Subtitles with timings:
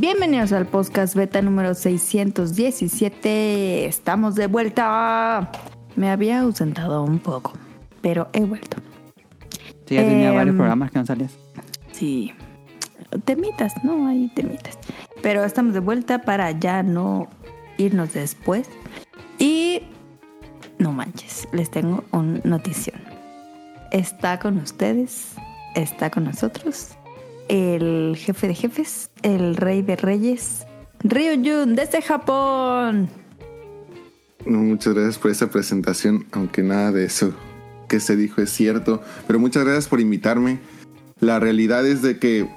[0.00, 3.84] Bienvenidos al podcast beta número 617.
[3.84, 5.52] Estamos de vuelta.
[5.94, 7.52] Me había ausentado un poco,
[8.00, 8.78] pero he vuelto.
[9.84, 11.36] Sí, ya tenía Em, varios programas que no salías.
[11.92, 12.32] Sí.
[13.26, 14.78] Temitas, no hay temitas.
[15.20, 17.28] Pero estamos de vuelta para ya no
[17.76, 18.70] irnos después.
[19.38, 19.82] Y
[20.78, 22.98] no manches, les tengo una notición.
[23.92, 25.34] Está con ustedes,
[25.74, 26.92] está con nosotros,
[27.50, 30.66] el jefe de jefes, el rey de reyes,
[31.02, 33.08] Ryujun desde Japón.
[34.46, 37.34] No, muchas gracias por esa presentación, aunque nada de eso
[37.88, 39.02] que se dijo es cierto.
[39.26, 40.60] Pero muchas gracias por invitarme.
[41.18, 42.48] La realidad es de que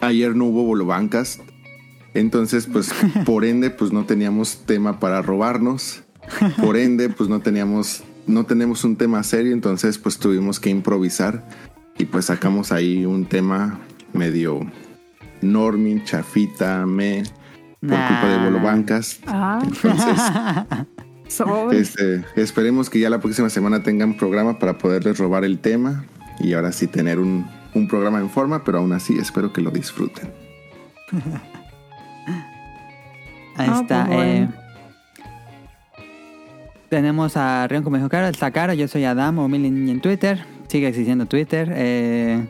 [0.00, 1.40] ayer no hubo Bolobancas.
[2.12, 2.90] Entonces, pues,
[3.24, 6.02] por ende, pues no teníamos tema para robarnos.
[6.60, 9.52] Por ende, pues no teníamos, no tenemos un tema serio.
[9.52, 11.46] Entonces, pues tuvimos que improvisar.
[11.98, 13.78] Y pues sacamos ahí un tema
[14.14, 14.60] medio
[15.42, 17.22] norming, chafita, me,
[17.80, 18.44] por culpa de Nah.
[18.44, 19.20] Bolobancas.
[19.26, 20.20] Ah, Entonces,
[21.72, 26.04] este, esperemos que ya la próxima semana tengan programa para poderles robar el tema
[26.40, 29.70] y ahora sí tener un, un programa en forma, pero aún así espero que lo
[29.70, 30.30] disfruten.
[33.56, 34.06] Ahí Ah, está.
[34.06, 34.30] pues bueno.
[34.32, 34.48] eh,
[36.88, 40.44] tenemos a Rion como dijo Caro, está Caro, yo soy Adam o Milin en Twitter.
[40.68, 41.72] Sigue existiendo Twitter.
[41.74, 42.48] Eh,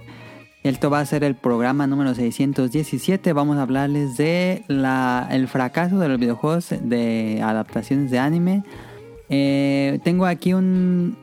[0.65, 3.35] esto va a ser el programa número 617.
[3.35, 8.65] Vamos a hablarles de la, el fracaso de los videojuegos de adaptaciones de anime.
[9.29, 11.19] Eh, tengo aquí un,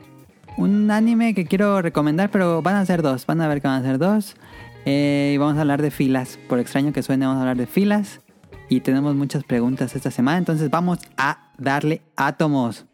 [0.56, 3.26] un anime que quiero recomendar, pero van a ser dos.
[3.26, 4.36] Van a ver que van a ser dos.
[4.84, 6.38] Eh, y vamos a hablar de filas.
[6.48, 8.20] Por extraño que suene, vamos a hablar de filas.
[8.68, 12.86] Y tenemos muchas preguntas esta semana, entonces vamos a darle átomos.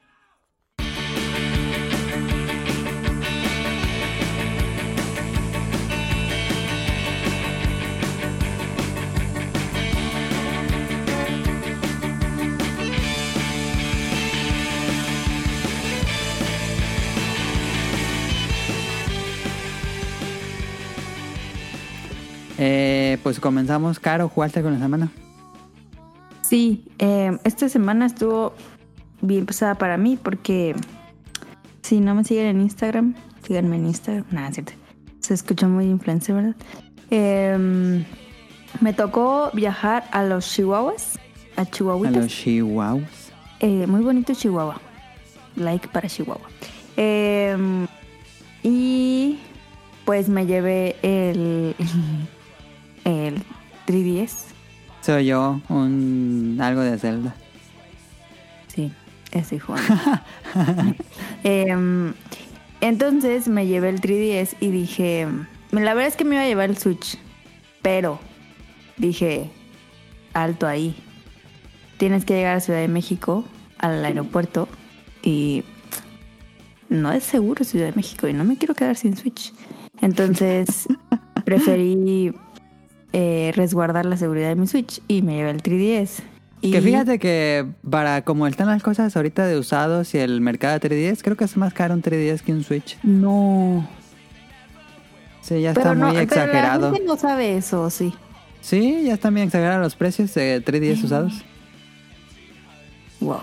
[22.59, 23.99] Eh, pues comenzamos.
[24.01, 25.11] Caro, ¿jugaste con la semana?
[26.43, 28.55] Sí, eh, esta semana estuvo
[29.21, 30.75] bien pesada para mí porque
[31.83, 33.15] si no me siguen en Instagram,
[33.47, 34.25] síganme en Instagram.
[34.31, 34.73] Nada, cierto.
[35.21, 36.57] Se escucha muy influencer, ¿verdad?
[37.11, 38.05] Eh,
[38.81, 41.19] me tocó viajar a los Chihuahuas,
[41.57, 42.17] a A Chihuahuitas.
[42.17, 43.33] los chihuahuas.
[43.61, 44.81] Eh, muy bonito Chihuahua.
[45.57, 46.49] Like para Chihuahua.
[46.97, 47.57] Eh,
[48.63, 49.39] y
[50.05, 51.75] pues me llevé el,
[53.09, 53.43] el
[53.87, 54.45] 3DS.
[55.01, 57.35] Soy yo, un algo de Zelda.
[58.67, 58.93] Sí,
[59.33, 59.95] estoy jugando.
[61.45, 62.13] Em,
[62.81, 65.27] entonces me llevé el 3DS y dije,
[65.71, 67.19] la verdad es que me iba a llevar el Switch,
[67.81, 68.19] pero
[68.97, 69.51] dije,
[70.35, 70.97] alto ahí.
[71.97, 73.45] Tienes que llegar a Ciudad de México,
[73.79, 74.69] al aeropuerto,
[75.23, 75.65] y
[76.89, 79.53] no es seguro Ciudad de México y no me quiero quedar sin Switch.
[80.01, 80.87] Entonces
[81.45, 82.33] preferí
[83.13, 86.23] eh, resguardar la seguridad de mi Switch y me llevé el 3DS.
[86.61, 90.79] Y Que fíjate que para como están las cosas ahorita de usados y el mercado
[90.79, 92.99] de 3DS, creo que es más caro un 3DS que un Switch.
[93.05, 93.89] No.
[95.41, 96.91] Sí, ya está no, muy pero exagerado.
[96.91, 98.13] la gente no sabe eso, sí.
[98.61, 101.05] Sí, ya están bien exagerados los precios de 3DS Mm.
[101.05, 101.45] usados.
[103.21, 103.41] Wow.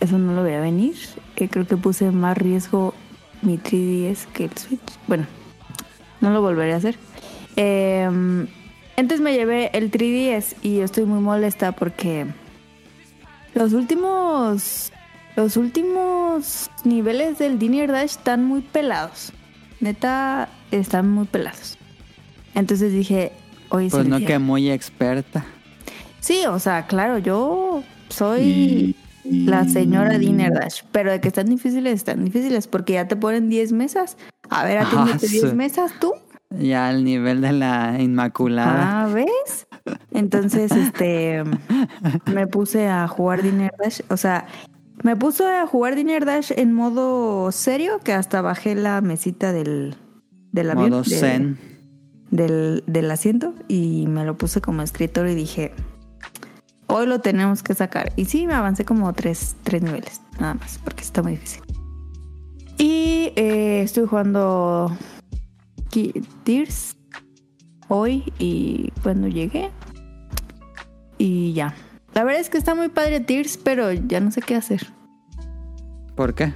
[0.00, 0.94] Eso no lo veía venir.
[1.36, 2.94] Eh, creo que puse más riesgo
[3.42, 4.80] mi 3DS que el Switch.
[5.06, 5.26] Bueno,
[6.20, 6.96] no lo volveré a hacer.
[7.56, 8.46] Em,
[8.96, 12.26] entonces me llevé el 3DS y estoy muy molesta porque
[13.54, 14.92] los últimos
[15.36, 19.32] los últimos niveles del Diner Dash están muy pelados.
[19.80, 21.76] Neta, están muy pelados.
[22.54, 23.32] Entonces dije,
[23.68, 25.44] oye, Pues no Cintia, que muy experta.
[26.20, 31.28] Sí, o sea, claro, yo soy Y- y- la señora Dinner Dash, pero de que
[31.28, 34.16] están difíciles, están difíciles, porque ya te ponen 10 mesas.
[34.48, 35.54] A ver, atiéndete Ah, 10 sí.
[35.54, 36.14] mesas tú.
[36.58, 39.04] Ya al nivel de la Inmaculada.
[39.04, 39.66] Ah, ¿ves?
[40.12, 41.42] Entonces, este,
[42.32, 44.46] me puse a jugar Dinner Dash, o sea,
[45.02, 49.96] me puse a jugar Dinner Dash en modo serio, que hasta bajé la mesita del,
[50.52, 50.90] del avión.
[50.90, 51.58] Modo de- zen.
[52.30, 55.72] del, del asiento y me lo puse como escritor y dije,
[56.88, 58.12] hoy lo tenemos que sacar.
[58.16, 61.62] Y sí, me avancé como tres, tres niveles, nada más, porque está muy difícil.
[62.78, 64.94] Y eh, estoy jugando
[66.44, 66.96] Tears
[67.88, 69.70] hoy y cuando llegué.
[71.18, 71.74] Y ya.
[72.14, 74.86] La verdad es que está muy padre Tears, pero ya no sé qué hacer.
[76.14, 76.54] ¿Por qué?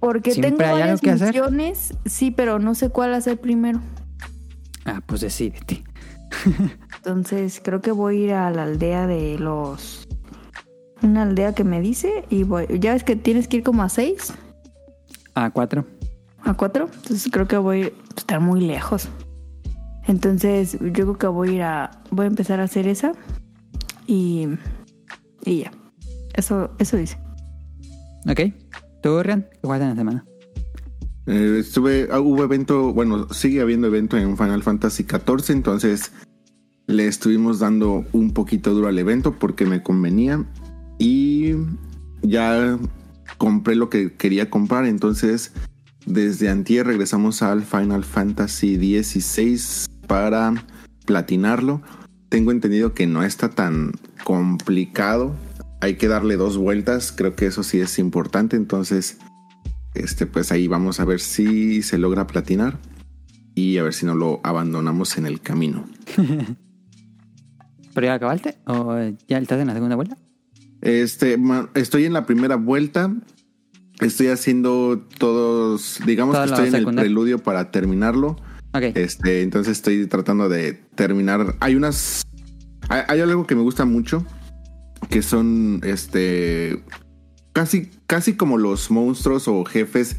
[0.00, 1.28] Porque ¿Siempre tengo varias que hacer?
[1.28, 3.80] misiones, sí, pero no sé cuál hacer primero.
[4.84, 5.82] Ah, pues decídete.
[6.96, 10.08] Entonces creo que voy a ir a la aldea de los...
[11.02, 12.66] Una aldea que me dice y voy...
[12.78, 14.32] Ya ves que tienes que ir como a seis,
[15.34, 15.86] A cuatro.
[16.50, 16.88] A cuatro.
[16.94, 19.08] Entonces creo que voy a estar muy lejos.
[20.06, 22.02] Entonces yo creo que voy a ir a...
[22.10, 23.12] Voy a empezar a hacer esa
[24.06, 24.48] y...
[25.44, 25.72] Y ya.
[26.34, 27.18] Eso, eso dice.
[28.28, 28.40] Ok.
[29.02, 29.46] ¿Tú, Rian?
[29.62, 30.24] ¿Qué en la semana?
[31.26, 36.12] Eh, estuve, ah, hubo evento, bueno, sigue habiendo evento en Final Fantasy XIV, entonces
[36.86, 40.44] le estuvimos dando un poquito duro al evento porque me convenía
[40.98, 41.54] y
[42.22, 42.78] ya
[43.38, 45.52] compré lo que quería comprar, entonces
[46.06, 50.54] desde antier regresamos al Final Fantasy XVI para
[51.04, 51.82] platinarlo.
[52.28, 53.92] Tengo entendido que no está tan
[54.24, 55.36] complicado,
[55.80, 59.18] hay que darle dos vueltas, creo que eso sí es importante, entonces
[59.94, 62.78] este, pues ahí vamos a ver si se logra platinar
[63.54, 65.84] y a ver si no lo abandonamos en el camino.
[67.94, 68.58] ¿Pero ya acabaste?
[68.66, 68.94] ¿O
[69.26, 70.18] ya estás en la segunda vuelta?
[70.82, 71.38] Este,
[71.74, 73.10] estoy en la primera vuelta.
[74.00, 78.36] Estoy haciendo todos, digamos que estoy en el preludio para terminarlo.
[78.72, 78.82] Ok.
[78.94, 81.56] Este, entonces estoy tratando de terminar.
[81.60, 82.22] Hay unas,
[82.88, 84.24] hay, hay algo que me gusta mucho,
[85.08, 86.82] que son, este,
[87.52, 90.16] casi, casi como los monstruos o jefes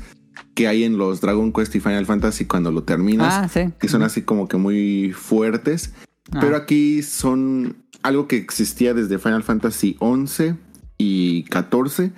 [0.56, 3.32] que hay en los Dragon Quest y Final Fantasy cuando lo terminas.
[3.32, 3.72] Ah, sí.
[3.80, 5.94] que son así como que muy fuertes.
[6.32, 6.40] Ah.
[6.42, 10.56] Pero aquí son algo que existía desde Final Fantasy 11
[10.98, 12.12] y 14,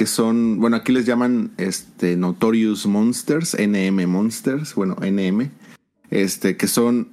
[0.00, 5.50] que son, bueno, aquí les llaman este Notorious Monsters, NM Monsters, bueno, NM,
[6.08, 7.08] este que son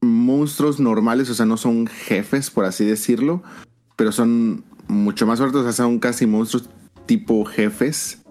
[0.00, 3.44] monstruos normales, o sea, no son jefes por así decirlo,
[3.94, 6.68] pero son mucho más fuertes, o sea, son casi monstruos
[7.06, 8.22] tipo jefes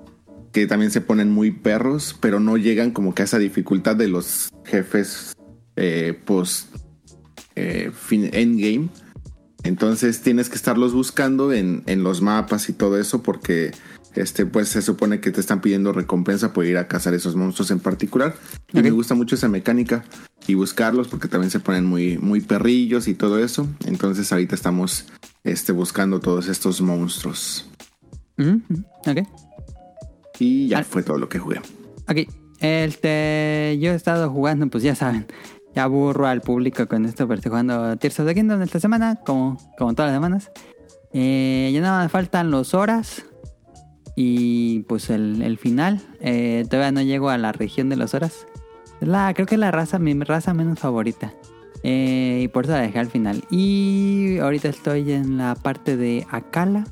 [0.52, 4.10] que también se ponen muy perros, pero no llegan como que a esa dificultad de
[4.10, 5.32] los jefes
[5.78, 6.76] eh, post
[7.56, 8.90] eh, fin- endgame.
[9.64, 13.72] Entonces tienes que estarlos buscando en, en los mapas y todo eso porque
[14.16, 17.72] este pues se supone que te están pidiendo recompensa por ir a cazar esos monstruos
[17.72, 18.36] en particular.
[18.74, 18.84] Y Ok.
[18.84, 20.04] me gusta mucho esa mecánica
[20.48, 23.68] y buscarlos porque también se ponen muy, muy perrillos y todo eso.
[23.86, 25.06] Entonces ahorita estamos
[25.44, 27.68] este, buscando todos estos monstruos.
[28.38, 29.28] Ok.
[30.40, 30.84] Y ya Ah.
[30.84, 31.60] fue todo lo que jugué.
[32.10, 32.28] Ok.
[32.60, 35.26] Este, yo he estado jugando, pues ya saben,
[35.76, 39.16] ya aburro al público con esto, pero estoy jugando Tears of the Kingdom esta semana,
[39.26, 40.52] como, como todas las semanas.
[41.14, 43.24] Eh, ya nada más faltan los horas
[44.24, 46.00] y pues el, el final.
[46.20, 48.46] Eh, todavía no llego a la región de los horas.
[49.00, 51.34] La, creo que es la raza, mi raza menos favorita.
[51.82, 53.44] Eh, y por eso la dejé al final.
[53.50, 56.86] Y ahorita estoy en la parte de Akala.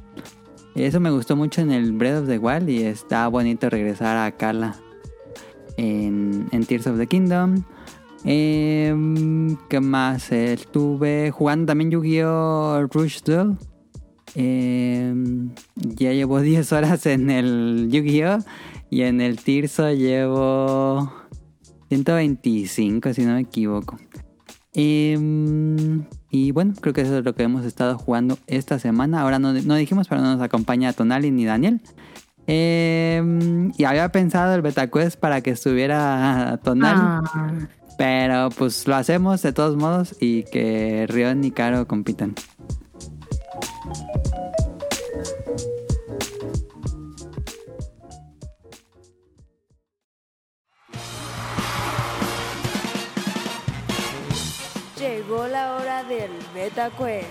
[0.73, 4.25] Eso me gustó mucho en el Breath of the Wild y está bonito regresar a
[4.25, 4.75] Akala
[5.77, 7.63] en, en Tears of the Kingdom.
[8.23, 10.31] Em, ¿Qué más?
[10.31, 12.87] Estuve jugando también Yu-Gi-Oh!
[12.91, 13.55] Rush Duel.
[14.35, 18.39] Em, ya llevo 10 horas en el Yu-Gi-Oh!
[18.91, 21.11] Y en el Tirso llevo
[21.89, 23.97] 125, si no me equivoco.
[24.73, 29.21] Em, y bueno, creo que eso es lo que hemos estado jugando esta semana.
[29.21, 31.81] Ahora no, no dijimos, pero no nos acompaña Tonali ni Daniel.
[32.47, 36.99] Em, y había pensado el beta quest para que estuviera Tonali.
[36.99, 37.50] Ah,
[37.98, 42.33] Pero pues lo hacemos de todos modos y que Rion y Caro compitan.
[55.30, 57.28] Llegó la hora del Beta Quest.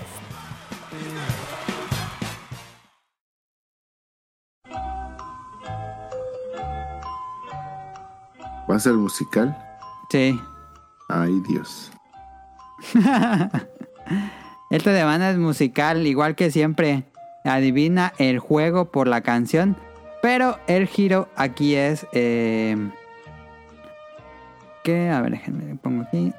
[8.71, 9.57] ¿Va a ser musical?
[10.11, 10.39] Sí.
[11.09, 11.91] Ay, Dios.
[14.71, 17.05] Esta semana es musical, igual que siempre.
[17.45, 19.77] Adivina el juego por la canción.
[20.21, 22.07] Pero el giro aquí es.
[22.13, 22.77] Eh,
[24.85, 26.33] que, a ver, déjenme pongo aquí.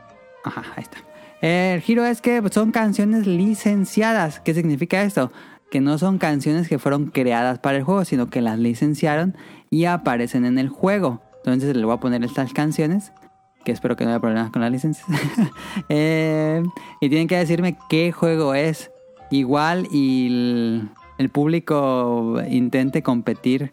[0.43, 0.97] Ajá, ahí está.
[1.41, 4.39] El giro es que son canciones licenciadas.
[4.41, 5.31] ¿Qué significa esto?
[5.71, 9.35] Que no son canciones que fueron creadas para el juego, sino que las licenciaron
[9.69, 11.21] y aparecen en el juego.
[11.37, 13.11] Entonces le voy a poner estas canciones
[13.63, 15.07] que espero que no haya problemas con las licencias.
[15.89, 16.63] Eh,
[17.01, 18.91] y tienen que decirme qué juego es.
[19.31, 23.71] Igual y el, el público intente competir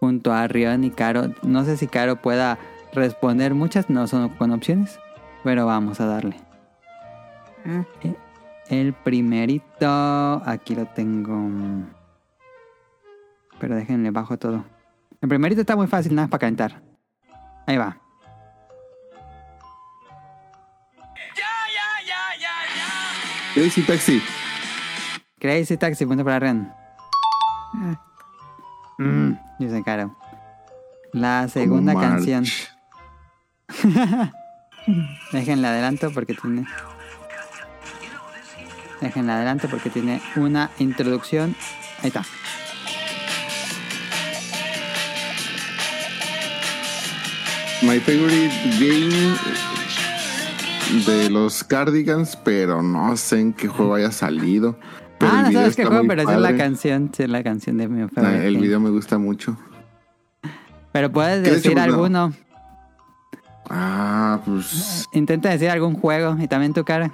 [0.00, 1.32] junto a Rion y Caro.
[1.42, 2.58] No sé si Caro pueda
[2.92, 4.98] responder muchas, no son con opciones,
[5.44, 6.36] pero vamos a darle.
[8.02, 8.14] Eh,
[8.68, 11.48] El primerito, aquí lo tengo.
[13.58, 14.64] Pero déjenle bajo todo.
[15.20, 16.82] El primerito está muy fácil, nada más para calentar.
[17.66, 17.98] Ahí va.
[23.56, 24.20] Crazy Taxi.
[25.40, 26.70] Crazy Taxi, punto para Ren.
[28.98, 30.14] Mm, yo sé, caro.
[31.14, 32.44] La segunda Como canción.
[35.32, 36.66] Déjenla adelanto porque tiene.
[39.00, 41.56] Déjenla adelanto porque tiene una introducción.
[42.02, 42.26] Ahí está.
[47.80, 49.34] My favorite game
[51.06, 54.76] de los Cardigans, pero no sé en qué juego haya salido.
[55.18, 56.58] Pero ah, no sabes qué juego, pero esa es la padre.
[56.58, 57.10] canción.
[57.16, 59.56] Es la canción de mi Ah, favorite El video me gusta mucho.
[60.92, 62.32] Pero puedes ¿Qué de decir alguno.
[63.68, 67.12] Ah, pues, Intenta decir algún juego y también tu cara.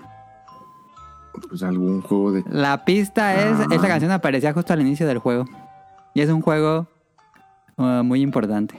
[1.49, 2.45] pues algún juego de...
[2.51, 3.57] La pista es.
[3.59, 3.67] Ah.
[3.71, 5.47] Esta canción aparecía justo al inicio del juego.
[6.15, 6.87] Y es un juego
[7.77, 8.77] uh, muy importante.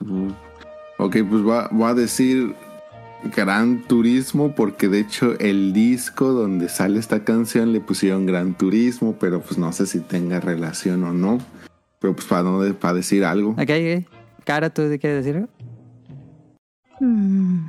[0.00, 0.30] Uh,
[0.98, 2.54] Ok, pues voy a, voy a decir
[3.34, 9.16] Gran Turismo porque de hecho el disco donde sale esta canción le pusieron Gran Turismo,
[9.18, 11.38] pero pues no sé si tenga relación o no.
[11.98, 13.50] Pero pues para, no, para decir algo.
[13.52, 14.04] Ok, ok.
[14.44, 15.48] Cara, ¿tú quieres decir algo?
[17.00, 17.66] Mm,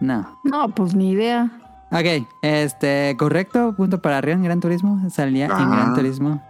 [0.00, 0.38] No.
[0.44, 1.50] No, pues ni idea.
[1.92, 5.08] Ok, este, correcto, punto para Rion, Gran Turismo.
[5.08, 5.70] Salía en.
[5.70, 6.42] Gran Turismo.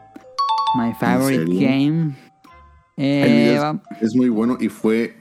[0.76, 2.14] My favorite game.
[2.96, 5.16] Eh, El video va- es, es muy bueno y fue,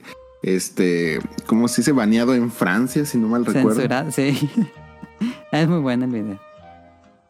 [0.46, 1.92] este, ¿cómo se dice?
[1.92, 3.74] Baneado en Francia, si no mal recuerdo.
[3.74, 4.48] censurado, sí.
[5.52, 6.40] es muy bueno el video.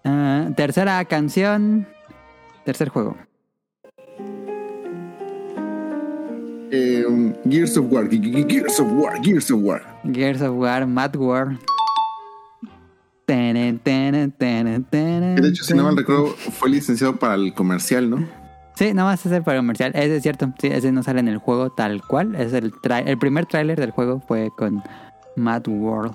[0.04, 1.86] Ah, tercera canción.
[2.64, 3.16] Tercer juego.
[6.70, 7.04] Eh,
[7.48, 9.82] Gears of War, Ge- Ge- Gears of War, Gears of War.
[10.12, 11.58] Gears of War, Mad War.
[13.24, 14.78] Tene, tene, tene,
[15.40, 18.45] de hecho, si no mal recuerdo, fue licenciado para el comercial, ¿no?
[18.76, 19.92] Sí, nada más es el para comercial.
[19.94, 20.52] Ese es cierto.
[20.60, 22.34] Sí, ese no sale en el juego tal cual.
[22.34, 22.74] Es el,
[23.06, 24.82] el primer tráiler del juego fue con
[25.34, 26.14] Mad World.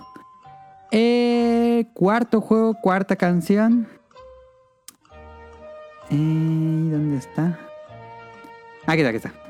[0.92, 3.88] Eh, cuarto juego, cuarta canción.
[6.12, 7.58] Eh, ¿y ¿Dónde está?
[8.86, 9.41] Aquí está, aquí está.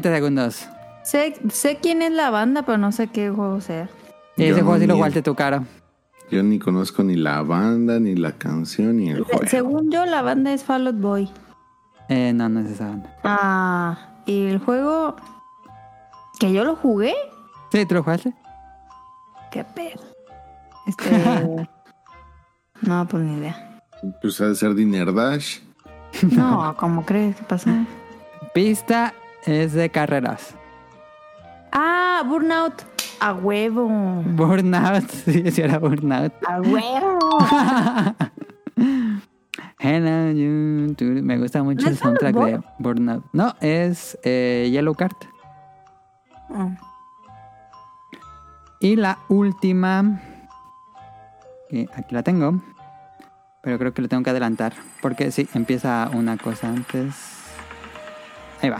[0.00, 0.68] 30 segundos.
[1.04, 3.88] Sé, sé quién es la banda, pero no sé qué juego sea.
[4.36, 5.62] Y Yo ese juego sí lo jugaste tu cara.
[6.30, 9.46] Yo ni conozco ni la banda, ni la canción, ni el juego.
[9.46, 11.30] Según yo, la banda es Fall Out Boy.
[12.08, 13.16] Eh, no, no es esa banda.
[13.22, 15.14] Ah, y el juego
[16.40, 17.14] que yo lo jugué,
[17.70, 18.32] Sí, ¿tú lo jugaste?
[19.52, 20.00] qué pedo.
[20.86, 21.68] Este.
[22.82, 23.80] no, pues ni idea.
[24.20, 25.60] Pues ha de ser Dinner Dash.
[26.30, 27.36] No, ¿cómo crees?
[27.36, 27.70] ¿Qué pasó?
[28.52, 29.14] Pista
[29.46, 30.54] es de carreras.
[31.72, 32.82] Ah, Burnout.
[33.20, 33.88] A huevo.
[34.26, 35.08] Burnout.
[35.24, 36.32] Sí, sí era Burnout.
[36.46, 37.18] A huevo.
[39.78, 43.24] Hello, you, tú- Me gusta mucho ¿No el soundtrack de Burnout.
[43.32, 45.16] No, es eh, Yellow Card.
[46.50, 46.70] Ah,
[48.80, 50.20] Y la última.
[51.68, 52.60] Que aquí la tengo.
[53.62, 54.74] Pero creo que lo tengo que adelantar.
[55.00, 57.14] Porque sí, empieza una cosa antes.
[58.62, 58.78] Ahí va.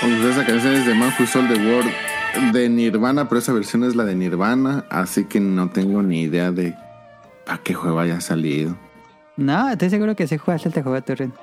[0.00, 3.84] Pues esa canción es de Man Who Sold the World de Nirvana, pero esa versión
[3.84, 6.74] es la de Nirvana, así que no tengo ni idea de
[7.44, 8.76] para qué juego haya salido.
[9.36, 11.34] No, estoy seguro que sí jugaste este juego, Turren.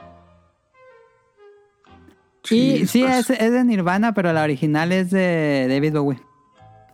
[2.49, 6.19] y sí, es, es de Nirvana, pero la original es de David Bowie.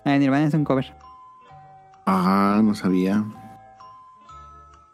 [0.04, 0.94] La de Nirvana es un cover.
[2.06, 3.24] Ah, no sabía.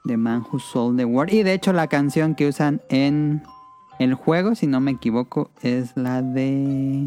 [0.05, 1.33] The Man Who Sold the World.
[1.33, 3.41] Y de hecho la canción que usan en
[3.99, 7.05] el juego, si no me equivoco, es la de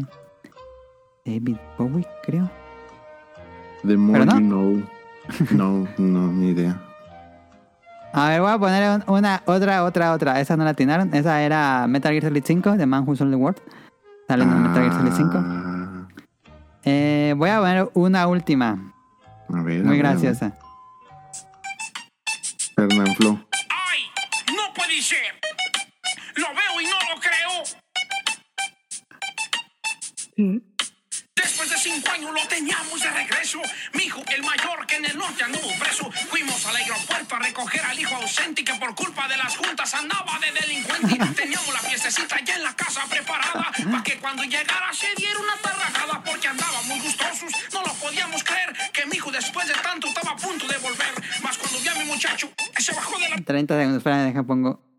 [1.25, 2.49] David Bowie, creo.
[3.85, 4.83] The more ¿Pero you know.
[5.51, 6.79] No, no, ni idea.
[8.13, 10.39] A ver, voy a poner un- una, otra, otra, otra.
[10.39, 11.11] Esa no la atinaron.
[11.15, 13.59] Esa era Metal Gear Solid 5, The Man Who Sold the World.
[14.27, 15.31] Sale en Metal Gear Solid 5.
[15.35, 16.07] Ah,
[16.83, 18.93] Eh, voy a poner una última.
[19.49, 19.81] a ver.
[19.81, 19.97] a Muy ver, a ver.
[19.97, 20.53] graciosa.
[22.75, 23.39] Fernán Flo.
[23.69, 23.99] ¡Ay!
[24.55, 25.17] ¡No puede ser!
[26.35, 27.63] ¡Lo veo y no lo creo!
[31.35, 33.61] Después de cinco años lo teníamos de regreso.
[33.93, 36.11] Mi hijo, el mayor, que en el norte anduvo preso.
[36.29, 39.93] Fuimos al aeropuerto a recoger al hijo ausente y que por culpa de las juntas
[39.93, 41.19] andaba de delincuente.
[41.35, 45.55] Teníamos la fiestecita ya en la casa preparada para que cuando llegara se diera una
[45.57, 47.51] tarragada porque andábamos gustosos.
[47.73, 51.13] No lo podíamos creer que mi hijo después de tanto estaba a punto de volver.
[51.43, 54.92] Más cuando vi a mi muchacho se bajó de la 30 segundos, espera, deja pongo.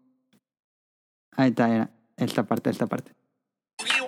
[1.36, 1.90] Ahí está, era.
[2.16, 3.12] Esta parte, esta parte.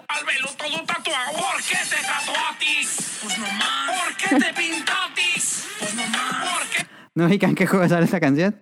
[0.09, 1.33] Al verlo todo tatuado.
[1.33, 3.19] ¿Por qué te tatuatis?
[3.23, 3.91] Pues no más.
[3.91, 5.67] ¿Por qué te pintatis?
[5.81, 6.49] Pues no más.
[6.51, 6.87] ¿Por qué?
[7.15, 8.57] ¿No ubican qué juego sale esta canción?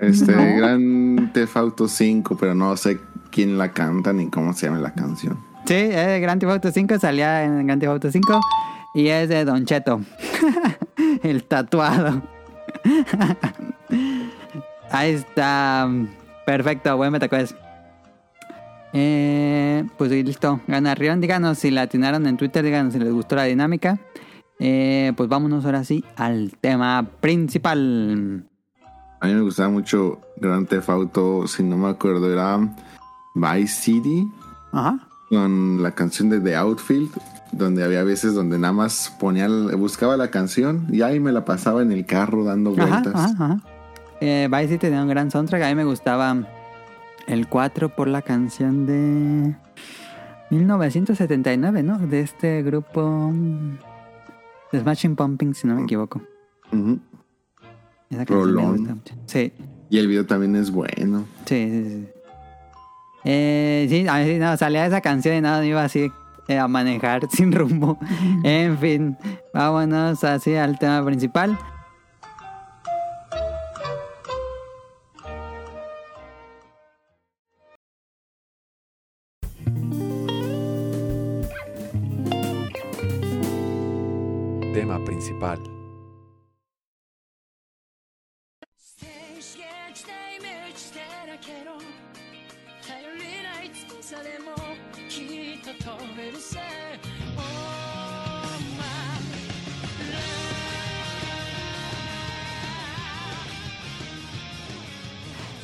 [0.00, 2.98] Este, Gran Theft Auto 5, pero no sé
[3.30, 5.38] quién la canta ni cómo se llama la canción.
[5.64, 8.40] Sí, es de Grand Theft Auto 5, salía en Grand Theft Auto 5
[8.94, 10.00] y es de Don Cheto,
[11.22, 12.22] el tatuado.
[14.90, 15.88] Ahí está,
[16.44, 17.54] perfecto, buen metaquest.
[18.92, 21.20] Eh, pues listo, ganaron.
[21.20, 23.98] Díganos si la atinaron en Twitter, díganos si les gustó la dinámica.
[24.60, 28.44] Eh, pues vámonos ahora sí al tema principal.
[29.20, 32.58] A mí me gustaba mucho Grand Theft Auto, si no me acuerdo, era
[33.34, 34.26] Vice City
[34.72, 34.98] Ajá.
[35.28, 37.10] con la canción de The Outfield,
[37.52, 41.82] donde había veces donde nada más ponía, buscaba la canción y ahí me la pasaba
[41.82, 43.14] en el carro dando Ajá, vueltas.
[43.14, 43.60] ajá, ajá.
[44.20, 45.62] Eh, Vice City tenía un gran soundtrack.
[45.62, 46.36] A mí me gustaba
[47.28, 49.54] el 4 por la canción de
[50.50, 51.98] 1979, ¿no?
[51.98, 53.32] De este grupo
[54.72, 56.20] de Smashing Pumping, si no me equivoco.
[56.72, 56.98] Ujú.
[58.10, 59.14] Esa canción me gusta mucho.
[59.26, 59.52] Sí,
[59.90, 61.24] Y el video también es bueno.
[61.44, 61.84] sí, sí.
[61.84, 62.08] sí.
[63.24, 66.10] Eh, sí, a mí no, salía esa canción y nada, me iba así
[66.46, 67.98] eh, a manejar sin rumbo.
[68.42, 69.16] en fin,
[69.52, 71.58] vámonos así al tema principal.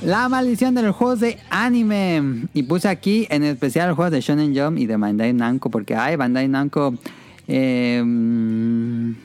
[0.03, 2.47] La maldición de los juegos de anime.
[2.53, 5.71] Y puse aquí en especial los juegos de Shonen Jump y de Bandai Namco.
[5.71, 6.95] Porque hay Bandai Namco.
[7.49, 9.24] eh, mm,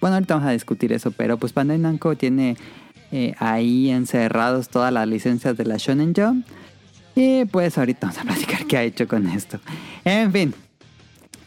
[0.00, 1.10] bueno, ahorita vamos a discutir eso.
[1.10, 2.56] Pero pues Bandai Namco tiene
[3.12, 6.46] eh, ahí encerrados todas las licencias de la Shonen Jump.
[7.14, 9.58] Y pues ahorita vamos a platicar qué ha hecho con esto.
[10.04, 10.54] En fin.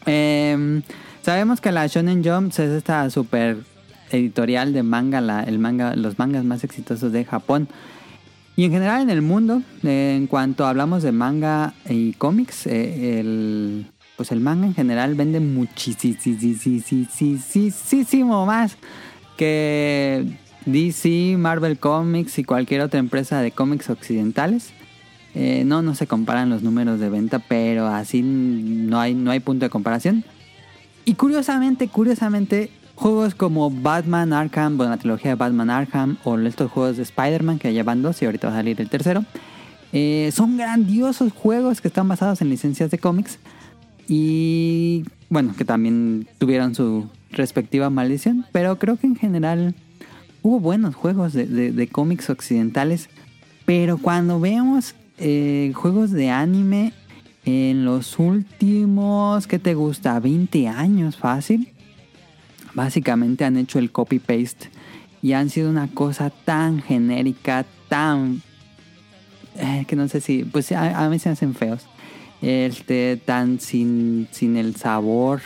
[0.06, 0.82] Em,
[1.22, 3.58] sabemos que la Shonen Jump es esta super
[4.10, 7.68] editorial de manga, el manga, los mangas más exitosos de Japón.
[8.56, 13.86] Y en general en el mundo, en cuanto hablamos de manga y cómics, eh, el,
[14.20, 16.18] pues el manga en general vende muchísimo
[18.44, 18.76] más
[19.38, 20.26] que
[20.66, 24.74] DC, Marvel Comics y cualquier otra empresa de cómics occidentales.
[25.34, 29.40] Eh, no, no se comparan los números de venta, pero así no hay, no hay
[29.40, 30.22] punto de comparación.
[31.06, 36.70] Y curiosamente, curiosamente, juegos como Batman Arkham, bueno, la trilogía de Batman Arkham, o estos
[36.70, 39.24] juegos de Spider-Man, que ya van dos y ahorita va a salir el tercero,
[39.94, 43.38] eh, son grandiosos juegos que están basados en licencias de cómics
[44.12, 49.76] y, bueno, que también tuvieron su respectiva maldición, pero creo que en general
[50.42, 53.08] hubo buenos juegos de, de- cómics occidentales,
[53.66, 56.92] pero cuando vemos eh, juegos de anime
[57.44, 60.18] en los últimos, ¿qué te gusta?
[60.18, 61.68] 20 años fácil.
[62.74, 64.70] Básicamente han hecho el copy-paste
[65.22, 68.42] y han sido una cosa tan genérica, tan...
[69.56, 70.42] eh, que no sé si...
[70.42, 71.86] Pues a, a mí se hacen feos.
[72.42, 75.40] Este, tan sin, sin el sabor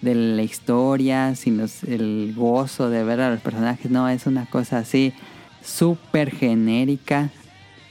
[0.00, 3.90] de la historia, sin el gozo de ver a los personajes.
[3.90, 5.12] No, es una cosa así
[5.62, 7.30] súper genérica.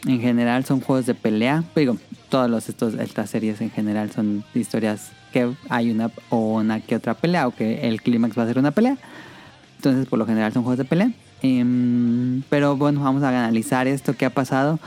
[0.05, 1.63] En general son juegos de pelea.
[1.75, 1.97] Digo,
[2.29, 7.47] todas estas series en general son historias que hay una o una que otra pelea
[7.47, 8.97] o que el clímax va a ser una pelea.
[9.77, 11.11] Entonces, por lo general son juegos de pelea.
[11.41, 14.79] Em, pero bueno, vamos a analizar esto que ha pasado.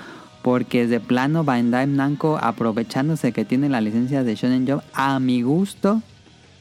[0.42, 5.42] Porque de plano Bandai Namco, aprovechándose que tiene la licencia de Shonen Jump, a mi
[5.42, 6.02] gusto,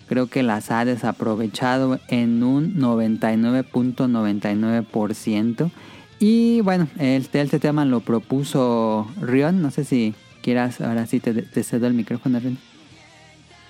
[0.07, 5.71] creo que las ha desaprovechado en un 99.99%.
[6.19, 9.59] Y bueno, este, este tema lo propuso Rion.
[9.61, 10.13] No sé si
[10.43, 12.59] quieras, ahora sí te, te cedo el micrófono, Rion.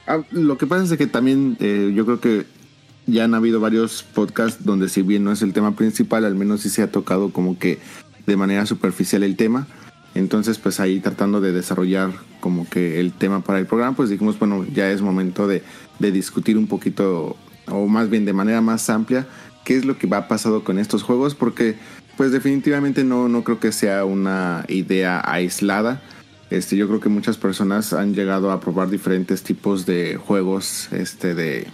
[0.07, 2.45] Ah, lo que pasa es que también eh, yo creo que
[3.05, 6.61] ya han habido varios podcasts donde si bien no es el tema principal, al menos
[6.61, 7.79] sí se ha tocado como que
[8.25, 9.67] de manera superficial el tema.
[10.13, 14.37] Entonces pues ahí tratando de desarrollar como que el tema para el programa, pues dijimos,
[14.37, 15.63] bueno, ya es momento de,
[15.99, 19.27] de discutir un poquito o más bien de manera más amplia,
[19.63, 21.75] qué es lo que va pasado con estos juegos, porque
[22.17, 26.01] pues definitivamente no, no creo que sea una idea aislada.
[26.49, 31.33] Este, yo creo que muchas personas han llegado a probar diferentes tipos de juegos este,
[31.33, 31.67] de,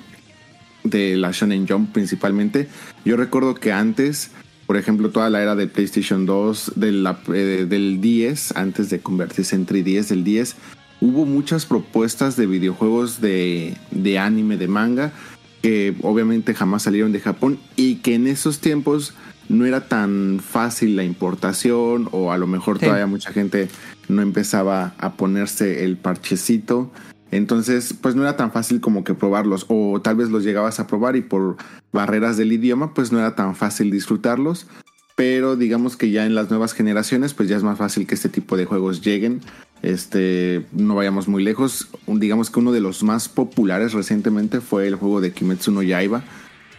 [0.84, 2.68] de la Shonen Jump principalmente.
[3.04, 4.32] Yo recuerdo que antes,
[4.68, 9.00] por ejemplo, toda la era del PlayStation 2, de la- eh, del 10, antes de
[9.00, 10.56] convertirse en 3DS, del 10,
[11.00, 15.14] hubo muchas propuestas de videojuegos de, de anime, de manga,
[15.62, 19.14] que obviamente jamás salieron de Japón y que en esos tiempos
[19.50, 22.86] no era tan fácil la importación o a lo mejor Sí.
[22.86, 23.70] todavía mucha gente
[24.10, 26.92] no empezaba a ponerse el parchecito.
[27.32, 30.88] Entonces, pues no era tan fácil como que probarlos o tal vez los llegabas a
[30.88, 31.58] probar y por
[31.92, 34.68] barreras del idioma, pues no era tan fácil disfrutarlos.
[35.16, 38.30] Pero digamos que ya en las nuevas generaciones, pues ya es más fácil que este
[38.30, 39.42] tipo de juegos lleguen.
[39.82, 41.90] Este, no vayamos muy lejos.
[42.06, 46.24] Digamos que uno de los más populares recientemente fue el juego de Kimetsu no Yaiba.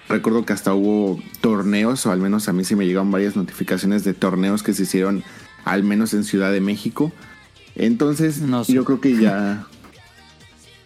[0.08, 4.04] Recuerdo que hasta hubo torneos, o al menos a mí sí me llegaron varias notificaciones
[4.04, 5.22] de torneos que se hicieron
[5.64, 7.12] al menos en Ciudad de México.
[7.74, 8.72] Entonces, No sé.
[8.72, 9.66] yo creo que ya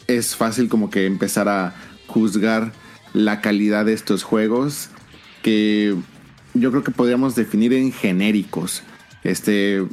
[0.07, 1.75] es fácil como que empezar a
[2.07, 2.73] juzgar
[3.13, 4.89] la calidad de estos juegos
[5.43, 5.95] que
[6.55, 8.83] yo creo que podríamos definir en genéricos.
[9.25, 9.87] Este,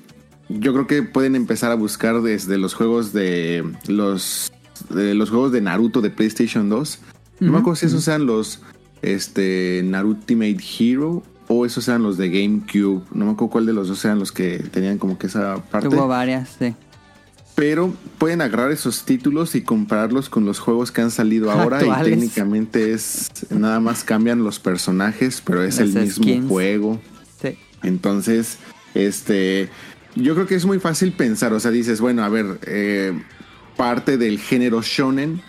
[0.50, 4.52] yo creo que pueden empezar a buscar desde los juegos de los
[4.90, 7.00] de los juegos de Naruto de PlayStation 2.
[7.42, 8.62] No me acuerdo si esos sean los
[9.02, 13.04] este Naruto Ultimate Hero o esos eran los de GameCube.
[13.12, 15.88] No me acuerdo cuál de los dos eran los que tenían como que esa parte.
[15.88, 16.76] Hubo varias, sí.
[17.60, 22.08] Pero pueden agarrar esos títulos y compararlos con los juegos que han salido ahora Actuales.
[22.08, 26.48] y técnicamente es nada más cambian los personajes, pero es el mismo skins.
[26.48, 27.02] juego.
[27.42, 27.58] Sí.
[27.84, 28.60] Entonces,
[28.94, 29.68] este,
[30.16, 33.22] yo creo que es muy fácil pensar, o sea, dices, bueno, a ver, eh,
[33.76, 35.42] parte del género shonen,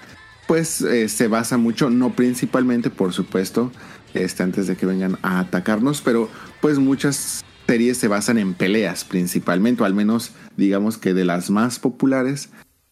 [0.48, 3.70] pues eh, se basa mucho, no principalmente, por supuesto,
[4.14, 6.28] este, antes de que vengan a atacarnos, pero
[6.60, 11.50] pues muchas series se basan en peleas principalmente, o al menos digamos que de las
[11.50, 12.48] más populares,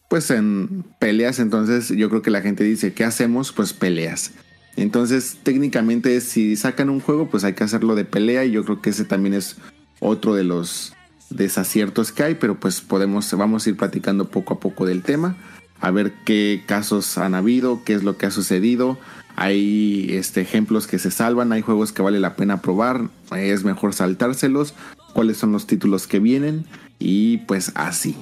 [0.09, 3.51] pues en peleas, entonces yo creo que la gente dice, ¿qué hacemos?
[3.51, 4.31] Pues peleas.
[4.77, 8.45] Entonces, técnicamente, si sacan un juego, pues hay que hacerlo de pelea.
[8.45, 9.57] Y yo creo que ese también es
[9.99, 10.93] otro de los
[11.29, 12.35] desaciertos que hay.
[12.35, 15.35] Pero pues podemos, vamos a ir platicando poco a poco del tema.
[15.81, 18.97] A ver qué casos han habido, qué es lo que ha sucedido.
[19.35, 23.07] Hay este, ejemplos que se salvan, hay juegos que vale la pena probar.
[23.31, 24.73] Es mejor saltárselos.
[25.13, 26.65] Cuáles son los títulos que vienen.
[26.99, 28.17] Y pues así.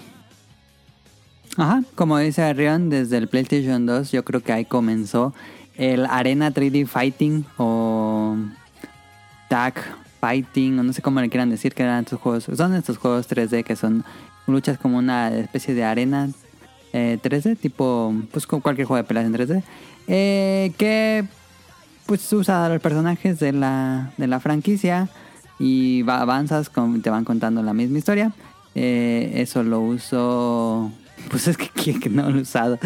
[1.58, 5.34] Ajá, como dice Rion, desde el PlayStation 2 yo creo que ahí comenzó
[5.76, 8.38] el Arena 3D Fighting o
[9.50, 9.74] Tag
[10.20, 12.48] Fighting, o no sé cómo le quieran decir que eran estos juegos.
[12.56, 14.04] Son estos juegos 3D que son
[14.46, 16.30] luchas como una especie de arena
[16.94, 19.64] eh, 3D, tipo, pues con cualquier juego de peleas en 3D,
[20.08, 21.26] eh, que
[22.06, 25.10] pues usa a los personajes de la, de la franquicia
[25.60, 28.32] y va, avanzas, con, te van contando la misma historia.
[28.76, 30.92] Eh, eso lo uso.
[31.32, 32.78] Pues es que, que- que no lo he usado.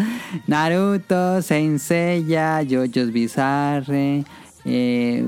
[0.46, 4.24] Naruto, Saint Seiya, JoJo's Bizarre.
[4.64, 5.22] eh,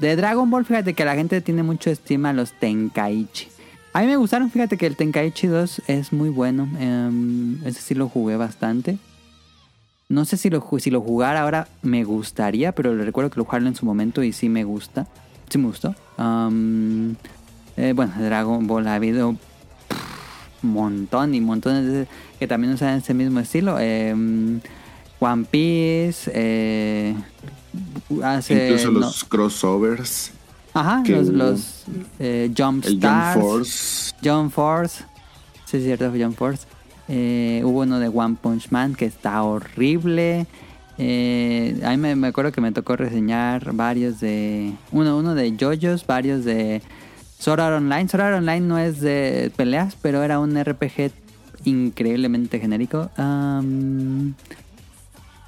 [0.00, 3.48] de Dragon Ball, fíjate que la gente tiene mucho estima a los Tenkaichi.
[3.94, 6.68] A mí me gustaron, fíjate que el Tenkaichi 2 es muy bueno.
[6.78, 8.98] em, ese sí lo jugué bastante.
[10.08, 13.44] No sé si lo, si lo jugara ahora me gustaría, pero le recuerdo que lo
[13.44, 15.06] jugaron en su momento y sí me gusta.
[15.48, 15.94] Sí me gustó.
[17.76, 19.36] Eh, bueno, Dragon Ball ha habido
[20.62, 22.06] montón y montones de,
[22.38, 23.78] que también usan ese mismo estilo.
[23.78, 24.60] Em,
[25.20, 27.14] One Piece, eh,
[28.22, 28.66] hace...
[28.66, 30.31] Incluso no- los crossovers.
[30.74, 31.84] Ajá, los, los
[32.18, 33.40] eh, Jump El Jump Stars.
[33.40, 34.14] Force.
[34.22, 35.04] Jump Force.
[35.66, 36.66] Sí, es cierto, Jump Force.
[37.08, 40.46] Eh, hubo uno de One Punch Man que está horrible.
[40.98, 44.72] Eh, a mí me, me acuerdo que me tocó reseñar varios de.
[44.92, 46.80] Uno, uno de JoJo's, varios de
[47.38, 48.08] Sword Art Online.
[48.08, 51.10] Sword Art Online no es de peleas, pero era un RPG
[51.64, 53.10] increíblemente genérico.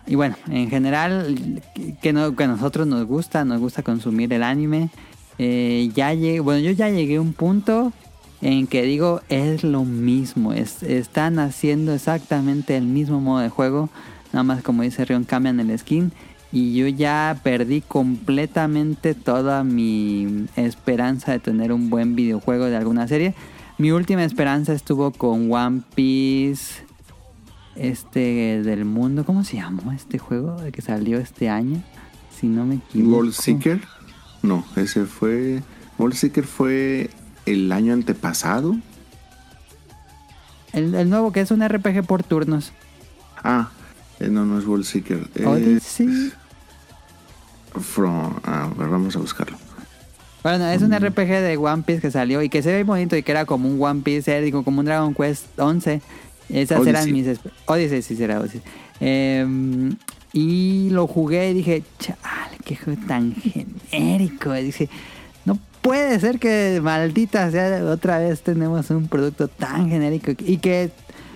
[0.07, 1.63] Y bueno, en general,
[2.03, 4.91] que, no, que a nosotros nos gusta, nos gusta consumir el anime.
[5.39, 7.93] Eh, ya llegué, bueno, yo ya llegué a un punto
[8.41, 13.89] en que digo, es lo mismo, es, están haciendo exactamente el mismo modo de juego,
[14.33, 16.13] nada más como dice Rion, cambian el skin.
[16.53, 23.09] Y yo ya perdí completamente toda mi esperanza de tener un buen videojuego de alguna
[23.09, 23.35] serie.
[23.77, 26.85] Mi última esperanza estuvo con One Piece,
[27.75, 31.83] este del mundo, ¿cómo se llamó este juego que salió este año?
[32.39, 33.17] Si no me equivoco.
[33.17, 33.81] World Seeker.
[34.45, 35.63] No, ese fue.
[35.99, 37.09] World Seeker fue
[37.47, 38.77] el año antepasado.
[40.75, 42.73] El, el nuevo que es un RPG por turnos.
[43.43, 43.71] Ah,
[44.21, 45.31] eh, no, no es World Seeker.
[45.35, 46.31] Eh, Odyssey.
[47.73, 49.57] From, a ver, vamos a buscarlo.
[50.43, 53.23] Bueno, es un RPG de One Piece que salió y que se ve bonito y
[53.23, 56.03] que era como un One Piece, era como un Dragon Quest 11.
[56.51, 56.91] Esas Odyssey.
[56.91, 57.41] eran mis...
[57.65, 58.61] Odyssey, sí, será Odyssey.
[59.01, 59.97] Em,
[60.35, 61.83] y lo jugué y dije,
[62.65, 63.35] qué juego tan
[63.91, 64.53] genérico.
[64.53, 64.89] Dije,
[65.45, 70.91] no puede ser que maldita sea otra vez tenemos un producto tan genérico y que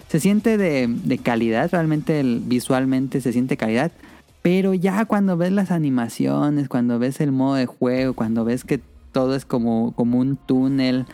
[0.08, 3.92] se siente de, calidad, realmente visualmente se siente calidad.
[4.40, 8.80] Pero ya cuando ves las animaciones, cuando ves el modo de juego, cuando ves que
[9.12, 11.04] todo es como, como un túnel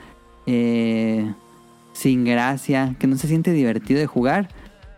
[0.46, 1.32] eh,
[1.92, 4.48] sin gracia, que no se siente divertido de jugar,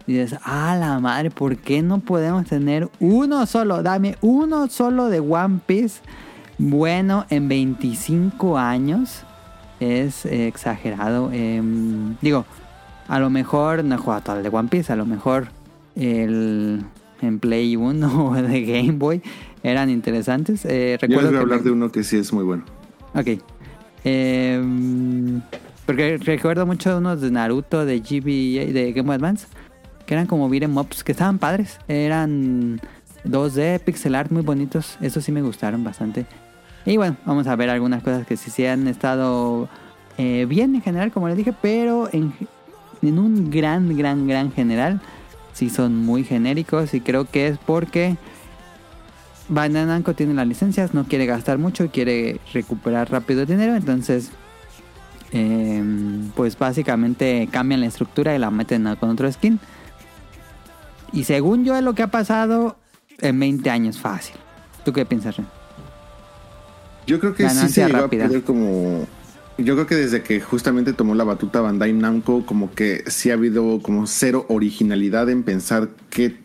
[0.06, 3.82] dices, ah, la madre, ¿por qué no podemos tener uno solo?
[3.82, 6.00] Dame uno solo de One Piece
[6.58, 9.22] bueno en 25 años.
[9.80, 11.30] Es eh, exagerado.
[11.32, 12.44] Em, digo,
[13.08, 15.48] a lo mejor no he jugado todo el de One Piece, a lo mejor
[15.96, 16.82] el
[17.22, 19.22] en Play 1 o de Game Boy
[19.62, 20.64] eran interesantes.
[20.64, 22.44] Eh, Yo les recuerdo voy a que hablar me- de uno que sí es muy
[22.44, 22.62] bueno.
[23.14, 23.28] Ok.
[24.04, 25.40] Em,
[25.84, 29.46] porque recuerdo mucho unos de Naruto, de GBA, de Game Boy Advance,
[30.06, 31.78] que eran como beat'em ups, que estaban padres.
[31.88, 32.80] Eran
[33.24, 34.96] 2D, pixel art muy bonitos.
[35.00, 36.26] Eso sí me gustaron bastante.
[36.86, 39.68] Y bueno, vamos a ver algunas cosas que sí, sí han estado
[40.18, 42.32] eh, bien en general, como les dije, pero en,
[43.02, 45.00] en un gran, gran, gran general,
[45.52, 48.16] sí son muy genéricos y creo que es porque
[49.48, 54.30] Bandai Namco tiene las licencias, no quiere gastar mucho, quiere recuperar rápido el dinero, entonces
[55.32, 55.82] eh,
[56.34, 59.58] pues básicamente cambian la estructura y la meten con otro skin.
[61.12, 62.76] Y según yo es lo que ha pasado
[63.20, 64.36] en 20 años fácil.
[64.84, 65.46] ¿Tú qué piensas, Ren?
[67.06, 68.24] Yo creo que sí se rápida.
[68.24, 69.06] a poder como...
[69.58, 73.34] Yo creo que desde que justamente tomó la batuta Bandai Namco, como que sí ha
[73.34, 76.36] habido como cero originalidad en pensar qué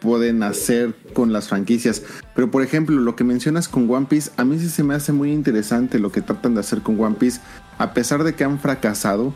[0.00, 2.02] pueden hacer con las franquicias.
[2.34, 5.12] Pero por ejemplo, lo que mencionas con One Piece, a mí sí se me hace
[5.12, 7.40] muy interesante lo que tratan de hacer con One Piece.
[7.78, 9.34] A pesar de que han fracasado,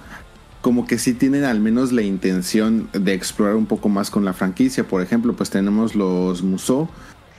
[0.65, 4.33] como que sí tienen al menos la intención de explorar un poco más con la
[4.33, 4.89] franquicia.
[4.89, 6.89] Por ejemplo, pues tenemos los Musou,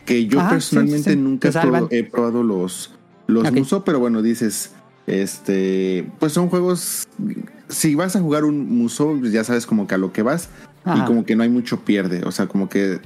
[0.05, 1.21] que yo Ajá, sí, personalmente sí, sí.
[1.23, 2.91] nunca he, prob- probado los,
[3.25, 3.55] los Ok.
[3.55, 4.73] Musou, pero bueno, dices,
[5.07, 7.07] este, pues son juegos,
[7.67, 10.49] si vas a jugar un Musou, pues ya sabes como que a lo que vas
[10.83, 10.99] Ajá.
[11.03, 12.99] y como que no hay mucho pierde, o sea, como que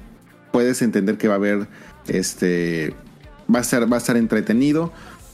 [0.52, 1.70] puedes entender que va a haber,
[2.10, 2.94] este,
[3.56, 4.92] va a ser, va a estar entretenido.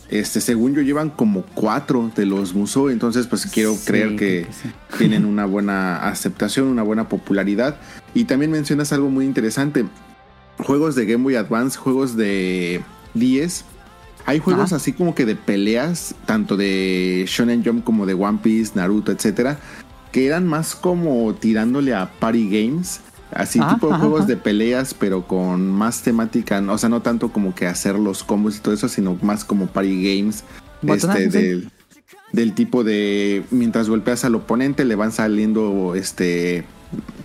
[0.09, 4.15] Este, según yo llevan como cuatro de los Musou, entonces pues quiero Sí, creer que
[4.17, 4.69] que sí.
[4.99, 7.77] tienen una buena aceptación, una buena popularidad.
[8.13, 9.85] Y también mencionas algo muy interesante.
[10.59, 12.81] Juegos de Game Boy Advance, juegos de
[13.15, 13.65] 10.
[14.27, 14.75] Hay juegos Ajá.
[14.77, 19.59] así como que de peleas, tanto de Shonen Jump como de One Piece, Naruto, etcétera,
[20.11, 23.01] que eran más como tirándole a party games.
[23.35, 24.29] Así Ajá, tipo ajá, juegos ajá.
[24.29, 28.57] de peleas, pero con más temática, o sea, no tanto como que hacer los combos
[28.57, 30.43] y todo eso, sino más como party games.
[30.87, 31.63] Este,
[32.31, 36.65] del tipo de mientras golpeas al oponente le van saliendo este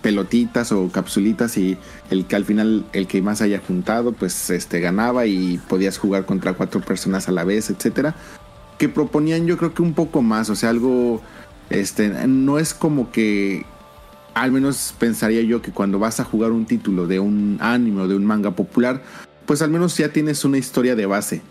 [0.03, 1.77] pelotitas o capsulitas y
[2.11, 6.25] el que al final el que más haya juntado pues este ganaba y podías jugar
[6.27, 8.15] contra cuatro personas a la vez etcétera
[8.79, 11.21] que proponían yo creo que un poco más o sea algo
[11.69, 13.67] este no es como que
[14.35, 18.09] al menos pensaría yo que cuando vas a jugar un título de un anime o
[18.09, 19.03] de un manga popular
[19.47, 21.43] pues al menos ya tienes una historia de base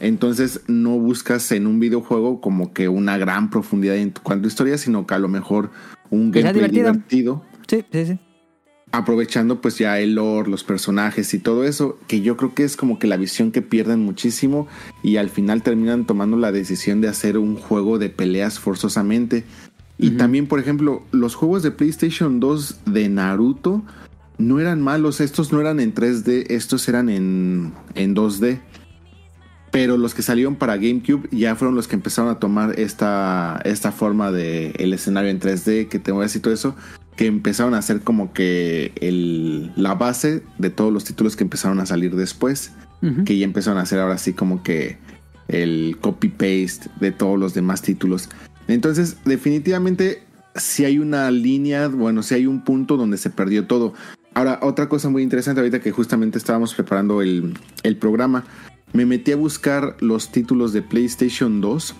[0.00, 4.48] entonces no buscas en un videojuego como que una gran profundidad en tu cuanto a
[4.48, 5.70] historia, sino que a lo mejor
[6.10, 6.92] un gameplay divertido.
[6.92, 7.44] divertido.
[7.66, 8.18] Sí, sí, sí.
[8.92, 12.76] aprovechando pues ya el lore, los personajes y todo eso, que yo creo que es
[12.76, 14.68] como que la visión que pierden muchísimo
[15.02, 19.44] y al final terminan tomando la decisión de hacer un juego de peleas forzosamente.
[19.98, 23.82] Y también, por ejemplo, los juegos de PlayStation 2 de Naruto
[24.38, 28.60] no eran malos, estos no eran en 3D, estos eran en, en 2D.
[29.72, 33.92] Pero los que salieron para GameCube ya fueron los que empezaron a tomar esta, esta
[33.92, 36.74] forma de el escenario en 3D, que te voy a decir todo eso,
[37.16, 41.80] que empezaron a hacer como que el, la base de todos los títulos que empezaron
[41.80, 42.72] a salir después,
[43.26, 44.98] que ya empezaron a hacer ahora sí como que
[45.48, 48.28] el copy-paste de todos los demás títulos.
[48.68, 50.22] Entonces, definitivamente,
[50.54, 53.94] si hay una línea, bueno, si hay un punto donde se perdió todo.
[54.34, 58.44] Ahora, otra cosa muy interesante, ahorita que justamente estábamos preparando el, el programa,
[58.92, 61.94] me metí a buscar los títulos de PlayStation 2,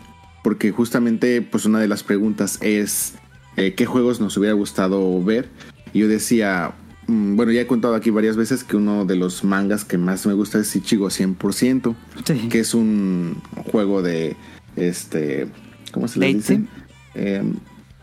[0.44, 3.14] porque justamente, pues una de las preguntas es
[3.56, 5.48] eh, qué juegos nos hubiera gustado ver.
[5.92, 6.72] Y yo decía,
[7.08, 10.26] mm, bueno, ya he contado aquí varias veces que uno de los mangas que más
[10.26, 12.48] me gusta es Ichigo 100%, Sí.
[12.48, 13.36] que es un
[13.72, 14.36] juego de,
[14.76, 15.48] este,
[15.90, 16.60] ¿cómo se le Date dice?
[17.14, 17.42] Eh,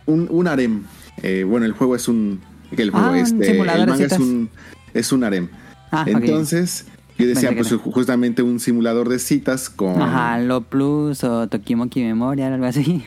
[0.06, 0.84] un, un harem.
[1.24, 2.42] Eh, bueno, el juego es un,
[2.76, 4.50] el juego, Ah, un este, el manga es un,
[4.94, 5.48] es un harem.
[5.92, 6.06] Ah.
[6.08, 6.86] Entonces,
[7.18, 12.52] Yo decía, pues justamente un simulador de citas con, Ajá, Lo Plus o Tokimoki Memorial,
[12.54, 13.06] algo así.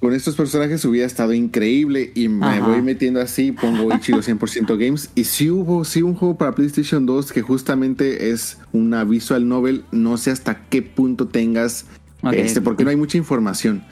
[0.00, 2.60] con estos personajes hubiera estado increíble y me Ajá.
[2.68, 7.04] voy metiendo así, pongo Ichigo 100% Games y sí hubo, sí un juego para PlayStation
[7.04, 11.86] 2 que justamente es una visual novel, no sé hasta qué punto tengas,
[12.30, 13.82] este, porque no hay mucha información,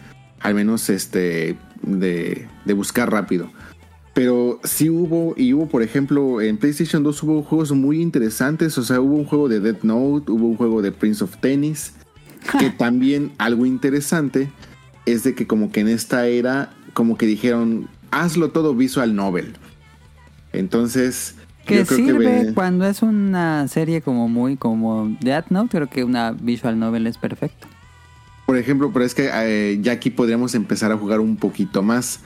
[0.46, 3.50] al menos este, de, de buscar rápido.
[4.14, 8.78] Pero sí hubo, y hubo, por ejemplo, en PlayStation 2 hubo juegos muy interesantes.
[8.78, 11.92] O sea, hubo un juego de Death Note, hubo un juego de Prince of Tennis.
[12.60, 14.50] Que también algo interesante
[15.04, 19.54] es de que como que en esta era, como que dijeron, hazlo todo visual novel.
[20.52, 21.34] Entonces,
[21.66, 25.70] Que yo creo sirve que ve- cuando es una serie como muy como Death Note,
[25.70, 27.66] creo que una visual novel es perfecto.
[28.46, 32.20] Por ejemplo, pero es que eh, ya aquí podríamos empezar a jugar un poquito más.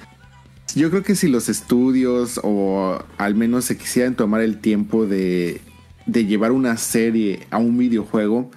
[0.75, 5.61] Yo creo que si los estudios o al menos se quisieran tomar el tiempo de,
[6.07, 8.51] de llevar una serie a un videojuego,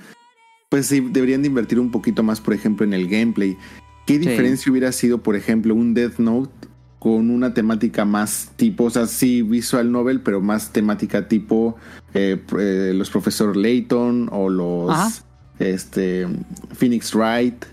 [0.69, 3.57] pues sí, deberían de invertir un poquito más, por ejemplo, en el gameplay.
[4.05, 6.67] ¿Qué diferencia hubiera sido, por ejemplo, un Death Note
[6.99, 11.75] con una temática más tipo, o sea, sí, visual novel, pero más temática tipo
[12.13, 15.11] eh, eh, los profesor Layton o los Ajá.
[15.71, 16.27] Este
[16.73, 17.65] Phoenix Wright,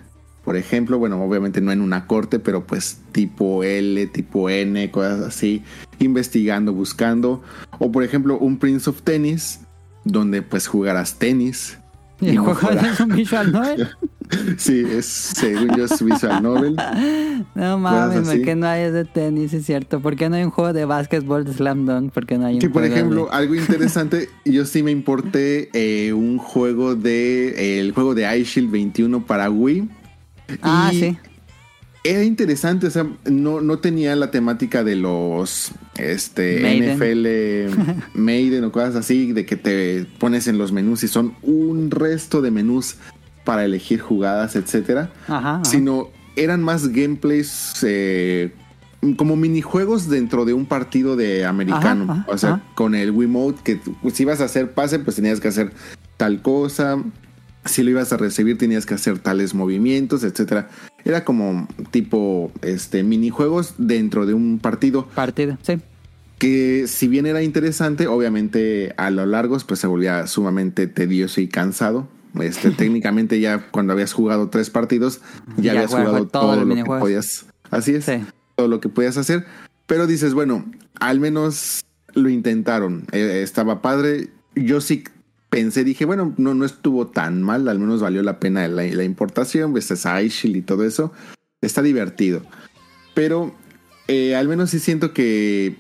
[0.45, 5.21] por ejemplo, bueno, obviamente no en una corte, pero pues tipo L, tipo N, cosas
[5.21, 5.63] así,
[5.99, 7.43] investigando, buscando,
[7.79, 9.61] o por ejemplo un Prince of Tennis,
[10.05, 11.79] donde pues jugarás tenis.
[12.21, 13.89] Y no un visual novel.
[14.59, 16.77] Sí, es según yo es visual novel.
[17.55, 18.29] No mames.
[18.29, 19.53] ¿por qué no hay de tenis?
[19.53, 20.01] Es cierto.
[20.01, 22.13] ¿Por qué no hay un juego de básquetbol de Slam Dunk?
[22.13, 24.91] ¿Por qué no hay un Que por juego ejemplo, de- algo interesante, yo sí me
[24.91, 29.89] importé eh, un juego de eh, el juego de iShield 21 para Wii.
[30.63, 31.19] Ah, Y sí.
[32.03, 36.97] Era interesante, o sea, no, no tenía la temática de los este Maiden.
[36.97, 41.91] NFL Maiden o cosas así, de que te pones en los menús y son un
[41.91, 42.97] resto de menús
[43.51, 45.39] para elegir jugadas, etcétera Ajá.
[45.57, 45.65] ajá.
[45.65, 48.53] sino eran más gameplays eh,
[49.17, 52.05] como minijuegos dentro de un partido de americano.
[52.13, 55.41] Ajá, o sea, con el Wiimote, que tú- si ibas a hacer pase, pues tenías
[55.41, 55.73] que hacer
[56.17, 57.03] tal cosa.
[57.65, 60.69] Si lo ibas a recibir, tenías que hacer tales movimientos, etcétera.
[61.05, 65.79] Era como tipo este minijuegos dentro de un partido Partido, sí.
[66.39, 71.49] que si bien era interesante, obviamente a lo largo pues se volvía sumamente tedioso y
[71.49, 72.07] cansado.
[72.41, 75.21] Este, técnicamente ya cuando habías jugado tres partidos,
[75.57, 77.47] ya, Ya habías jugado todo lo que podías.
[77.71, 78.25] Así es, Sí.
[78.57, 79.47] todo lo que podías hacer.
[79.87, 80.65] Pero dices, bueno,
[80.99, 83.05] al menos lo intentaron.
[83.13, 84.31] Eh, estaba padre.
[84.55, 85.05] Yo sí
[85.49, 89.05] pensé, dije, bueno, no, no estuvo tan mal, al menos valió la pena la, la
[89.05, 91.13] importación, ves es iShield y todo eso.
[91.61, 92.43] Está divertido.
[93.15, 93.55] Pero
[94.09, 95.77] eh, al menos sí siento que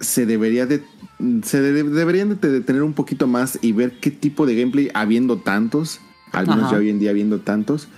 [0.00, 0.82] se debería de
[1.44, 5.36] se de- deberían de detener un poquito más y ver qué tipo de gameplay habiendo
[5.38, 6.00] tantos,
[6.32, 6.72] al menos Ajá.
[6.72, 7.88] ya hoy en día habiendo tantos,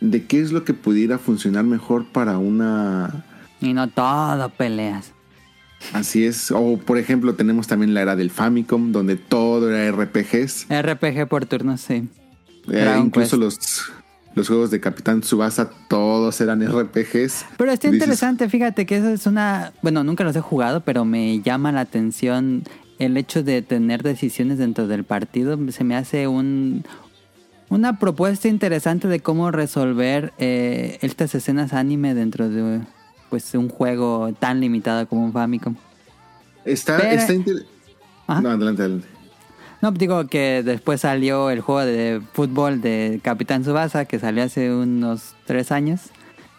[0.00, 3.24] de qué es lo que pudiera funcionar mejor para una
[3.60, 5.12] Y no todo peleas.
[5.92, 10.66] así es, o por ejemplo, tenemos también la era del Famicom donde todo era RPGs,
[10.68, 12.08] RPG por turnos, sí.
[12.70, 13.42] Eh, incluso Quest.
[13.60, 13.92] los
[14.34, 17.44] los juegos de Capitán Tsubasa todos eran RPGs.
[17.56, 19.72] Pero está Dices, interesante, fíjate que eso es una...
[19.82, 22.64] Bueno, nunca los he jugado, pero me llama la atención
[22.98, 25.58] el hecho de tener decisiones dentro del partido.
[25.70, 26.84] Se me hace un...
[27.68, 32.80] Una propuesta interesante de cómo resolver eh, estas escenas anime dentro de
[33.30, 35.74] pues un juego tan limitado como un Famicom.
[36.66, 37.64] Está, Pero- está inter-.
[38.28, 39.08] No, adelante, adelante.
[39.82, 44.72] No, digo que después salió el juego de fútbol de Capitán Subasa, que salió hace
[44.72, 46.02] unos tres años.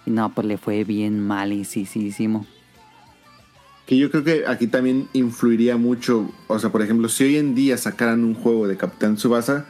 [0.06, 2.46] Y no, pues le fue bien malísimo.
[3.86, 7.56] Que yo creo que aquí también influiría mucho, o sea, por ejemplo, si hoy en
[7.56, 9.68] día sacaran un juego de Capitán Subasa,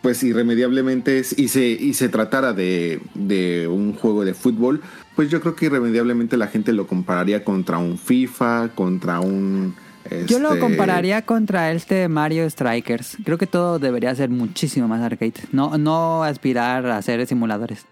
[0.00, 4.80] pues irremediablemente, y se, y se tratara de, de un juego de fútbol,
[5.14, 9.74] pues yo creo que irremediablemente la gente lo compararía contra un FIFA, contra un...
[10.26, 13.16] Yo lo este, compararía contra este Mario Strikers.
[13.24, 15.34] Creo que todo debería ser muchísimo más arcade.
[15.52, 17.86] No, no aspirar a hacer simuladores.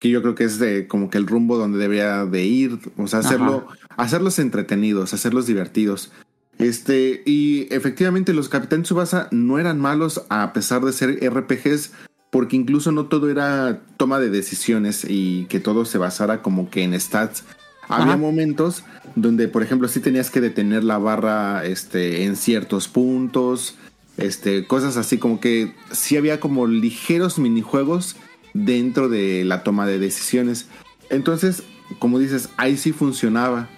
[0.00, 3.06] Que yo creo que es de, como que el rumbo donde debería de ir, o
[3.06, 6.12] sea, hacerlo, hacerlos entretenidos, hacerlos divertidos.
[6.58, 11.92] Este, y efectivamente los Capitán Tsubasa no eran malos a pesar de ser RPGs,
[12.30, 16.82] porque incluso no todo era toma de decisiones y que todo se basara como que
[16.82, 17.44] en stats.
[17.88, 23.76] Había momentos donde, por ejemplo, sí tenías que detener la barra este, en ciertos puntos,
[24.16, 28.16] este, cosas así como que sí había como ligeros minijuegos
[28.54, 30.66] dentro de la toma de decisiones.
[31.10, 31.62] Entonces,
[31.98, 33.68] como dices, ahí sí funcionaba,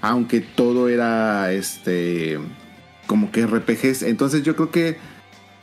[0.00, 2.38] aunque todo era este
[3.06, 4.02] como que RPGs.
[4.02, 4.98] Entonces yo creo que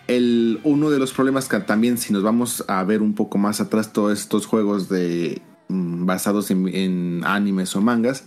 [0.08, 3.62] el, uno de los problemas que también si nos vamos a ver un poco más
[3.62, 8.24] atrás todos estos juegos de mm, basados en, en animes o mangas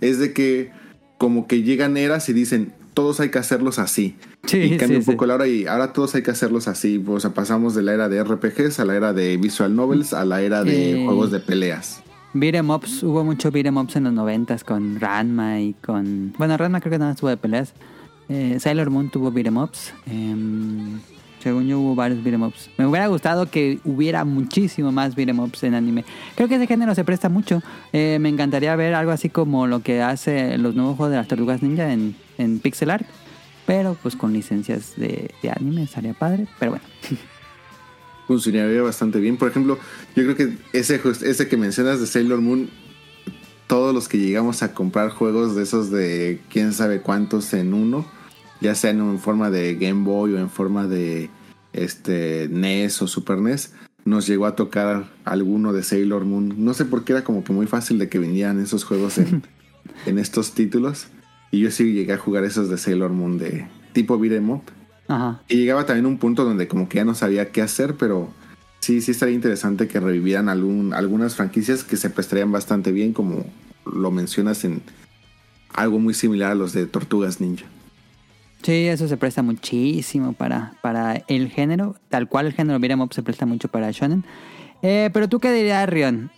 [0.00, 0.70] es de que
[1.18, 4.94] como que llegan eras y dicen todos hay que hacerlos así Sí, y cambia sí,
[4.96, 5.10] un sí.
[5.12, 7.92] poco la hora y ahora todos hay que hacerlos así o sea pasamos de la
[7.94, 11.04] era de RPGs a la era de visual novels a la era de Eh.
[11.04, 12.02] juegos de peleas
[12.34, 16.34] Beat'em ups, hubo mucho beat'em ups en los noventas con Ranma y con...
[16.36, 17.72] Bueno, Ranma creo que nada más tuvo de peleas.
[18.28, 19.94] Eh, Sailor Moon tuvo beat'em ups.
[20.06, 21.00] Em,
[21.42, 22.70] según yo hubo varios beat'em ups.
[22.76, 26.04] Me hubiera gustado que hubiera muchísimo más beat'em ups en anime.
[26.34, 27.62] Creo que ese género se presta mucho.
[27.92, 31.28] Eh, me encantaría ver algo así como lo que hace los nuevos juegos de las
[31.28, 33.06] tortugas ninja en, en pixel art.
[33.66, 36.46] Pero pues con licencias de, de anime estaría padre.
[36.58, 36.84] Pero bueno.
[38.28, 39.36] funcionaría bastante bien.
[39.38, 39.78] Por ejemplo,
[40.14, 42.68] yo creo que ese, ese que mencionas de Sailor Moon,
[43.66, 48.06] todos los que llegamos a comprar juegos de esos de quién sabe cuántos en uno,
[48.60, 51.30] ya sean en forma de Game Boy o en forma de
[51.72, 53.72] este NES o Super NES,
[54.04, 56.54] nos llegó a tocar alguno de Sailor Moon.
[56.64, 59.42] No sé por qué era como que muy fácil de que vinieran esos juegos en,
[60.06, 61.08] en estos títulos.
[61.50, 64.62] Y yo sí llegué a jugar esos de Sailor Moon de tipo beat'em up.
[65.08, 65.42] Ajá.
[65.48, 68.28] Y llegaba también un punto donde como que ya no sabía qué hacer, pero
[68.80, 73.46] sí, sí estaría interesante que revivieran algún, algunas franquicias que se prestarían bastante bien, como
[73.86, 74.82] lo mencionas en
[75.74, 77.66] algo muy similar a los de Tortugas Ninja.
[78.62, 81.96] Sí, eso se presta muchísimo para, para el género.
[82.08, 84.24] Tal cual el género beat'em up se presta mucho para shonen.
[84.82, 86.30] Eh, pero tú qué dirías, Rion?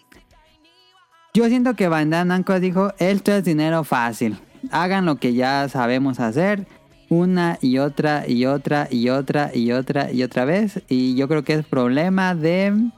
[1.32, 4.36] Yo siento que Bandai Namco dijo, esto es dinero fácil.
[4.70, 6.66] Hagan lo que ya sabemos hacer.
[7.08, 10.82] Una y otra y otra y otra y otra y otra vez.
[10.88, 12.90] Y yo creo que es problema de,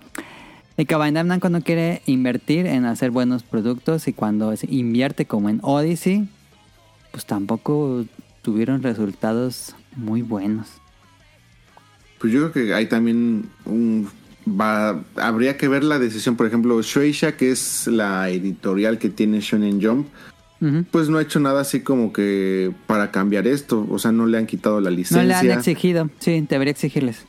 [0.77, 4.09] que Bandai Namco no quiere invertir en hacer buenos productos.
[4.09, 6.29] Y cuando invierte como en Odyssey,
[7.11, 8.05] pues tampoco
[8.43, 10.69] tuvieron resultados muy buenos.
[12.19, 14.09] Pues yo creo que hay también un...
[14.49, 19.41] Va, habría que ver la decisión, por ejemplo, Shueisha, que es la editorial que tiene
[19.41, 20.09] Shonen Jump,
[20.93, 24.39] pues no ha hecho nada así como que para cambiar esto, o sea, no le
[24.39, 25.25] han quitado la No licencia.
[25.25, 27.27] le han exigido, sí, debería exigirles.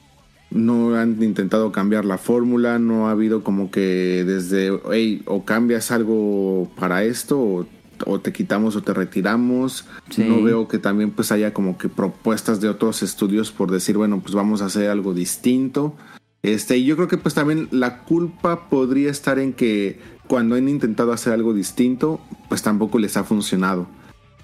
[0.51, 5.89] no han intentado cambiar la fórmula, no ha habido como que desde, hey, o cambias
[5.89, 7.67] algo para esto, o,
[8.05, 9.85] o te quitamos o te retiramos.
[10.09, 10.23] Sí.
[10.23, 14.19] No veo que también pues haya como que propuestas de otros estudios por decir, bueno,
[14.21, 15.95] pues vamos a hacer algo distinto.
[16.41, 20.67] Este, y yo creo que pues también la culpa podría estar en que cuando han
[20.67, 23.87] intentado hacer algo distinto, pues tampoco les ha funcionado.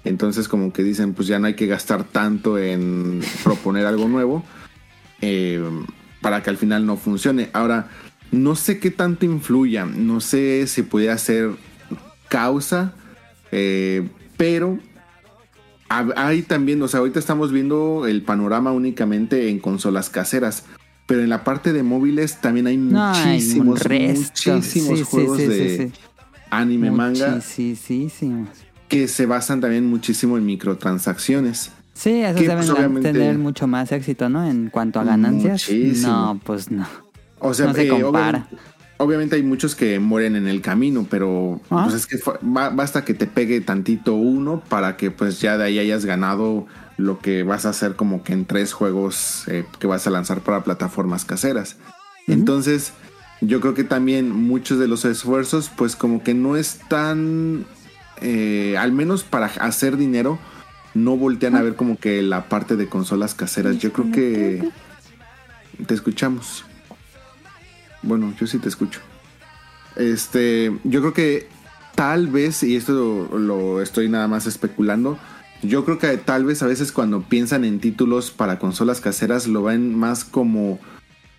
[0.04, 4.44] Entonces como que dicen, pues ya no hay que gastar tanto en proponer algo nuevo
[5.20, 5.62] eh,
[6.20, 7.50] para que al final no funcione.
[7.52, 7.88] Ahora,
[8.30, 11.50] no sé qué tanto influya, no sé si puede ser
[12.28, 12.94] causa,
[13.52, 14.78] eh, pero
[15.88, 20.64] hay también, o sea, ahorita estamos viendo el panorama únicamente en consolas caseras.
[21.06, 25.92] Pero en la parte de móviles también hay muchísimos, muchísimos Sí, juegos sí, de sí,
[26.50, 27.40] anime manga
[28.88, 31.72] que se basan también muchísimo en microtransacciones.
[31.94, 34.48] Sí, eso deben pues, tener mucho más éxito, ¿no?
[34.48, 35.68] En cuanto a ganancias.
[35.68, 36.12] Muchísimo.
[36.12, 36.86] No, pues no.
[37.38, 38.48] O sea, No se eh, compara.
[38.48, 38.56] obviamente,
[39.00, 41.84] obviamente hay muchos que mueren en el camino, pero Ah.
[41.88, 45.78] pues es que basta que te pegue tantito uno para que pues ya de ahí
[45.78, 46.66] hayas ganado
[46.98, 50.42] lo que vas a hacer como que en tres juegos eh, que vas a lanzar
[50.42, 51.76] para plataformas caseras.
[52.26, 52.92] Entonces,
[53.40, 57.64] yo creo que también muchos de los esfuerzos pues como que no están,
[58.20, 60.38] eh, al menos para hacer dinero,
[60.92, 63.78] no voltean a ver como que la parte de consolas caseras.
[63.78, 64.68] Yo creo que
[65.86, 66.66] te escuchamos.
[68.02, 69.00] Bueno, yo sí te escucho.
[69.96, 71.48] Este, yo creo que
[71.94, 75.18] tal vez, y esto lo, lo estoy nada más especulando,
[75.62, 79.64] yo creo que tal vez a veces cuando piensan en títulos para consolas caseras lo
[79.64, 80.78] ven más como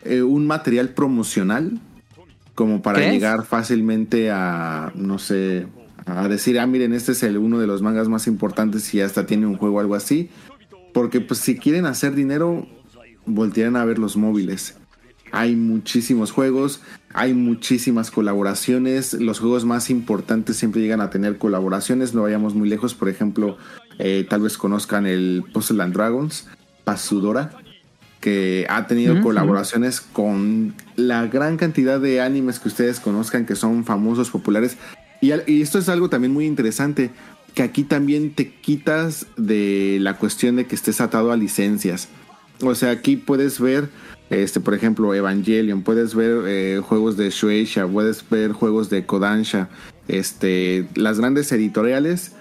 [0.03, 1.79] eh, un material promocional,
[2.53, 5.67] como para llegar fácilmente a, no sé,
[6.05, 9.25] a decir, ah, miren, este es el, uno de los mangas más importantes y hasta
[9.25, 10.29] tiene un juego o algo así.
[10.93, 12.67] Porque pues si quieren hacer dinero,
[13.25, 14.77] voltearan a ver los móviles.
[15.31, 16.81] Hay muchísimos juegos,
[17.13, 19.13] hay muchísimas colaboraciones.
[19.13, 22.13] Los juegos más importantes siempre llegan a tener colaboraciones.
[22.13, 22.93] No vayamos muy lejos.
[22.93, 23.57] Por ejemplo,
[23.99, 26.47] eh, tal vez conozcan el Puzzle and Dragons,
[26.83, 27.51] Pasudora,
[28.19, 33.85] que ha tenido colaboraciones con la gran cantidad de animes que ustedes conozcan que son
[33.85, 34.77] famosos, populares.
[35.21, 37.11] Y, y esto es algo también muy interesante,
[37.53, 42.09] que aquí también te quitas de la cuestión de que estés atado a licencias.
[42.61, 43.89] O sea, aquí puedes ver,
[44.31, 49.69] este, por ejemplo, Evangelion, puedes ver eh, juegos de Shueisha, puedes ver juegos de Kodansha,
[50.07, 52.31] este, las grandes editoriales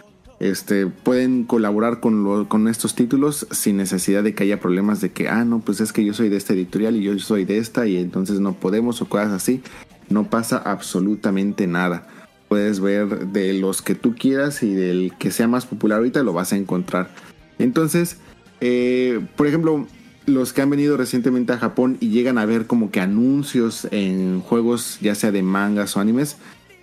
[0.41, 5.11] este, pueden colaborar con, lo- con estos títulos sin necesidad de que haya problemas de
[5.11, 7.59] que, ah, no, pues es que yo soy de esta editorial y yo soy de
[7.59, 9.61] esta y entonces no podemos o cosas así.
[10.09, 12.07] No pasa absolutamente nada.
[12.49, 16.33] Puedes ver de los que tú quieras y del que sea más popular ahorita lo
[16.33, 17.11] vas a encontrar.
[17.59, 18.17] Entonces,
[18.63, 19.87] eh, por ejemplo,
[20.31, 24.41] los que han venido recientemente a Japón y llegan a ver como que anuncios en
[24.41, 26.37] juegos, ya sea de mangas o animes,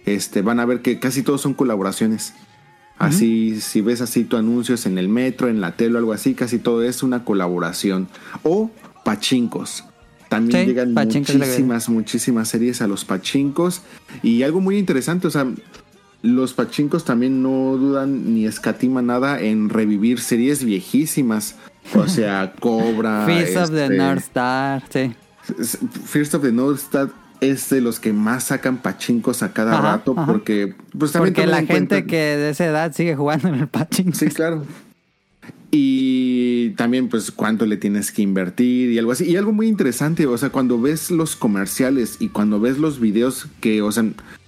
[0.06, 2.34] este, van a ver que casi todos son colaboraciones.
[2.98, 6.34] Así, si ves así tu anuncios en el metro, en la tele o algo así,
[6.34, 8.08] casi todo es una colaboración.
[8.42, 8.72] O
[9.04, 9.84] pachincos.
[10.30, 13.84] También Sí, llegan muchísimas, muchísimas series a los pachincos.
[14.24, 15.48] Y algo muy interesante, o sea,
[16.24, 21.56] los pachincos también no dudan ni escatiman nada en revivir series viejísimas.
[21.96, 23.26] O sea, Cobra.
[23.26, 25.14] Fist of the este, North Star, sí.
[26.06, 27.10] First of the North Star
[27.40, 30.26] es de los que más sacan pachincos a cada Ajá, rato ajá.
[30.32, 33.56] porque pues también Porque la en gente cuenta- que de esa edad sigue jugando en
[33.56, 34.18] el pachinko.
[34.18, 34.66] Sí, claro.
[35.70, 39.26] Y también, pues, cuánto le tienes que invertir y algo así.
[39.26, 43.48] Y algo muy interesante, o sea, cuando ves los comerciales y cuando ves los videos
[43.60, 44.06] que, o sea,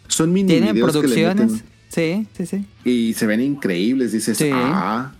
[0.07, 1.51] son mini Tienen videos que le producciones.
[1.51, 2.65] meten Sí, sí, sí.
[2.85, 4.49] y se ven increíbles, dices, Sí.
[4.53, 5.11] ah.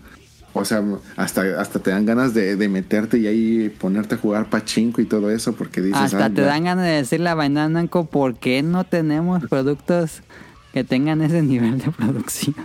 [0.52, 0.82] O sea,
[1.16, 5.04] hasta, hasta te dan ganas de, de meterte y ahí ponerte a jugar pachinko y
[5.04, 6.00] todo eso, porque dices.
[6.00, 6.46] Hasta ah, te ya.
[6.46, 10.22] dan ganas de decirle a Bandai Namco por qué no tenemos productos
[10.72, 12.56] que tengan ese nivel de producción.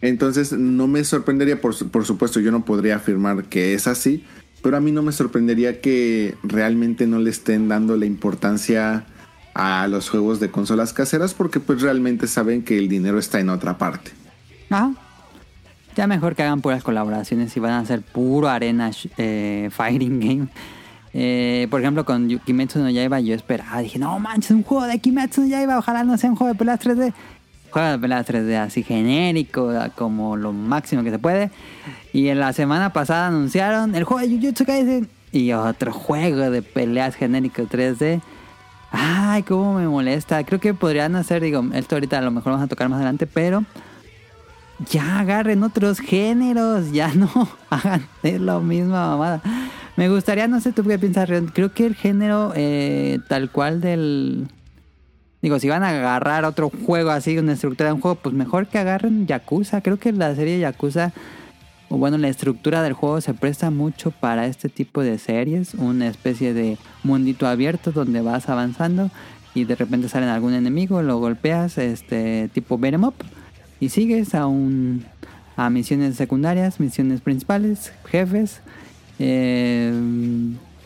[0.00, 4.24] Entonces no me sorprendería, por, por supuesto, yo no podría afirmar que es así,
[4.62, 9.06] pero a mí no me sorprendería que realmente no le estén dando la importancia
[9.54, 13.48] a los juegos de consolas caseras porque pues realmente saben que el dinero está en
[13.48, 14.10] otra parte.
[14.70, 14.92] Ah,
[15.94, 20.48] ya mejor que hagan puras colaboraciones y van a hacer puro arena eh, fighting game.
[21.12, 24.98] Eh, por ejemplo, con Kimetsu no Yaiba yo esperaba, dije, no manches, un juego de
[24.98, 27.12] Kimetsu no Yaiba, ojalá no sea un juego de peleas 3D.
[27.70, 31.50] Juego de peleas 3D así genérico, como lo máximo que se puede.
[32.12, 36.62] Y en la semana pasada anunciaron el juego de Jujutsu Kaisen y otro juego de
[36.62, 38.20] peleas genérico 3D.
[38.90, 40.42] Ay, cómo me molesta.
[40.44, 43.26] Creo que podrían hacer, digo, esto ahorita a lo mejor vamos a tocar más adelante,
[43.26, 43.64] pero
[44.90, 47.30] ya agarren otros géneros, ya no
[47.70, 49.42] hagan lo mismo mamada.
[49.96, 53.80] Me gustaría, no sé tú qué piensas, Rion, creo que el género eh, tal cual
[53.80, 54.48] del...
[55.40, 58.66] Digo, si van a agarrar otro juego así, una estructura de un juego, pues mejor
[58.66, 59.82] que agarren Yakuza.
[59.82, 61.12] Creo que la serie Yakuza,
[61.90, 65.74] o bueno, la estructura del juego se presta mucho para este tipo de series.
[65.74, 69.10] Una especie de mundito abierto donde vas avanzando
[69.54, 73.14] y de repente salen algún enemigo, lo golpeas, este tipo beat'em up
[73.88, 75.04] sigues a un
[75.56, 78.60] a misiones secundarias, misiones principales, jefes,
[79.18, 79.92] eh,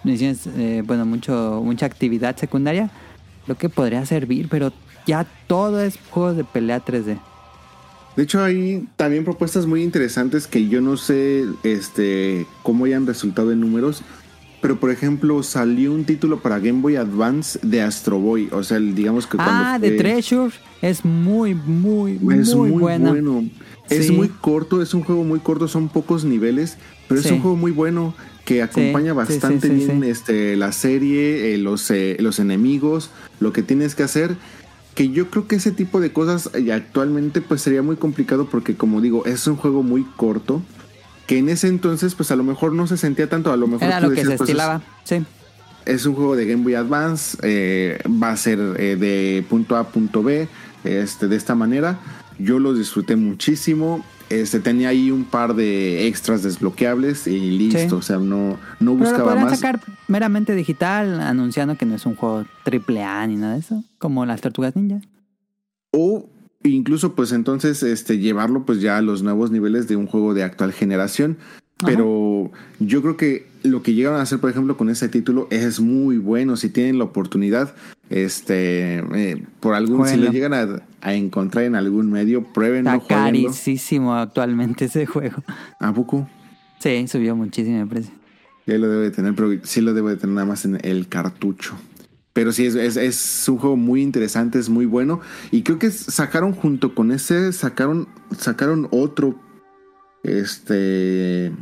[0.04, 2.90] misiones, eh, bueno, mucho mucha actividad secundaria,
[3.46, 4.72] lo que podría servir, pero
[5.06, 7.18] ya todo es juegos de pelea 3D.
[8.16, 13.52] De hecho, hay también propuestas muy interesantes que yo no sé este, cómo hayan resultado
[13.52, 14.02] en números.
[14.60, 18.48] Pero, por ejemplo, salió un título para Game Boy Advance de Astro Boy.
[18.52, 19.52] O sea, el- digamos que cuando.
[19.54, 20.52] Ah, de Treasure
[20.82, 23.10] es muy, muy, muy, Es muy, buena.
[23.10, 23.44] bueno.
[23.88, 24.12] Es Sí.
[24.12, 26.76] muy corto, es un juego muy corto, son pocos niveles,
[27.08, 30.04] pero es un juego muy bueno que acompaña sí, bastante bien.
[30.04, 34.36] Este, la serie, eh, los, eh, los enemigos, lo que tienes que hacer.
[34.94, 38.74] Que yo creo que ese tipo de cosas eh, actualmente pues sería muy complicado porque
[38.74, 40.60] como digo, es un juego muy corto.
[41.28, 43.86] Que en ese entonces pues a lo mejor no se sentía tanto, a lo mejor
[43.86, 45.24] Era lo que decías, se pues, es- estilaba, sí.
[45.84, 49.80] es un juego de Game Boy Advance, eh, va a ser eh, de punto A
[49.80, 50.48] a punto B,
[50.84, 52.00] este, de esta manera.
[52.40, 54.04] Yo lo disfruté muchísimo.
[54.30, 57.78] Este, tenía ahí un par de extras desbloqueables y listo.
[57.88, 57.94] Sí.
[57.94, 59.58] O sea, no, no Pero lo buscaba más.
[59.58, 63.82] sacar meramente digital, anunciando que no es un juego triple A ni nada de eso,
[63.98, 65.00] como las Tortugas Ninja.
[65.92, 66.28] O
[66.70, 70.42] incluso, pues entonces, este, llevarlo pues ya a los nuevos niveles de un juego de
[70.42, 71.36] actual generación.
[71.84, 72.50] Pero
[72.80, 76.18] yo creo que lo que llegaron a hacer, por ejemplo, con ese título es muy
[76.18, 76.56] bueno.
[76.56, 77.72] Si tienen la oportunidad,
[78.10, 83.04] este, eh, por algún, si lo llegan a, a encontrar en algún medio, pruébenlo, Está
[83.04, 83.50] jueguenlo.
[83.52, 85.42] carísimo actualmente ese juego.
[85.78, 86.28] ¿A poco?
[86.80, 88.12] Sí, subió muchísimo el precio.
[88.66, 91.06] Ya lo debe de tener, pero sí lo debe de tener nada más en el
[91.08, 91.76] cartucho.
[92.32, 95.20] Pero sí, es, es, es un juego muy interesante, es muy bueno.
[95.50, 99.34] Y creo que sacaron junto con ese, sacaron, sacaron otro.
[100.22, 101.52] Este.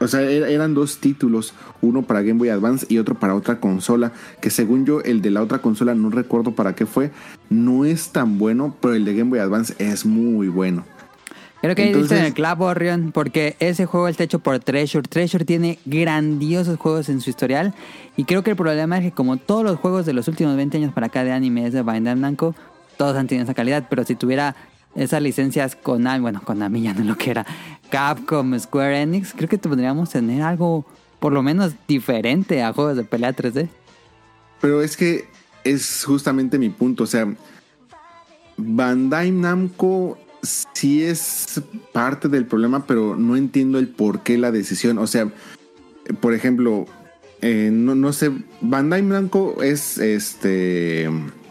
[0.00, 3.60] O sea, er- eran dos títulos, uno para Game Boy Advance y otro para otra
[3.60, 7.12] consola, que según yo el de la otra consola no recuerdo para qué fue,
[7.50, 10.84] no es tan bueno, pero el de Game Boy Advance es muy bueno.
[11.62, 14.58] Creo que ahí diste en Entonces- el clavo, Rion, porque ese juego está hecho por
[14.58, 15.06] Treasure.
[15.08, 17.72] Treasure tiene grandiosos juegos en su historial.
[18.16, 20.76] Y creo que el problema es que como todos los juegos de los últimos 20
[20.78, 22.54] años para acá de anime es de Bandai Namco,
[22.96, 23.86] todos han tenido esa calidad.
[23.88, 24.56] Pero si tuviera
[24.96, 27.46] esas licencias Konami, bueno, Konami ya no lo que era,
[27.90, 30.84] Capcom, Square Enix, creo que podríamos tener algo
[31.20, 33.68] por lo menos diferente a juegos de pelea 3D.
[34.60, 35.26] Pero es que
[35.62, 37.04] es justamente mi punto.
[37.04, 37.32] O sea,
[38.56, 41.62] Bandai Namco sí es
[41.92, 44.98] parte del problema, pero no entiendo el por qué la decisión.
[44.98, 45.28] O sea,
[46.20, 46.86] por ejemplo,
[47.40, 51.08] eh, no, no sé, Bandai Namco es este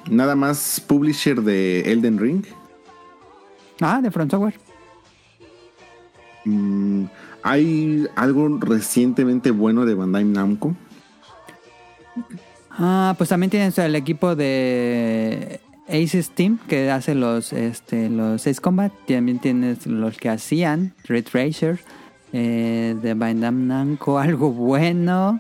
[0.10, 2.46] nada más publisher de Elden Ring.
[3.80, 4.60] Ah, de Front Software.
[6.46, 7.06] Mm,
[7.44, 10.76] ¿Hay algo recientemente bueno de Bandai Namco?
[12.72, 15.61] Ah, pues también tienes el equipo de
[15.92, 18.92] Aces Team que hace los este los Ace Combat.
[19.08, 21.80] También tienes los que hacían Red Racer
[22.34, 25.39] eh, de Bandai Namco, algo bueno.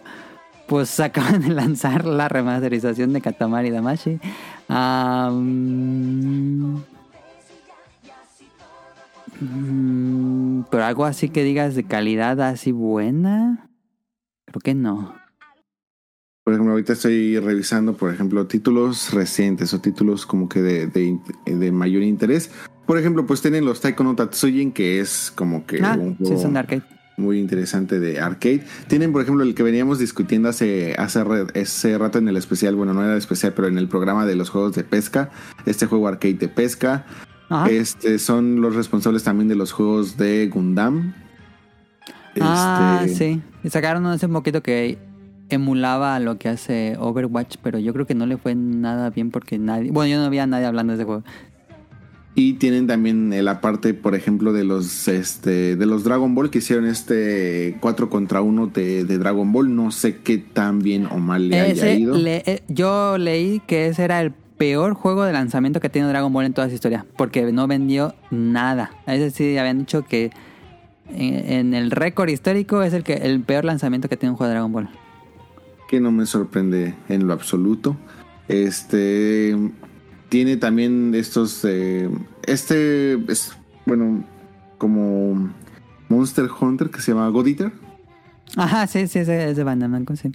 [0.67, 4.19] Pues acaban de lanzar la remasterización de Katamari Damashi.
[4.69, 6.75] Mm,
[9.41, 13.69] mm, pero algo así que digas de calidad así buena.
[14.45, 15.20] Creo que no.
[16.43, 21.19] Por ejemplo, ahorita estoy revisando, por ejemplo, títulos recientes o títulos como que de, de-
[21.45, 22.49] de mayor interés.
[22.87, 26.23] Por ejemplo, pues tienen los Taiko no Tatsujin, que es como que Ah, un sí,
[26.25, 26.81] juego son de arcade.
[27.17, 28.63] muy interesante de arcade.
[28.87, 31.23] Tienen, por ejemplo, el que veníamos discutiendo hace, hace,
[31.53, 34.35] ese rato en el especial, bueno, no era el especial, pero en el programa de
[34.35, 35.29] los juegos de pesca,
[35.67, 37.05] este juego arcade de pesca.
[37.49, 37.69] Ajá.
[37.69, 41.13] Este son los responsables también de los juegos de Gundam.
[42.39, 43.41] Ah, Este, sí.
[43.63, 44.97] Y sacaron hace un poquito que
[45.55, 49.57] emulaba lo que hace Overwatch, pero yo creo que no le fue nada bien porque
[49.57, 49.91] nadie...
[49.91, 51.23] Bueno, yo no había nadie hablando de ese juego.
[52.33, 56.59] Y tienen también la parte, por ejemplo, de los este de los Dragon Ball que
[56.59, 59.75] hicieron este 4 contra 1 de, de Dragon Ball.
[59.75, 62.17] No sé qué tan bien o mal le haya ido.
[62.17, 66.07] le- eh, yo leí que ese era el peor juego de lanzamiento que ha tenido
[66.09, 68.91] Dragon Ball en toda su historia, porque no vendió nada.
[69.07, 70.31] Es decir, habían dicho que
[71.13, 74.47] en, en el récord histórico es el que el peor lanzamiento que tiene un juego
[74.49, 74.89] de Dragon Ball.
[75.91, 77.97] Que no me sorprende en lo absoluto.
[78.47, 79.55] Este
[80.29, 81.65] tiene también estos.
[81.65, 82.09] eh,
[82.43, 84.23] este es, bueno,
[84.77, 85.51] como
[86.07, 87.73] Monster Hunter que se llama God Eater.
[88.55, 90.31] Ajá, sí, sí, es de Bandai Namco, sí.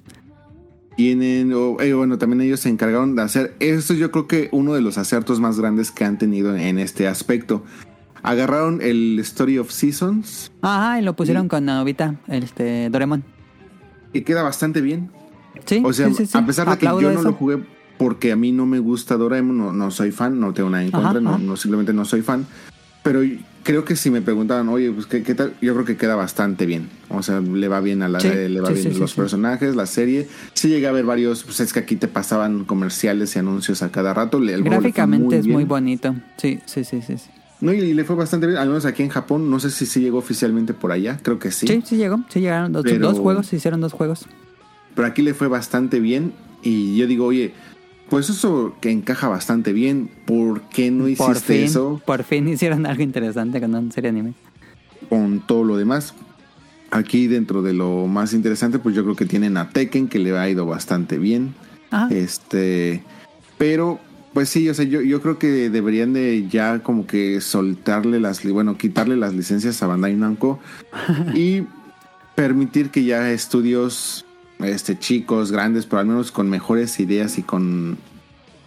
[0.94, 3.56] Tienen, eh, bueno, también ellos se encargaron de hacer.
[3.58, 7.08] Esto yo creo que uno de los aciertos más grandes que han tenido en este
[7.08, 7.64] aspecto.
[8.22, 13.24] Agarraron el Story of Seasons Ajá, y lo pusieron con Novita, este, Doremon.
[14.12, 15.10] y queda bastante bien.
[15.64, 17.28] Sí, O sea, sí, sí, a pesar de que Aplaudo yo no eso.
[17.30, 17.58] lo jugué
[17.98, 20.88] porque a mí no me gusta Doraemon, no, no soy fan, no tengo nada en
[20.94, 21.38] Ajá, contra, no, ajá.
[21.38, 22.46] no, simplemente no soy fan.
[23.02, 23.20] Pero
[23.62, 25.54] creo que si me preguntaban, oye, pues ¿qué, qué tal?
[25.62, 26.88] Yo creo que queda bastante bien.
[27.08, 29.76] O sea, le va bien a la, Sí, le va sí, bien sí, los personajes,
[29.76, 30.26] la serie.
[30.54, 33.90] Sí llegué a ver varios, pues es que aquí te pasaban comerciales y anuncios a
[33.92, 34.38] cada rato.
[34.38, 35.54] El Gráficamente es bien.
[35.56, 36.14] muy bonito.
[36.36, 37.14] Sí, sí, sí, sí.
[37.60, 39.48] No, y, y le fue bastante bien, al menos aquí en Japón.
[39.50, 41.66] No sé si sí llegó oficialmente por allá, creo que sí.
[41.68, 42.20] sí, sí llegó.
[42.28, 44.26] Sí llegaron dos, Pero- dos juegos, se hicieron dos juegos.
[44.96, 46.32] Pero aquí le fue bastante bien.
[46.62, 47.52] Y yo digo, oye,
[48.10, 50.10] pues eso que encaja bastante bien.
[50.24, 54.10] ¿Por qué no hiciste Por fin, eso por fin hicieron algo interesante con una serie
[54.10, 54.34] anime.
[55.08, 56.14] con todo lo demás?
[56.90, 60.36] Aquí dentro de lo más interesante, pues yo creo que tienen a Tekken, que le
[60.36, 61.54] ha ido bastante bien.
[61.92, 63.02] Ah, Este,
[63.58, 64.00] pero
[64.32, 68.44] pues sí, o sea, yo, yo creo que deberían de ya como que soltarle las,
[68.44, 70.58] bueno, quitarle las licencias a Bandai Namco
[71.34, 71.62] y
[72.34, 74.25] permitir que ya estudios,
[74.60, 77.98] este, chicos, grandes, pero al menos con mejores ideas y con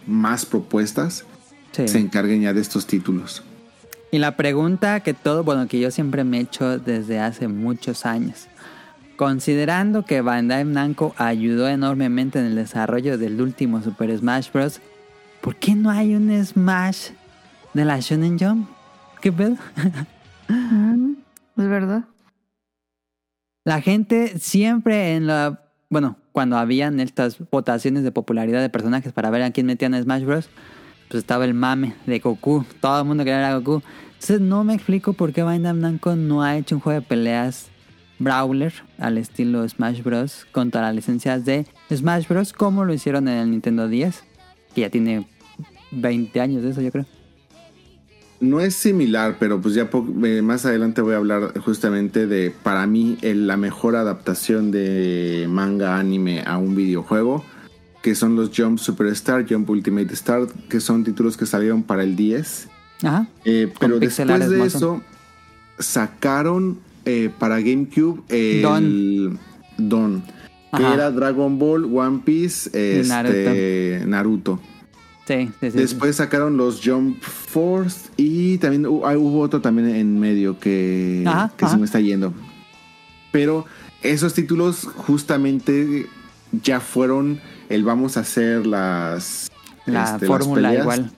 [0.06, 1.24] más propuestas,
[1.72, 1.88] sí.
[1.88, 3.42] se encarguen ya de estos títulos.
[4.12, 8.04] Y la pregunta que todo, bueno, que yo siempre me he hecho desde hace muchos
[8.04, 8.48] años.
[9.16, 14.80] Considerando que Bandai Namco ayudó enormemente en el desarrollo del último Super Smash Bros.,
[15.40, 17.10] ¿por qué no hay un Smash
[17.74, 18.68] de la Shonen Jump?
[19.20, 19.56] ¿Qué pedo?
[20.52, 21.12] Mm,
[21.58, 22.04] Es verdad.
[23.64, 25.62] La gente siempre en la...
[25.92, 30.04] Bueno, cuando habían estas votaciones de popularidad de personajes para ver a quién metían en
[30.04, 30.48] Smash Bros.,
[31.08, 32.64] pues estaba el mame de Goku.
[32.80, 33.82] Todo el mundo quería ver a Goku.
[34.12, 37.70] Entonces no me explico por qué Bandai Namco no ha hecho un juego de peleas
[38.20, 40.46] Brawler al estilo Smash Bros.
[40.52, 42.52] contra las licencias de Smash Bros.
[42.52, 44.22] como lo hicieron en el Nintendo 10,
[44.76, 45.26] que ya tiene
[45.90, 47.06] 20 años de eso, yo creo.
[48.40, 49.90] No es similar, pero pues ya
[50.24, 55.46] eh, más adelante voy a hablar justamente de, para mí, el- la mejor adaptación de
[55.48, 57.44] manga anime a un videojuego,
[58.02, 62.16] que son los Jump Superstar, Jump Ultimate Star, que son títulos que salieron para el
[62.16, 62.68] 10.
[63.02, 63.26] Ajá.
[63.44, 65.02] Eh, pero después de eso,
[65.78, 69.38] sacaron eh, para GameCube el
[69.78, 70.94] Don, que Ajá.
[70.94, 74.60] era Dragon Ball, One Piece, este, Naruto.
[75.30, 75.78] Sí, sí, sí.
[75.78, 81.52] Después sacaron los Jump Force y también ah, hubo otro también en medio que, Ajá,
[81.56, 81.74] que ajá.
[81.74, 82.34] se me está yendo.
[83.30, 83.64] Pero
[84.02, 86.08] esos títulos justamente
[86.50, 89.48] ya fueron el vamos a hacer las,
[89.86, 91.12] La este, fórmula igual.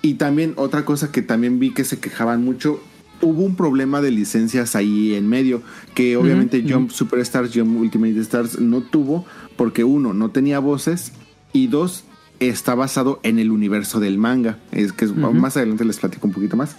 [0.00, 2.80] Y también otra cosa que también vi que se quejaban mucho,
[3.20, 5.60] hubo un problema de licencias ahí en medio,
[5.94, 11.12] que obviamente Jump Superstars, Jump Ultimate Stars no tuvo, porque uno, no tenía voces,
[11.52, 12.04] y dos,
[12.40, 14.58] está basado en el universo del manga.
[14.72, 16.76] Es que más adelante les platico un poquito más.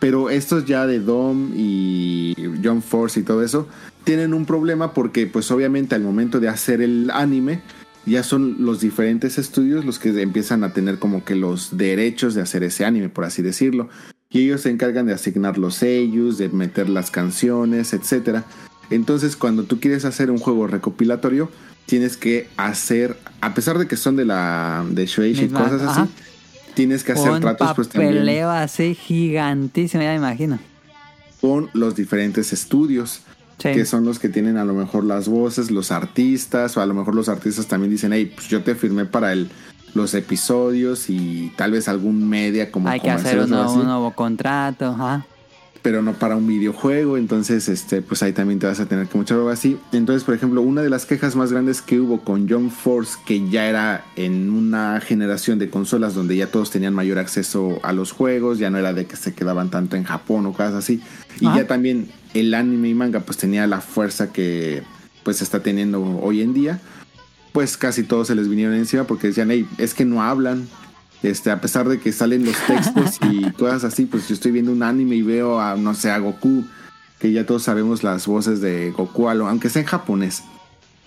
[0.00, 2.34] Pero estos ya de Dom y
[2.64, 3.68] Jump Force y todo eso,
[4.02, 7.62] tienen un problema porque pues obviamente al momento de hacer el anime,
[8.04, 12.40] ya son los diferentes estudios los que empiezan a tener como que los derechos de
[12.40, 13.88] hacer ese anime, por así decirlo.
[14.28, 18.44] Y ellos se encargan de asignar los sellos, de meter las canciones, etcétera.
[18.90, 21.48] Entonces, cuando tú quieres hacer un juego recopilatorio,
[21.86, 26.10] tienes que hacer, a pesar de que son de la de Shueisha y cosas así,
[26.74, 30.58] tienes que hacer Un tratos pues también así gigantísimo, ya me imagino.
[31.40, 33.22] con los diferentes estudios.
[33.58, 33.68] Sí.
[33.74, 36.94] que son los que tienen a lo mejor las voces, los artistas, o a lo
[36.94, 39.50] mejor los artistas también dicen, hey, pues yo te firmé para el,
[39.94, 44.10] los episodios y tal vez algún media como Hay que hacer un nuevo, un nuevo
[44.14, 44.86] contrato.
[44.86, 45.26] Ajá.
[45.82, 49.18] Pero no para un videojuego, entonces este, pues ahí también te vas a tener que
[49.18, 49.76] mucho algo así.
[49.92, 53.48] Entonces, por ejemplo, una de las quejas más grandes que hubo con Jump Force, que
[53.50, 58.12] ya era en una generación de consolas donde ya todos tenían mayor acceso a los
[58.12, 61.02] juegos, ya no era de que se quedaban tanto en Japón o cosas así,
[61.40, 64.84] y ya también el anime y manga pues tenía la fuerza que
[65.24, 66.80] pues está teniendo hoy en día,
[67.52, 70.68] pues casi todos se les vinieron encima porque decían, hey, es que no hablan.
[71.22, 74.72] Este, a pesar de que salen los textos y cosas así, pues yo estoy viendo
[74.72, 76.64] un anime y veo a, no sé, a Goku,
[77.20, 80.42] que ya todos sabemos las voces de Goku, aunque sea en japonés.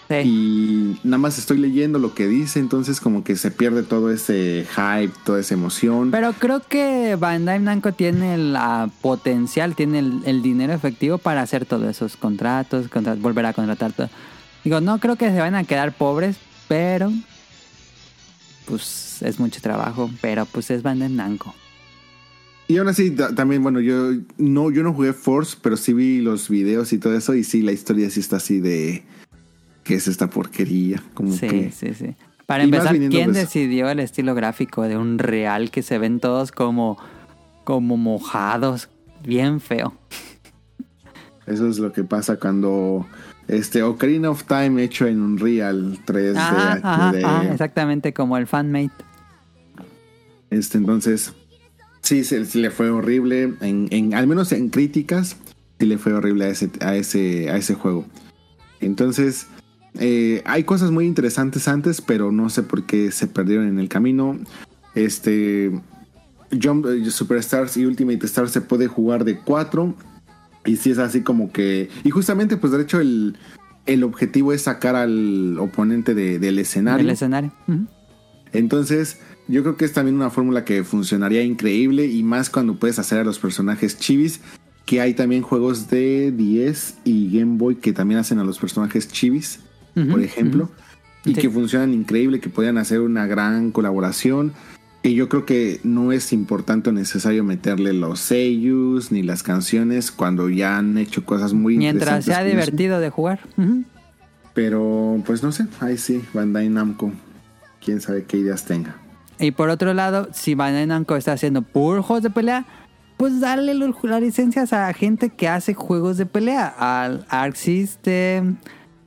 [0.07, 0.15] Sí.
[0.23, 4.65] Y nada más estoy leyendo lo que dice, entonces como que se pierde todo ese
[4.69, 6.11] hype, toda esa emoción.
[6.11, 11.65] Pero creo que Bandai Namco tiene la potencial, tiene el, el dinero efectivo para hacer
[11.65, 14.09] todos esos contratos, contra- volver a contratar todo.
[14.63, 16.37] Digo, no creo que se van a quedar pobres,
[16.67, 17.11] pero
[18.65, 21.53] pues es mucho trabajo, pero pues es Bandai Namco.
[22.67, 26.21] Y aún así, ta- también, bueno, yo no, yo no jugué Force, pero sí vi
[26.21, 29.03] los videos y todo eso, y sí, la historia sí está así de...
[29.83, 31.03] ¿Qué es esta porquería?
[31.13, 31.71] Como Sí, que...
[31.71, 32.15] sí, sí.
[32.47, 36.19] Para Y empezar, ¿quién de- decidió el estilo gráfico de un real que se ven
[36.19, 36.97] todos como,
[37.63, 38.89] como mojados?
[39.23, 39.93] Bien feo.
[41.45, 43.05] Eso es lo que pasa cuando...
[43.47, 47.23] Este, Ocarina of Time hecho en Unreal 3D Ajá, HD.
[47.23, 48.91] ajá, exactamente como el fanmate.
[50.49, 51.33] Este, entonces,
[52.01, 53.53] sí, se, le fue horrible.
[53.61, 55.37] En, en- al menos en críticas,
[55.79, 58.05] sí le fue horrible a ese, a ese, a ese juego.
[58.79, 59.47] Entonces,
[59.99, 63.89] eh, hay cosas muy interesantes antes, pero no sé por qué se perdieron en el
[63.89, 64.37] camino.
[64.95, 65.71] Este,
[66.61, 69.93] Jump eh, Superstars y Ultimate Stars se puede jugar de 4.
[70.65, 71.89] Y si es así como que.
[72.03, 73.37] Y justamente, pues de hecho, el,
[73.85, 77.03] el objetivo es sacar al oponente de- del escenario.
[77.05, 77.51] El escenario.
[78.53, 82.99] Entonces, yo creo que es también una fórmula que funcionaría increíble y más cuando puedes
[82.99, 84.39] hacer a los personajes chivis,
[84.85, 89.07] que hay también juegos de 10 y Game Boy que también hacen a los personajes
[89.07, 89.59] chivis,
[90.09, 90.69] por ejemplo,
[91.25, 91.41] y Sí.
[91.41, 94.53] que funcionan increíble, que puedan hacer una gran colaboración.
[95.05, 100.11] Y yo creo que no es importante o necesario meterle los sellos ni las canciones
[100.11, 102.55] cuando ya han hecho cosas muy Mientras interesantes sea con eso.
[102.55, 103.39] divertido de jugar.
[104.55, 107.11] Pero pues no sé, ahí sí, Bandai Namco,
[107.83, 108.95] quién sabe qué ideas tenga.
[109.39, 112.65] Y por otro lado, si Bandai Namco está haciendo puros juegos de pelea,
[113.17, 116.65] pues darle las licencias a gente que hace juegos de pelea.
[116.79, 118.57] Al Arc System,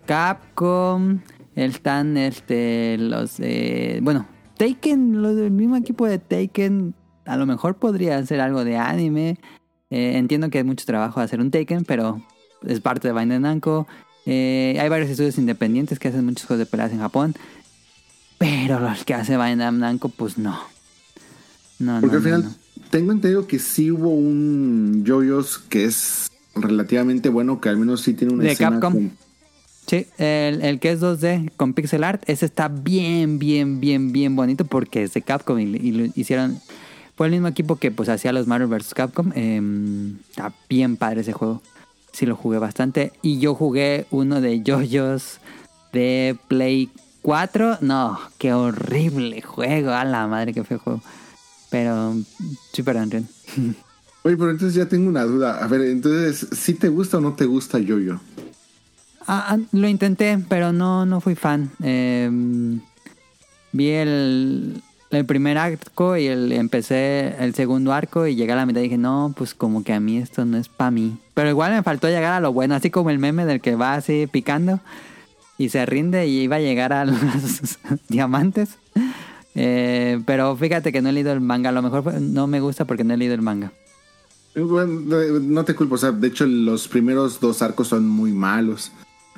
[0.07, 1.19] Capcom,
[1.57, 3.99] están este, los de...
[4.01, 4.27] Bueno,
[4.59, 6.95] Taken, los del mismo equipo de Taken,
[7.25, 9.39] a lo mejor podría hacer algo de anime.
[9.91, 12.21] Eh, entiendo que hay mucho trabajo hacer un Taken, pero
[12.67, 13.87] es parte de Bandai Namco.
[14.27, 17.35] Eh, hay varios estudios independientes que hacen muchos juegos de peleas en Japón.
[18.39, 20.59] Pero los que hace Bandai Namco, pues no.
[21.79, 22.51] No, Porque no, al final no.
[22.91, 28.15] tengo entendido que sí hubo un JoJo's que es relativamente bueno, que al menos sí
[28.15, 28.93] tiene una De escena Capcom.
[28.93, 29.13] con-
[29.89, 34.37] Sí, el, el que es 2D con pixel art, ese está bien, bien, bien, bien
[34.37, 36.61] bonito porque es de Capcom y, y lo hicieron...
[37.17, 38.95] Fue el mismo equipo que pues hacía los Marvel vs.
[38.95, 39.33] Capcom.
[39.35, 39.61] eh,
[40.31, 41.63] está bien padre ese juego.
[42.13, 43.13] Sí lo jugué bastante.
[43.23, 45.41] Y yo jugué uno de JoJo's
[45.93, 46.91] de Play
[47.23, 47.79] 4.
[47.81, 49.91] No, qué horrible juego.
[49.91, 51.01] A la madre que fue juego.
[51.71, 52.15] Pero
[52.73, 53.25] super Unreal.
[54.23, 55.65] Oye, pero entonces ya tengo una duda.
[55.65, 58.21] A ver, entonces, ¿sí te gusta o no te gusta JoJo?
[59.31, 61.71] Ah, ah, lo intenté, pero no, no fui fan.
[61.83, 62.31] Eh,
[63.73, 64.83] vi el,
[65.27, 68.97] primer arco y el, empecé el segundo arco y llegué a la mitad y dije,
[68.97, 71.19] no, pues como que a mí esto no es para mí.
[71.35, 73.97] Pero igual me faltó llegar a lo bueno, así como el meme del que va
[73.97, 74.81] así picando
[75.59, 77.21] y se rinde y iba a llegar a los
[78.09, 78.79] diamantes.
[79.55, 82.87] Eh, pero fíjate que no he leído el manga, a lo mejor no me gusta
[82.87, 83.73] porque no he leído el manga.
[84.55, 88.91] No te culpo, o sea, de hecho los primeros dos arcos son muy malos.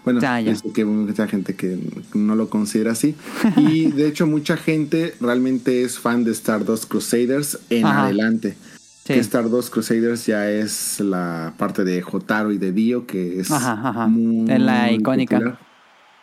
[0.05, 0.55] Bueno, Ya, ya.
[0.75, 1.79] que mucha gente que
[2.15, 3.15] no lo considera así.
[3.57, 8.05] Y de hecho mucha gente realmente es fan de Stardust Crusaders en Ajá.
[8.05, 8.57] adelante.
[9.05, 9.15] Sí.
[9.15, 13.73] Que Stardust Crusaders ya es la parte de Jotaro y de Dio, que es Ajá,
[13.89, 14.07] ajá.
[14.07, 15.37] muy Es la icónica.
[15.37, 15.59] popular.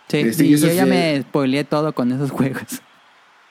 [0.07, 2.81] Sí, Este, y y yo ya sí- me spoileé todo con esos juegos.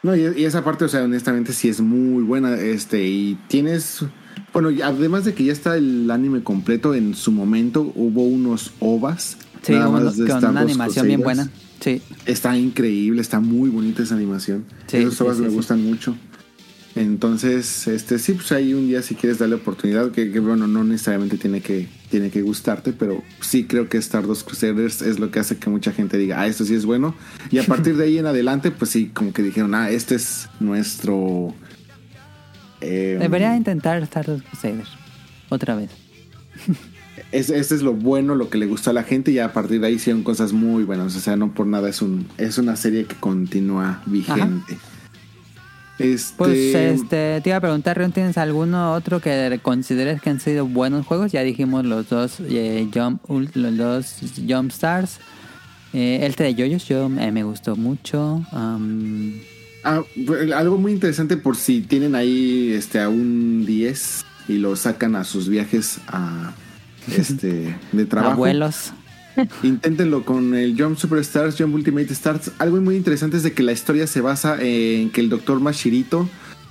[0.03, 2.55] No, y, y esa parte, o sea, honestamente sí es muy buena.
[2.55, 4.05] Este, y tienes.
[4.53, 9.37] Bueno, además de que ya está el anime completo, en su momento hubo unos OVAs.
[9.63, 11.49] Sí, con una animación bien buena.
[11.81, 12.01] Sí.
[12.25, 14.65] Está increíble, está muy bonita esa animación.
[14.87, 16.17] Sí, Esos sí, OVAs sí, me gustan mucho.
[16.95, 20.83] Entonces, este sí, pues ahí un día si quieres darle oportunidad, que, que, bueno, no
[20.83, 25.39] necesariamente tiene que, tiene que gustarte, pero sí creo que Stardust Crusaders es lo que
[25.39, 27.15] hace que mucha gente diga, ah, esto sí es bueno.
[27.51, 30.49] Y a partir de ahí en adelante, pues sí, como que dijeron, ah, este es
[30.59, 31.55] nuestro...
[32.81, 34.89] eh, Debería intentar Stardust Crusaders.
[35.51, 35.91] Otra vez.
[37.33, 39.81] es, este es lo bueno, lo que le gustó a la gente y a partir
[39.81, 41.17] de ahí hicieron cosas muy buenas.
[41.17, 44.79] O sea, no por nada es un es una serie que continúa vigente.
[45.99, 50.41] Este, Pues este, te iba a preguntar, Rion, ¿tienes alguno otro que consideres que han
[50.41, 51.33] sido buenos juegos?
[51.33, 53.23] Ya dijimos los dos eh, Jump,
[53.55, 55.19] los dos Jump Stars.
[55.95, 58.45] Eh, este de Yoyos yo eh, me gustó mucho.
[58.53, 60.03] Ah,
[60.55, 65.25] algo muy interesante por si tienen ahí este a un 10 y lo sacan a
[65.25, 66.53] sus viajes a
[67.09, 68.33] este de trabajo.
[68.35, 68.93] abuelos.
[69.63, 72.53] Inténtenlo con el Jump Superstars, Jump Ultimate Stars.
[72.59, 76.29] Algo muy interesante es de que la historia se basa en que el doctor Mashirito,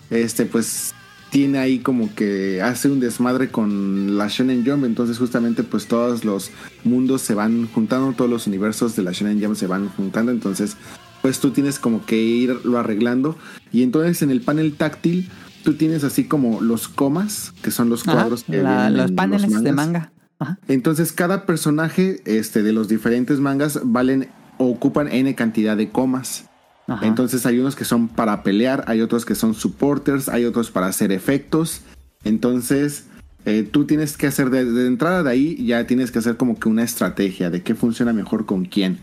[0.10, 0.94] este, pues,
[1.30, 4.86] tiene ahí como que hace un desmadre con la Shonen Jump.
[4.86, 6.50] Entonces, justamente, pues, todos los
[6.84, 10.32] mundos se van juntando, todos los universos de la Shonen Jump se van juntando.
[10.32, 10.76] Entonces,
[11.22, 13.38] pues, tú tienes como que irlo arreglando.
[13.72, 15.30] Y entonces, en el panel táctil,
[15.64, 19.10] tú tienes así como los comas, que son los Ajá, cuadros que la- vienen los
[19.12, 20.12] en paneles de manga.
[20.40, 20.58] Ajá.
[20.68, 26.46] Entonces cada personaje este, de los diferentes mangas valen o ocupan n cantidad de comas.
[26.88, 27.06] Ajá.
[27.06, 30.88] Entonces hay unos que son para pelear, hay otros que son supporters, hay otros para
[30.88, 31.82] hacer efectos.
[32.24, 33.06] Entonces
[33.46, 36.60] eh, tú tienes que hacer de, de entrada de ahí ya tienes que hacer como
[36.60, 39.00] que una estrategia de qué funciona mejor con quién.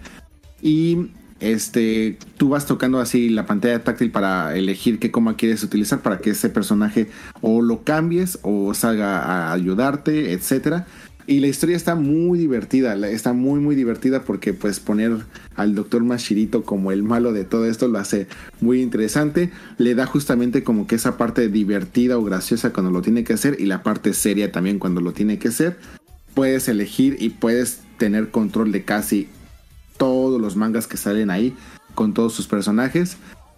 [0.61, 1.11] Y
[1.43, 6.19] este tú vas tocando así la pantalla táctil para elegir qué coma quieres utilizar para
[6.19, 7.11] que ese personaje
[7.41, 10.87] o lo cambies o salga a ayudarte, etcétera.
[11.27, 15.19] Y la historia está muy divertida, está muy muy divertida porque pues poner
[15.55, 18.27] al doctor Mashirito como el malo de todo esto lo hace
[18.61, 23.23] muy interesante, le da justamente como que esa parte divertida o graciosa cuando lo tiene
[23.23, 25.79] que hacer y la parte seria también cuando lo tiene que hacer.
[26.35, 29.29] Puedes elegir y puedes tener control de casi
[29.97, 31.55] todos los mangas que salen ahí
[31.95, 33.17] con todos sus personajes.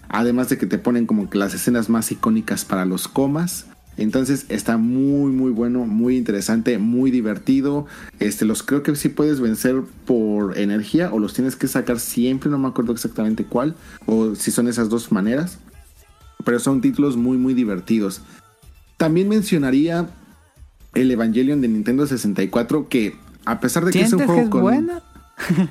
[0.08, 3.66] Además de que te ponen como que las escenas más icónicas para los comas.
[3.96, 7.86] Entonces está muy muy bueno, muy interesante, muy divertido.
[8.18, 12.50] Este los creo que sí puedes vencer por energía o los tienes que sacar siempre,
[12.50, 13.74] no me acuerdo exactamente cuál
[14.06, 15.58] o si son esas dos maneras.
[16.44, 18.20] Pero son títulos muy muy divertidos.
[18.96, 20.08] También mencionaría
[20.94, 24.44] el Evangelion de Nintendo 64 que a pesar de que es un ¿Sientes juego que
[24.44, 25.02] es con buena?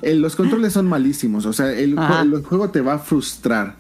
[0.02, 1.46] eh, los controles son malísimos.
[1.46, 1.96] O sea, el
[2.46, 3.76] juego te va a frustrar.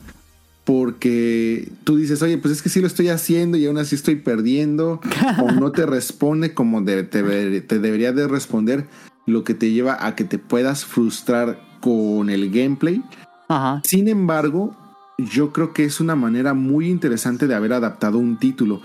[0.66, 4.16] Porque tú dices, oye, pues es que sí lo estoy haciendo y aún así estoy
[4.16, 5.02] perdiendo.
[5.42, 8.88] o no te responde como de- te, te debería de responder.
[9.26, 13.02] Lo que te lleva a que te puedas frustrar con el gameplay.
[13.48, 13.82] Ajá.
[13.86, 14.76] Sin embargo,
[15.18, 18.82] yo creo que es una manera muy interesante de haber adaptado un título.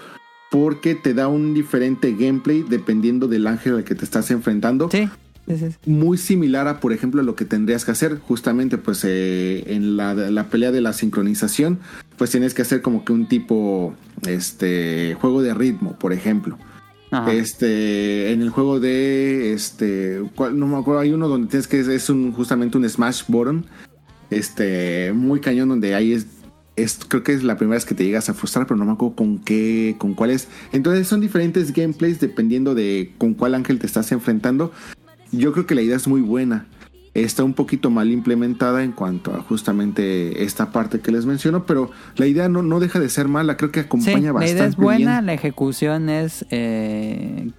[0.50, 5.08] Porque te da un diferente gameplay dependiendo del ángel al que te estás enfrentando Sí.
[5.48, 5.90] Sí, sí, sí.
[5.90, 10.14] muy similar a, por ejemplo, lo que tendrías que hacer justamente pues eh, en la,
[10.14, 11.78] la pelea de la sincronización,
[12.16, 13.94] pues tienes que hacer como que un tipo,
[14.26, 16.58] este, juego de ritmo, por ejemplo.
[17.10, 17.32] Ajá.
[17.32, 20.22] Este, en el juego de, este,
[20.52, 23.64] no me acuerdo, hay uno donde tienes que, es un, justamente un smash button,
[24.30, 26.26] este, muy cañón donde ahí es,
[26.76, 28.92] es, creo que es la primera vez que te llegas a frustrar, pero no me
[28.92, 30.48] acuerdo con qué, con cuál es.
[30.72, 34.72] Entonces son diferentes gameplays dependiendo de con cuál ángel te estás enfrentando.
[35.32, 36.66] Yo creo que la idea es muy buena.
[37.14, 41.90] Está un poquito mal implementada en cuanto a justamente esta parte que les menciono, pero
[42.16, 43.56] la idea no, no deja de ser mala.
[43.56, 45.26] Creo que Sí, acompaña la bastante idea es buena, bien.
[45.26, 47.50] la ejecución es, eh,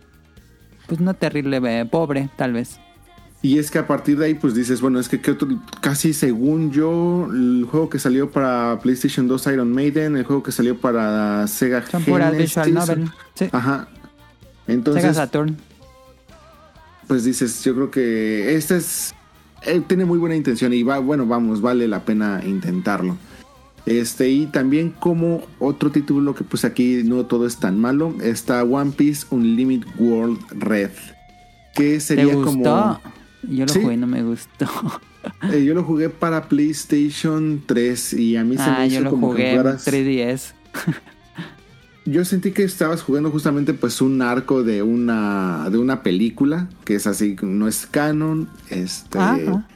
[0.88, 2.80] pues no terrible, eh, pobre, tal vez.
[3.42, 5.48] Y es que a partir de ahí, pues dices, bueno, es que ¿qué otro-
[5.82, 10.52] casi según yo, el juego que salió para PlayStation 2 Iron Maiden, el juego que
[10.52, 13.10] salió para Sega Son Genesis, visual novel.
[13.36, 13.48] Sí.
[13.52, 13.88] Ajá.
[14.66, 15.58] Sega Entonces, Saturn.
[17.10, 19.14] Pues dices, yo creo que este es
[19.66, 23.18] eh, tiene muy buena intención y va, bueno, vamos, vale la pena intentarlo.
[23.86, 28.64] Este, y también como otro título que pues aquí no todo es tan malo, está
[28.64, 30.92] One Piece Unlimited World Red.
[31.76, 32.46] Que ¿Te sería gustó?
[32.52, 33.02] como.
[33.50, 33.82] Yo lo Sí.
[33.82, 34.68] jugué no me gustó.
[35.52, 39.04] eh, yo lo jugué para PlayStation 3 y a mí se ah, me yo hizo
[39.06, 40.54] lo como jugué que en fueras- 3DS.
[42.06, 46.96] Yo sentí que estabas jugando justamente pues un arco de una de una película que
[46.96, 49.68] es así, no es canon, este Ajá.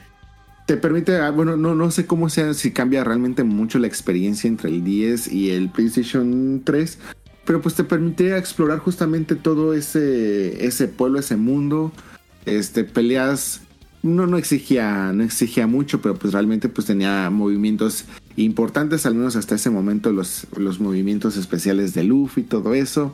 [0.65, 4.47] te permite, ah, bueno, no no sé cómo sea si cambia realmente mucho la experiencia
[4.47, 6.97] entre el 10 y el PlayStation 3,
[7.45, 11.91] pero pues te permite explorar justamente todo ese ese pueblo, ese mundo,
[12.45, 13.61] este peleas
[14.01, 18.05] no no exigía no exigía mucho, pero pues realmente pues tenía movimientos
[18.35, 23.13] importantes, al menos hasta ese momento los, los movimientos especiales de Luffy y todo eso,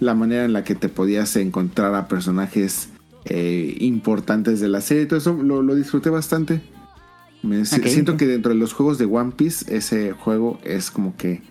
[0.00, 2.88] la manera en la que te podías encontrar a personajes
[3.24, 6.60] eh, importantes de la serie, todo eso lo, lo disfruté bastante.
[7.42, 11.42] Me, siento que dentro de los juegos de One Piece, ese juego es como que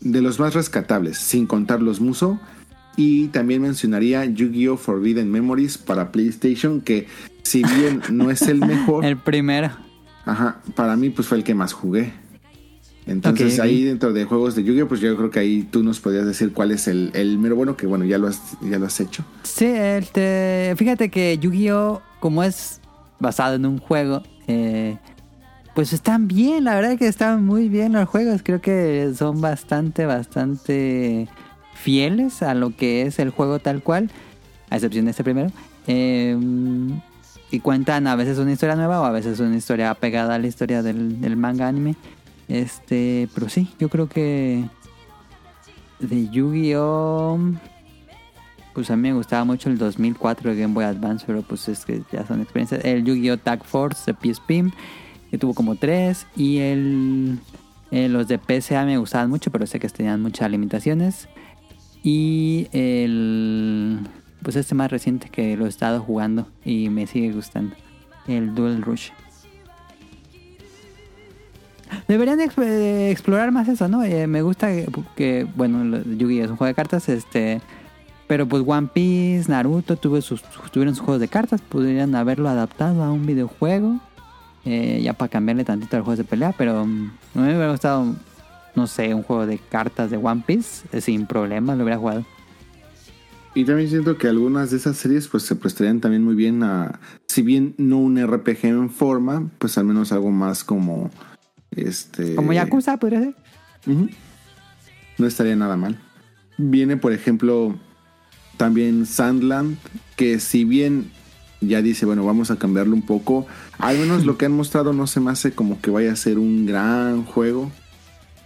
[0.00, 2.40] de los más rescatables, sin contar los Muso.
[2.96, 4.76] Y también mencionaría Yu-Gi-Oh!
[4.76, 7.06] Forbidden Memories para PlayStation, que
[7.42, 9.70] si bien no es el mejor, El primero.
[10.24, 12.12] Ajá, para mí pues fue el que más jugué.
[13.06, 16.26] Entonces ahí dentro de juegos de Yu-Gi-Oh pues yo creo que ahí tú nos podrías
[16.26, 19.00] decir cuál es el, el mero bueno, que bueno, ya lo has, ya lo has
[19.00, 19.24] hecho.
[19.42, 22.80] Sí, este, fíjate que Yu-Gi-Oh, como es
[23.18, 24.96] basado en un juego, eh,
[25.74, 28.42] pues están bien, la verdad que están muy bien los juegos.
[28.42, 31.28] Creo que son bastante, bastante
[31.74, 34.10] fieles a lo que es el juego tal cual,
[34.68, 35.50] a excepción de este primero.
[35.86, 36.36] Eh,
[37.50, 40.46] y cuentan a veces una historia nueva o a veces una historia pegada a la
[40.46, 41.96] historia del, del manga anime.
[42.50, 44.64] Este, pero sí, yo creo que
[46.00, 47.38] de Yu-Gi-Oh!
[48.74, 51.84] Pues a mí me gustaba mucho el 2004 de Game Boy Advance, pero pues es
[51.84, 52.84] que ya son experiencias.
[52.84, 53.38] El Yu-Gi-Oh!
[53.38, 54.74] Tag Force de PSP,
[55.30, 56.26] que tuvo como tres.
[56.36, 57.38] Y el,
[57.92, 61.28] eh, los de PSA me gustaban mucho, pero sé que tenían muchas limitaciones.
[62.02, 64.00] Y el.
[64.42, 67.76] Pues este más reciente que lo he estado jugando y me sigue gustando.
[68.26, 69.10] El Dual Rush.
[72.08, 74.02] Deberían exp- explorar más eso, ¿no?
[74.04, 74.86] Eh, me gusta que,
[75.16, 77.60] que, bueno, Yu-Gi-Oh es un juego de cartas, este,
[78.26, 83.02] pero pues One Piece, Naruto tuvo sus, tuvieron sus juegos de cartas, podrían haberlo adaptado
[83.02, 84.00] a un videojuego,
[84.64, 88.14] eh, ya para cambiarle tantito a los juegos de pelea, pero mm, me hubiera gustado,
[88.74, 92.24] no sé, un juego de cartas de One Piece, eh, sin problema lo hubiera jugado.
[93.52, 97.00] Y también siento que algunas de esas series pues se prestarían también muy bien a,
[97.26, 101.10] si bien no un RPG en forma, pues al menos algo más como
[101.74, 102.34] este...
[102.34, 103.34] Como Yakuza podría ser.
[105.18, 105.98] No estaría nada mal.
[106.56, 107.78] Viene, por ejemplo,
[108.56, 109.78] también Sandland,
[110.16, 111.10] que si bien
[111.60, 113.46] ya dice, bueno, vamos a cambiarlo un poco,
[113.78, 116.38] al menos lo que han mostrado no se me hace como que vaya a ser
[116.38, 117.70] un gran juego.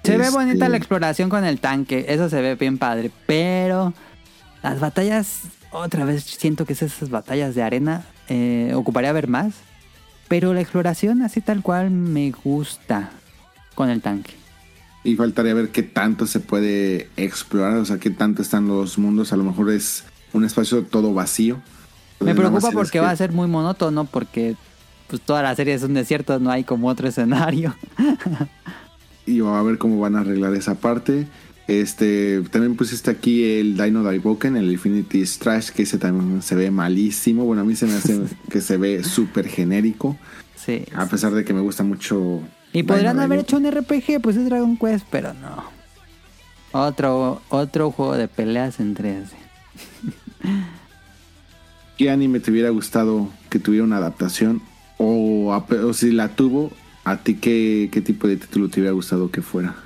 [0.03, 3.95] Se ve Este, bonita la exploración con el tanque, eso se ve bien padre, pero
[4.63, 9.55] las batallas, otra vez siento que es esas batallas de arena, eh, ocuparía ver más,
[10.35, 13.11] pero la exploración así tal cual me gusta
[13.77, 14.33] con el tanque.
[15.05, 19.33] Y faltaría ver qué tanto se puede explorar, o sea, qué tanto están los mundos.
[19.33, 21.61] A lo mejor es un espacio todo vacío.
[22.19, 24.57] Me preocupa porque que- va a ser muy monótono, porque
[25.07, 27.77] pues toda la serie es un desierto, no hay como otro escenario.
[29.25, 31.29] y va a ver cómo van a arreglar esa parte.
[31.67, 36.71] Este, también pusiste aquí el Dino Daiboken, el Infinity Strash, que ese también se ve
[36.71, 37.45] malísimo.
[37.45, 40.17] Bueno, a mí se me hace que se ve súper genérico,
[40.57, 40.85] Sí.
[40.95, 42.41] a pesar de que me gusta mucho.
[42.73, 43.67] Y podrían Dino haber Daiboken.
[43.67, 45.65] hecho un RPG, pues es Dragon Quest, pero no.
[46.73, 49.29] Otro, otro juego de peleas en 3D.
[51.97, 54.61] ¿Qué anime te hubiera gustado que tuviera una adaptación?
[54.99, 56.73] O, o si la tuvo,
[57.05, 59.77] ¿a ti qué, qué tipo de título te hubiera gustado que fuera?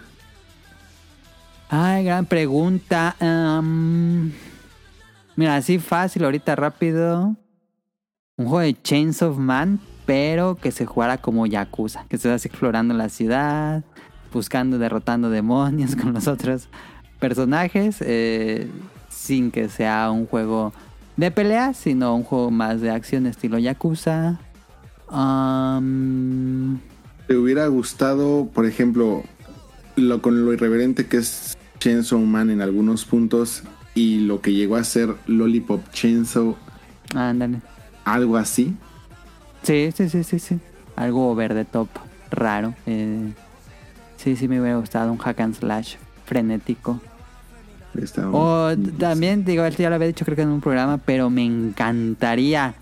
[1.71, 3.15] Ay, gran pregunta.
[5.37, 7.37] Mira, así fácil, ahorita rápido.
[8.37, 12.07] Un juego de Chains of Man, pero que se jugara como Yakuza.
[12.09, 13.85] Que estés así explorando la ciudad,
[14.33, 16.69] buscando, derrotando demonios con los otros
[17.19, 17.97] personajes.
[18.01, 18.69] eh,
[19.11, 20.73] sin que sea un juego
[21.19, 24.39] de pelea, sino un juego más de acción estilo Yakuza.
[27.27, 29.23] ¿Te hubiera gustado, por ejemplo,
[29.97, 33.63] lo, con lo irreverente que es Chainsaw Man en algunos puntos
[33.95, 36.57] y lo que llegó a ser Lollipop Chainsaw,
[37.15, 37.61] ándale.
[38.05, 38.75] algo así?
[39.63, 40.59] Sí, sí, sí, sí, sí.
[40.97, 41.89] Algo verde top,
[42.31, 42.75] raro.
[42.87, 43.33] eh,
[44.17, 47.01] sí, sí me hubiera gustado un hack and slash frenético.
[48.01, 51.31] Está- O también, digo, esto ya lo había dicho creo que en un programa, pero
[51.31, 52.75] me encantaría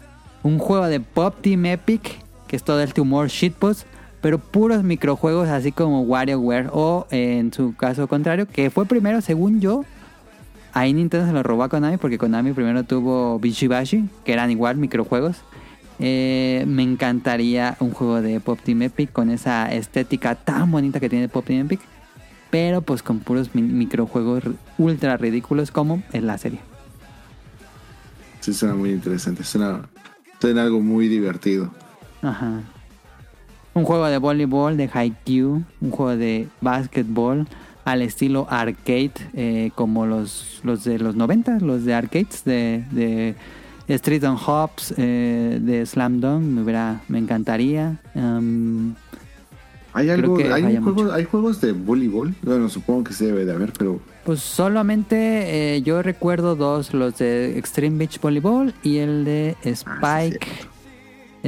[0.42, 3.86] un juego de Pop Team Epic, que es todo el tumor shitpost,
[4.20, 9.20] pero puros microjuegos así como WarioWare o eh, en su caso contrario, que fue primero,
[9.20, 9.84] según yo,
[10.72, 14.76] ahí Nintendo se lo robó a Konami porque Konami primero tuvo Bishibashi, que eran igual
[14.76, 15.36] microjuegos.
[15.98, 21.08] Eh, me encantaría un juego de Pop Team Epic con esa estética tan bonita que
[21.08, 21.80] tiene Pop Team Epic,
[22.50, 24.44] pero pues con puros mi- microjuegos
[24.76, 26.60] ultra ridículos como es la serie.
[28.40, 29.42] Sí, suena muy interesante.
[29.42, 29.88] Suena,
[30.40, 31.70] suena algo muy divertido.
[32.22, 32.60] Ajá.
[33.76, 37.46] Un juego de voleibol, de Haikyuu, un juego de básquetbol
[37.84, 43.34] al estilo arcade, eh, como los, los de los 90, los de arcades, de, de
[43.94, 48.00] Street on Hops, eh, de Slam Dunk, me, hubiera- me encantaría.
[48.14, 48.94] Um,
[49.92, 51.12] ¿Hay, algo, hay, juego-.
[51.12, 52.34] ¿Hay juegos de voleibol?
[52.42, 57.16] Bueno, supongo que sí debe de haber, pero pues solamente eh, yo recuerdo dos, los
[57.18, 60.46] de Extreme Beach Volleyball y el de Spike.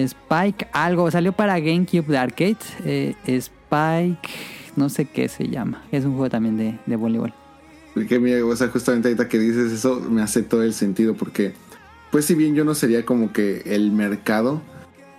[0.04, 2.56] Spike algo, salió para GameCube de arcade.
[2.84, 4.28] eh, Spike,
[4.76, 5.82] no sé qué se llama.
[5.92, 7.32] Es un juego también de, de voleibol.
[7.94, 11.52] Porque mira, o sea, justamente ahorita que dices eso me hace todo el sentido porque,
[12.12, 14.62] pues si bien yo no sería como que el mercado,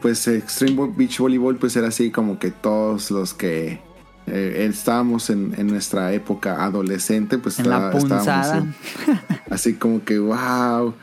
[0.01, 3.81] pues Extreme Beach Volleyball pues era así como que todos los que
[4.27, 8.67] eh, estábamos en, en nuestra época adolescente, pues En la está- estábamos
[9.49, 10.93] así como que wow.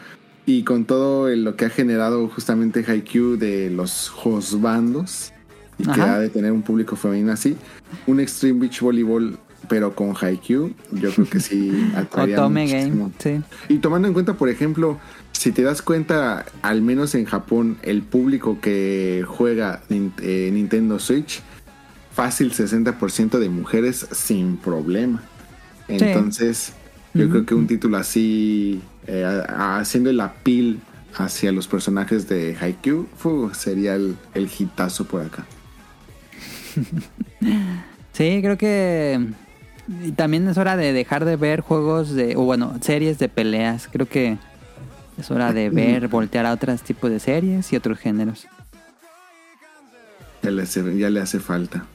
[0.46, 4.12] Y con todo lo que ha generado justamente Haikyuu de los
[4.60, 5.32] bandos
[5.78, 7.56] y que ha de tener un público femenino así,
[8.06, 9.38] un Extreme Beach Volleyball
[9.68, 12.36] pero con Haikyuu, yo creo que sí atraería.
[12.36, 13.40] Game, sí.
[13.68, 14.98] Y tomando en cuenta, por ejemplo,
[15.32, 21.42] si te das cuenta, al menos en Japón, el público que juega eh, Nintendo Switch,
[22.12, 25.22] fácil 60% de mujeres sin problema.
[25.88, 26.72] Entonces,
[27.16, 30.78] yo creo que un título así, eh, haciendo el appeal
[31.16, 35.46] hacia los personajes de Haikyuu, fu, sería el, el hitazo por acá.
[38.12, 39.26] Sí, creo que
[39.88, 43.88] y también es hora de dejar de ver juegos de, o bueno, series de peleas.
[43.90, 44.36] Creo que
[45.18, 48.46] es hora de ver, voltear a otros tipos de series y otros géneros.
[50.42, 51.86] Ya le hace, ya le hace falta.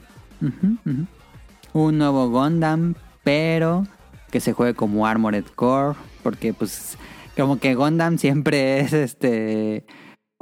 [1.74, 3.86] Un nuevo Gundam, pero
[4.32, 6.98] que se juegue como Armored Core, porque pues
[7.38, 9.86] como que Gundam siempre es este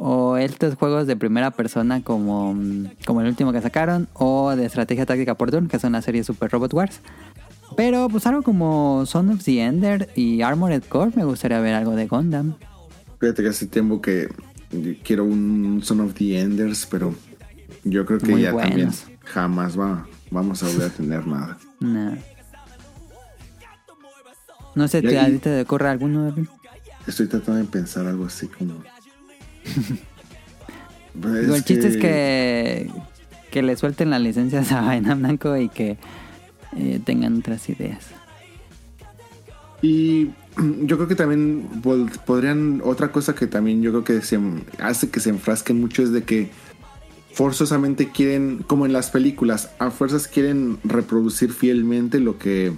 [0.01, 2.55] o estos juegos de primera persona como,
[3.05, 6.23] como el último que sacaron o de estrategia táctica por turn, que son la serie
[6.23, 7.01] Super Robot Wars.
[7.75, 11.95] Pero pues algo como Son of the Ender y Armored Core me gustaría ver algo
[11.95, 12.55] de Gundam.
[13.19, 14.29] Fíjate que hace tiempo que
[15.03, 17.13] quiero un Son of the Enders, pero
[17.83, 18.91] yo creo que Muy ya también
[19.25, 21.57] jamás va, vamos a volver a tener nada.
[21.81, 22.17] Nah.
[24.75, 26.27] No sé, ¿te, ahí- a ti te ocurre alguno?
[26.27, 26.47] Erwin?
[27.07, 28.73] Estoy tratando de pensar algo así como.
[31.13, 32.89] Digo, el chiste es que,
[33.51, 35.97] que le suelten las licencias a Vaina Blanco y que
[36.77, 38.05] eh, tengan otras ideas.
[39.81, 40.29] Y
[40.83, 41.67] yo creo que también
[42.25, 42.81] podrían.
[42.83, 44.39] Otra cosa que también yo creo que se
[44.79, 46.51] hace que se enfrasquen mucho es de que
[47.33, 52.73] forzosamente quieren, como en las películas, a fuerzas quieren reproducir fielmente lo que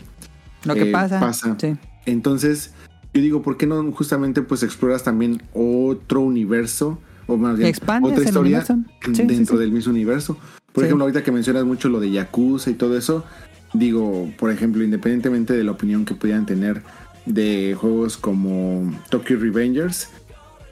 [0.66, 1.34] Lo que eh, pasa.
[1.58, 1.76] Sí.
[2.06, 2.72] Entonces,
[3.14, 7.00] yo digo, ¿por qué no justamente pues exploras también otro universo?
[7.28, 7.74] O más bien,
[8.04, 8.66] otra historia.
[8.66, 10.38] Sí, dentro sí, del mismo universo.
[10.74, 13.26] Por ejemplo, ahorita que mencionas mucho lo de Yakuza y todo eso,
[13.74, 16.82] digo, por ejemplo, independientemente de la opinión que pudieran tener
[17.26, 20.10] de juegos como Tokyo Revengers,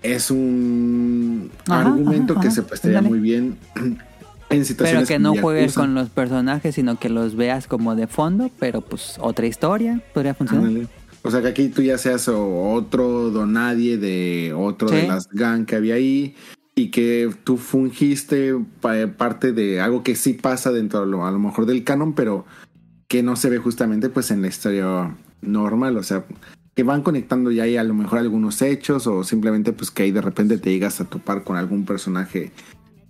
[0.01, 2.55] es un Ajá, argumento ajá, que ajá.
[2.55, 3.57] se prestaría muy bien
[4.49, 8.49] en Pero que no juegues con los personajes, sino que los veas como de fondo,
[8.59, 10.65] pero pues otra historia podría funcionar.
[10.67, 10.87] Ándale.
[11.21, 14.95] O sea, que aquí tú ya seas otro donadie de otro Sí.
[14.95, 16.35] de las gang que había ahí
[16.75, 21.39] y que tú fungiste pa- parte de algo que sí pasa dentro lo- a lo
[21.39, 22.45] mejor del canon, pero
[23.07, 26.23] que no se ve justamente pues en la historia normal, o sea,
[26.75, 30.11] que van conectando ya ahí a lo mejor algunos hechos o simplemente pues que ahí
[30.11, 32.51] de repente te llegas a topar con algún personaje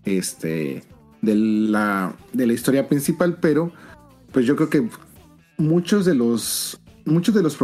[0.05, 0.81] este
[1.21, 3.71] de la de la historia principal, pero
[4.31, 4.87] pues yo creo que
[5.57, 7.57] muchos de los muchos de los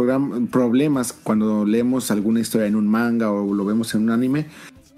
[0.50, 4.46] problemas cuando leemos alguna historia en un manga o lo vemos en un anime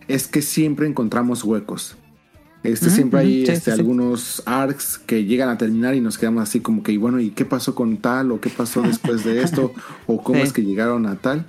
[0.08, 1.96] es que siempre encontramos huecos.
[2.64, 3.78] Este siempre hay sí, este, sí.
[3.78, 7.30] algunos arcs que llegan a terminar y nos quedamos así como que, y bueno, ¿y
[7.30, 8.32] qué pasó con tal?
[8.32, 9.72] ¿O qué pasó después de esto?
[10.06, 10.46] ¿O cómo Sí.
[10.46, 11.46] es que llegaron a tal?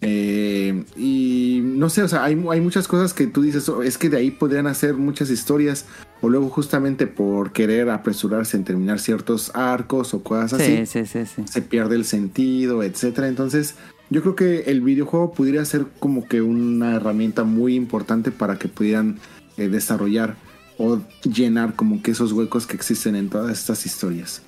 [0.00, 3.98] Eh, y no sé, o sea, hay, hay muchas cosas que tú dices, "Oh, es
[3.98, 5.84] que de ahí podrían hacer muchas historias,
[6.20, 11.06] o luego justamente por querer apresurarse en terminar ciertos arcos o cosas así, Sí, sí,
[11.06, 11.42] sí, sí.
[11.46, 13.28] se pierde el sentido, etcétera.
[13.28, 13.76] Entonces,
[14.10, 18.68] yo creo que el videojuego pudiera ser como que una herramienta muy importante para que
[18.68, 19.18] pudieran
[19.56, 20.36] eh, desarrollar
[20.78, 24.42] o llenar como que esos huecos que existen en todas estas historias.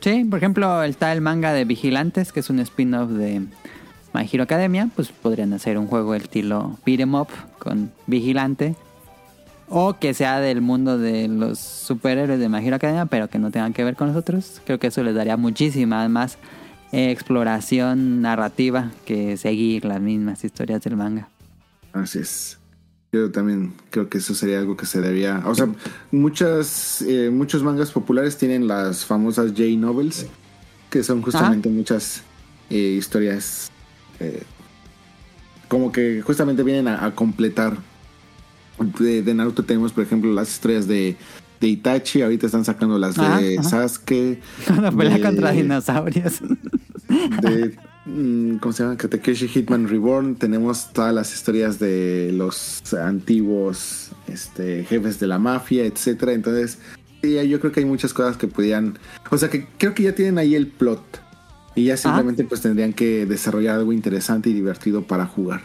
[0.00, 3.40] Sí, por ejemplo, está el manga de Vigilantes, que es un spin-off de
[4.12, 4.90] My Hero Academia.
[4.94, 7.28] Pues podrían hacer un juego del estilo beat'em up
[7.58, 8.74] con Vigilante.
[9.68, 13.72] O que sea del mundo de los superhéroes de Hero Academia, pero que no tengan
[13.72, 14.62] que ver con nosotros.
[14.64, 16.38] Creo que eso les daría muchísima más
[16.92, 21.28] eh, exploración narrativa que seguir las mismas historias del manga.
[21.92, 22.58] Así es.
[23.12, 25.42] Yo también creo que eso sería algo que se debía.
[25.46, 25.68] O sea,
[26.10, 30.26] muchas, eh, muchos mangas populares tienen las famosas J-novels,
[30.90, 32.22] que son justamente muchas
[32.70, 33.70] eh, historias.
[34.20, 34.42] eh,
[35.68, 37.76] como que justamente vienen a, a completar.
[38.98, 41.16] De, de Naruto tenemos, por ejemplo, las historias de,
[41.60, 42.22] de Itachi.
[42.22, 43.68] Ahorita están sacando las de Ajá.
[43.68, 44.40] Sasuke.
[44.76, 46.40] Una pelea de- contra dinosaurios.
[47.42, 48.96] de mm, ¿cómo se llama?
[48.96, 55.84] Katekeshi Hitman Reborn tenemos todas las historias de los antiguos este, jefes de la mafia,
[55.84, 56.32] etcétera.
[56.32, 56.78] Entonces,
[57.22, 58.98] yo creo que hay muchas cosas que podían,
[59.30, 61.02] o sea, que creo que ya tienen ahí el plot
[61.74, 65.62] y ya simplemente pues tendrían que desarrollar algo interesante y divertido para jugar.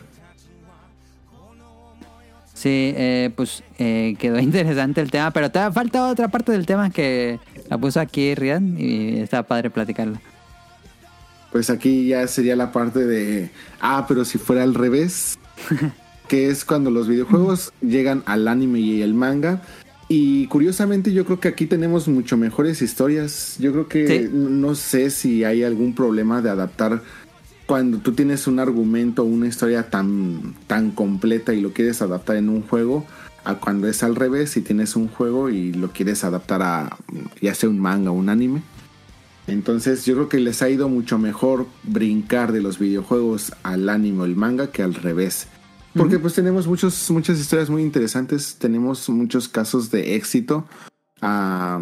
[2.62, 6.92] Sí, eh, pues eh, quedó interesante el tema, pero todavía falta otra parte del tema
[6.92, 7.40] que
[7.70, 10.22] la puso aquí Rian y está padre platicarla.
[11.52, 13.50] Pues aquí ya sería la parte de,
[13.82, 15.40] ah, pero si fuera al revés,
[16.28, 19.64] que es cuando los videojuegos llegan al anime y el manga.
[20.08, 23.56] Y curiosamente yo creo que aquí tenemos mucho mejores historias.
[23.60, 24.30] Yo creo que Sí.
[24.32, 27.02] no sé si hay algún problema de adaptar
[27.72, 32.50] cuando tú tienes un argumento una historia tan, tan completa y lo quieres adaptar en
[32.50, 33.06] un juego,
[33.46, 36.98] a cuando es al revés, si tienes un juego y lo quieres adaptar a
[37.42, 38.62] ya sea un manga o un anime.
[39.48, 44.24] Entonces yo creo que les ha ido mucho mejor brincar de los videojuegos al anime
[44.24, 45.48] o el manga que al revés.
[45.96, 50.66] Porque pues tenemos muchos, muchas historias muy interesantes, tenemos muchos casos de éxito,
[51.22, 51.80] a,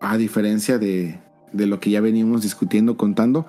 [0.00, 1.20] a diferencia de,
[1.52, 3.46] de lo que ya veníamos discutiendo, contando.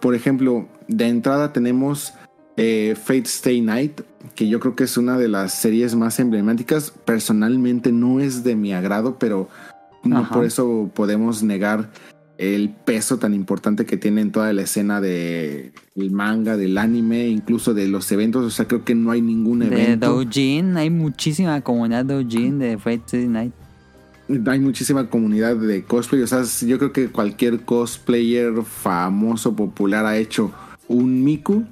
[0.00, 2.14] Por ejemplo, de entrada tenemos
[2.56, 4.00] eh, Fate Stay Night,
[4.34, 6.92] que yo creo que es una de las series más emblemáticas.
[7.04, 9.48] Personalmente no es de mi agrado, pero
[10.02, 10.34] no Ajá.
[10.34, 11.90] por eso podemos negar
[12.40, 17.28] el peso tan importante que tiene en toda la escena de el manga, del anime,
[17.28, 18.46] incluso de los eventos.
[18.46, 20.14] O sea, creo que no hay ningún De evento.
[20.14, 23.52] Doujin, hay muchísima comunidad Doujin de Fate Stay Night.
[24.46, 26.22] Hay muchísima comunidad de cosplay.
[26.22, 30.52] O sea, yo creo que cualquier cosplayer famoso, popular ha hecho
[30.88, 31.64] un Miku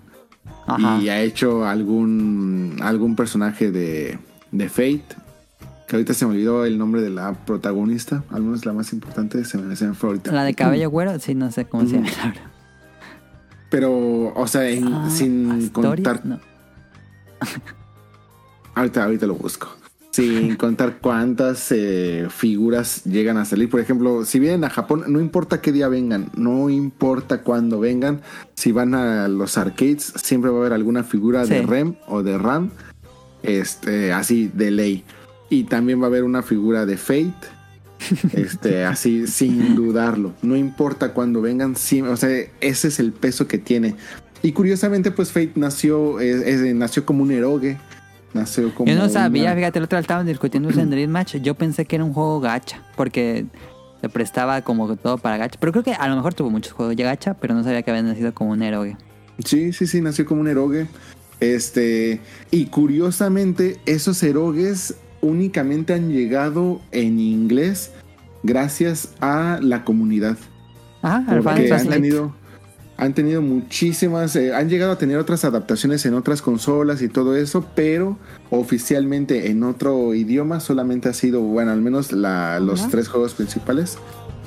[0.66, 0.98] Ajá.
[1.02, 4.18] y ha hecho algún algún personaje de,
[4.52, 5.04] de Fate.
[5.86, 9.42] Que ahorita se me olvidó el nombre de la protagonista, al menos la más importante,
[9.46, 10.32] se me, se me fue ahorita.
[10.32, 12.08] La de cabello güero, sí, no sé cómo se llama.
[12.08, 12.34] Verdad.
[13.70, 16.40] Pero, o sea, en- Ah, sin Astoria, contar no.
[18.74, 19.68] Ahorita, ahorita lo busco.
[20.10, 23.68] Sin contar cuántas eh, figuras llegan a salir.
[23.68, 28.22] Por ejemplo, si vienen a Japón, no importa qué día vengan, no importa cuándo vengan.
[28.54, 31.62] Si van a los arcades, siempre va a haber alguna figura de.
[31.62, 32.70] Rem o de Ram.
[33.42, 35.04] Este, así de ley.
[35.50, 37.34] Y también va a haber una figura de Fate.
[38.32, 40.32] Este, así sin dudarlo.
[40.42, 42.30] No importa cuándo vengan, sí, o sea,
[42.60, 43.94] ese es el peso que tiene.
[44.42, 47.78] Y curiosamente, pues Fate nació, eh, eh, nació como un eroge.
[48.34, 51.36] Nació como Yo no sabía, una- fíjate, el otro día estaban discutiendo en Dream Match.
[51.36, 53.46] Yo pensé que era un juego gacha, porque
[54.00, 55.58] se prestaba como todo para gacha.
[55.58, 57.90] Pero creo que a lo mejor tuvo muchos juegos de gacha, pero no sabía que
[57.90, 58.96] había nacido como un héroe.
[59.44, 60.86] Sí, sí, sí, nació como un eroge.
[61.40, 67.92] Este, y curiosamente, esos erogues únicamente han llegado en inglés
[68.42, 70.36] gracias a la comunidad.
[71.02, 72.34] Ajá, al fan Porque han tenido,
[72.98, 77.36] han tenido muchísimas, eh, han llegado a tener otras adaptaciones en otras consolas y todo
[77.36, 78.18] eso, pero
[78.50, 83.98] oficialmente en otro idioma solamente ha sido, bueno, al menos la- los tres juegos principales.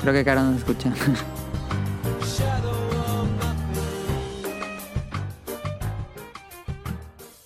[0.01, 0.93] Creo que Caro no escucha.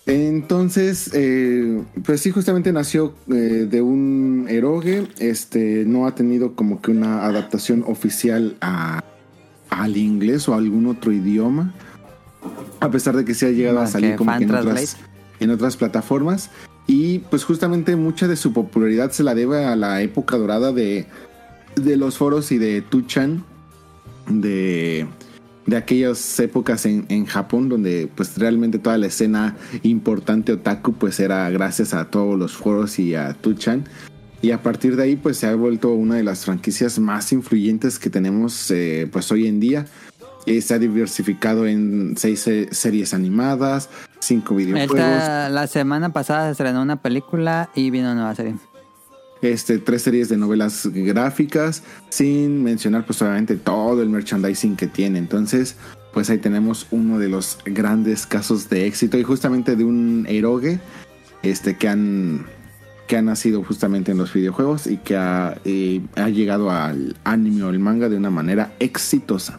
[0.06, 5.08] Entonces, eh, pues sí, justamente nació eh, de un eroge.
[5.18, 9.02] Este no ha tenido como que una adaptación oficial a-
[9.76, 11.72] al inglés o a algún otro idioma.
[12.80, 14.96] A pesar de que sí ha llegado a Más salir como que en otras,
[15.40, 16.50] en otras plataformas.
[16.86, 21.06] Y pues justamente mucha de su popularidad se la debe a la época dorada de,
[21.74, 23.44] de los foros y de Tuchan.
[24.28, 25.06] De
[25.66, 31.18] de aquellas épocas en, en Japón donde pues realmente toda la escena importante otaku pues
[31.20, 33.84] era gracias a todos los foros y a Tuchan.
[34.42, 37.98] Y a partir de ahí pues se ha vuelto una de las franquicias más influyentes
[37.98, 39.86] que tenemos eh, pues hoy en día.
[40.46, 43.88] Eh, se ha diversificado en seis eh, series animadas,
[44.20, 44.96] cinco videojuegos.
[45.00, 48.54] Esta- la semana pasada se estrenó una película y vino una nueva serie.
[49.42, 55.18] este, tres series de novelas gráficas, sin mencionar pues obviamente todo el merchandising que tiene.
[55.18, 55.76] Entonces,
[56.12, 60.78] pues ahí tenemos uno de los grandes casos de éxito y justamente de un eroge
[61.42, 62.46] este, que han
[63.06, 67.62] que ha nacido justamente en los videojuegos y que ha, eh, ha llegado al anime
[67.62, 69.58] o el manga de una manera exitosa.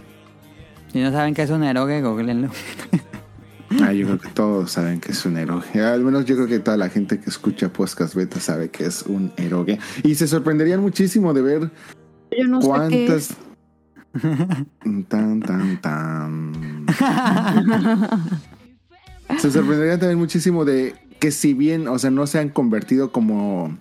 [0.91, 2.49] Si no saben qué es un eroge, googleenlo.
[3.81, 5.81] Ah, yo creo que todos saben que es un eroge.
[5.81, 9.03] Al menos yo creo que toda la gente que escucha podcast beta sabe que es
[9.03, 9.77] un eroge.
[10.03, 11.71] Y se sorprenderían muchísimo de ver
[12.31, 13.35] Yo no sé qué es.
[14.21, 15.07] ¿Cuántas?
[15.09, 16.85] Tan, tan, tan.
[19.37, 23.77] Se sorprendería también muchísimo de que si bien, o sea, no se han convertido como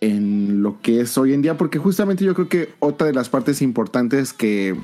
[0.00, 3.28] en lo que es hoy en día, porque justamente yo creo que otra de las
[3.28, 4.76] partes importantes que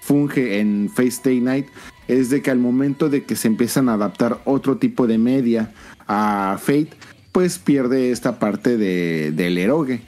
[0.00, 1.66] funge en Face Day Night
[2.08, 5.72] es de que al momento de que se empiezan a adaptar otro tipo de media
[6.06, 6.90] a Fate,
[7.32, 10.00] pues pierde esta parte de, del eroge.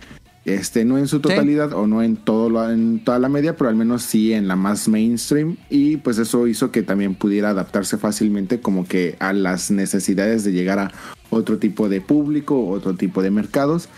[0.46, 3.68] Este, no en su totalidad o no en todo lo- en toda la media, pero
[3.68, 5.56] al menos sí en la más mainstream.
[5.68, 10.52] Y pues eso hizo que también pudiera adaptarse fácilmente como que a las necesidades de
[10.52, 10.92] llegar a
[11.28, 13.88] otro tipo de público, otro tipo de mercados.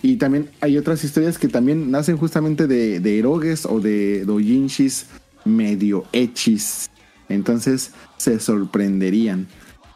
[0.00, 5.06] Y también hay otras historias que también nacen justamente de, de eroges o de doujinshis
[5.44, 6.88] medio hechis.
[7.28, 9.48] Entonces se sorprenderían.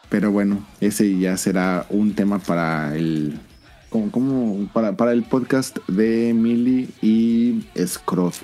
[0.08, 3.38] Pero bueno, ese ya será un tema para el.
[3.92, 8.34] Como, como para, para el podcast de Millie y Scrot.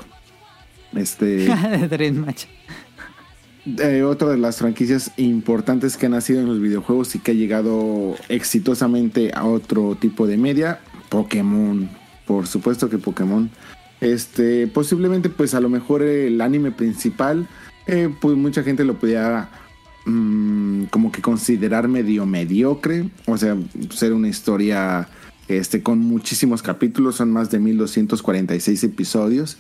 [0.95, 1.27] Este.
[1.79, 2.45] de Dream Match.
[3.79, 7.35] Eh, otra de las franquicias importantes que ha nacido en los videojuegos y que ha
[7.35, 11.89] llegado exitosamente a otro tipo de media, Pokémon.
[12.27, 13.51] Por supuesto que Pokémon.
[14.01, 17.49] Este, posiblemente, pues a lo mejor el anime principal,
[17.87, 19.49] eh, pues mucha gente lo podía
[20.07, 23.11] mm, como que considerar medio mediocre.
[23.27, 23.57] O sea,
[23.91, 25.09] ser una historia
[25.49, 29.57] este, con muchísimos capítulos, son más de 1246 episodios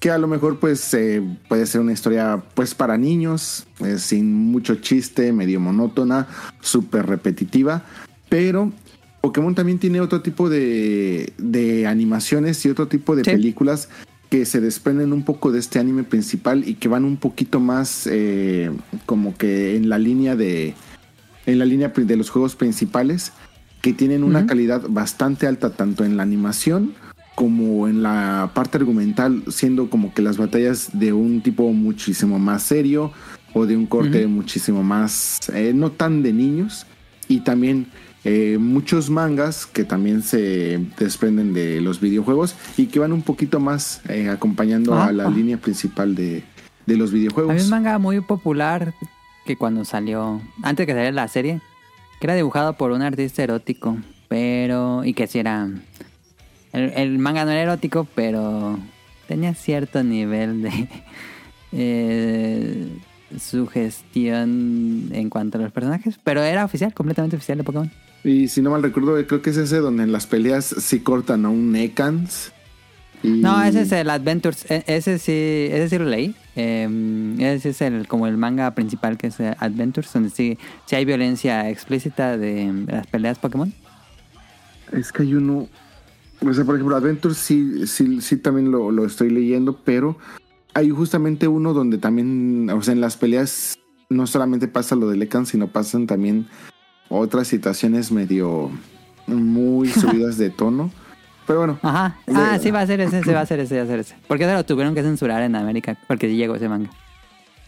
[0.00, 4.32] que a lo mejor pues eh, puede ser una historia pues para niños, eh, sin
[4.32, 6.28] mucho chiste, medio monótona,
[6.60, 7.82] súper repetitiva,
[8.28, 8.72] pero
[9.20, 13.32] Pokémon también tiene otro tipo de, de animaciones y otro tipo de Sí.
[13.32, 13.88] películas
[14.30, 18.06] que se desprenden un poco de este anime principal y que van un poquito más
[18.10, 18.70] eh,
[19.06, 20.74] como que en la línea de
[21.46, 23.32] en la línea de los juegos principales
[23.80, 26.94] que tienen una calidad bastante alta tanto en la animación
[27.34, 32.64] como en la parte argumental, siendo como que las batallas de un tipo muchísimo más
[32.64, 33.12] serio
[33.54, 36.84] o de un corte muchísimo más, eh, no tan de niños,
[37.28, 37.86] y también
[38.24, 43.60] eh, muchos mangas que también se desprenden de los videojuegos y que van un poquito
[43.60, 45.06] más eh, acompañando Ah.
[45.06, 46.42] a la línea principal de,
[46.86, 47.52] de los videojuegos.
[47.52, 48.92] Había un manga muy popular
[49.46, 51.60] que cuando salió, antes de que saliera la serie,
[52.20, 53.96] que era dibujado por un artista erótico,
[54.28, 55.04] pero.
[55.04, 55.68] y que sí era.
[56.72, 58.78] El, el manga no era erótico, pero
[59.26, 60.88] tenía cierto nivel de.
[61.72, 62.88] eh,
[63.38, 67.90] sugestión en cuanto a los personajes, pero era oficial, completamente oficial de Pokémon.
[68.24, 71.44] Y si no mal recuerdo, creo que es ese donde en las peleas sí cortan
[71.44, 72.52] a un Ekans.
[73.22, 74.70] No, ese es el Adventures.
[74.70, 76.34] e- Ese sí, ese sí lo leí.
[76.56, 80.96] Eh, ese es el como el manga principal que es eh, Adventures, donde sí, sí
[80.96, 83.72] hay violencia explícita de, de las peleas Pokémon.
[84.92, 85.68] Es que hay uno.
[86.40, 90.16] O sea, por ejemplo, Adventure sí, sí, sí también lo, lo estoy leyendo, pero
[90.74, 93.74] hay justamente uno donde también, o sea, en las peleas
[94.08, 96.46] no solamente pasa lo de Lekan, sino pasan también
[97.08, 98.70] otras situaciones medio
[99.26, 100.92] muy subidas de tono.
[101.48, 102.18] Pero bueno, Ajá.
[102.34, 104.14] Ah, sí va a ser ese, sí va a ser ese, va a ser ese.
[104.26, 106.90] Porque se lo tuvieron que censurar en América, porque sí llegó ese manga.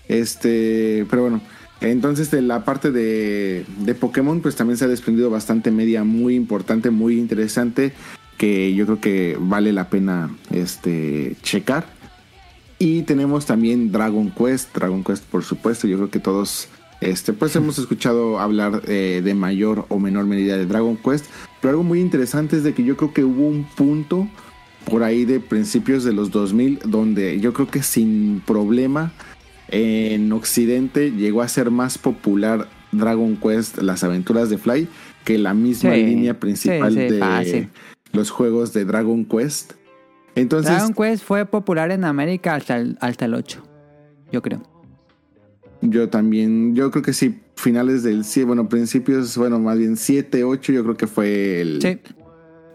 [0.07, 1.40] Este, pero bueno,
[1.81, 6.35] entonces de la parte de, de Pokémon, pues también se ha desprendido bastante media muy
[6.35, 7.94] importante, muy interesante,
[8.36, 11.86] que yo creo que vale la pena este, checar.
[12.78, 16.69] Y tenemos también Dragon Quest, Dragon Quest por supuesto, yo creo que todos
[17.01, 21.27] este, pues hemos escuchado hablar eh, de mayor o menor medida de Dragon Quest,
[21.60, 24.28] pero algo muy interesante es de que yo creo que hubo un punto
[24.90, 29.12] por ahí de principios de los 2000 donde yo creo que sin problema
[29.68, 34.89] en Occidente llegó a ser más popular Dragon Quest, las aventuras de Fly,
[35.24, 37.68] que la misma Sí, línea principal sí, sí, de fácil.
[38.12, 39.74] los juegos de Dragon Quest.
[40.35, 43.62] Entonces, Dragon Quest fue popular en América hasta el, hasta el 8,
[44.32, 44.62] yo creo.
[45.82, 50.44] Yo también, yo creo que sí, finales del sí, bueno, principios, bueno, más bien 7,
[50.44, 51.98] 8, yo creo que fue el, Sí.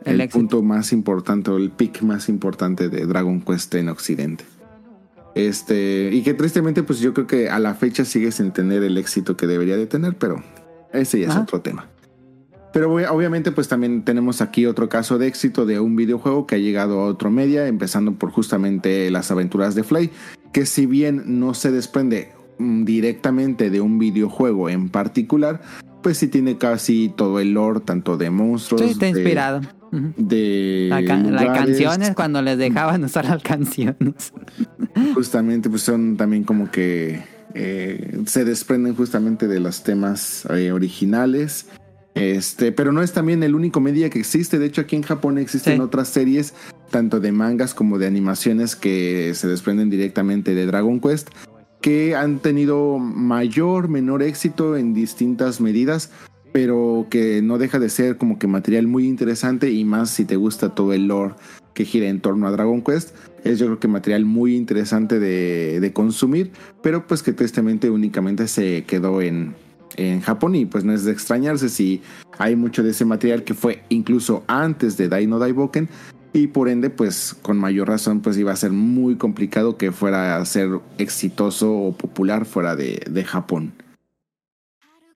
[0.06, 4.44] el, punto más importante o el pick más importante de Dragon Quest en Occidente.
[5.36, 8.98] Este, y que tristemente, pues yo creo que a la fecha sigue sin tener el
[8.98, 10.42] éxito que debería de tener, pero
[10.94, 11.88] ese ya es otro tema.
[12.72, 16.56] Pero obvi- obviamente, pues también tenemos aquí otro caso de éxito de un videojuego que
[16.56, 20.10] ha llegado a otro media, empezando por justamente las aventuras de Fly,
[20.54, 25.62] que si bien no se desprende directamente de un videojuego en particular,
[26.02, 29.62] pues sí tiene casi todo el lore, tanto de monstruos, Sí, está inspirado.
[30.18, 34.34] De La las canciones, cuando les dejaban usar las canciones.
[35.14, 37.24] justamente pues son también como que
[37.54, 41.68] eh, se desprenden justamente de los temas eh, originales
[42.14, 45.38] este pero no es también el único media que existe de hecho aquí en Japón
[45.38, 45.80] existen Sí.
[45.82, 46.54] otras series
[46.90, 51.30] tanto de mangas como de animaciones que se desprenden directamente de Dragon Quest
[51.82, 56.12] que han tenido mayor menor éxito en distintas medidas
[56.56, 60.38] pero que no deja de ser como que material muy interesante y más si te
[60.38, 61.34] gusta todo el lore
[61.74, 63.14] que gira en torno a Dragon Quest.
[63.44, 68.48] Es yo creo que material muy interesante de, de consumir, pero pues que tristemente únicamente
[68.48, 69.54] se quedó en,
[69.98, 72.02] en Japón y pues no es de extrañarse si
[72.38, 75.90] hay mucho de ese material que fue incluso antes de Dino Daiboken
[76.36, 80.36] y por ende pues con mayor razón pues iba a ser muy complicado que fuera
[80.36, 83.72] a ser exitoso o popular fuera de, de Japón.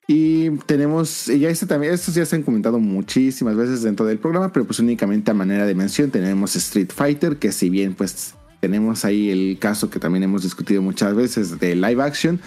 [0.07, 4.51] Y tenemos, ya este también, estos ya se han comentado muchísimas veces dentro del programa,
[4.51, 9.05] pero pues únicamente a manera de mención tenemos Street Fighter, que si bien pues tenemos
[9.05, 12.39] ahí el caso que también hemos discutido muchas veces de live action,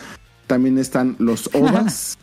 [0.49, 2.19] también están los OVAs.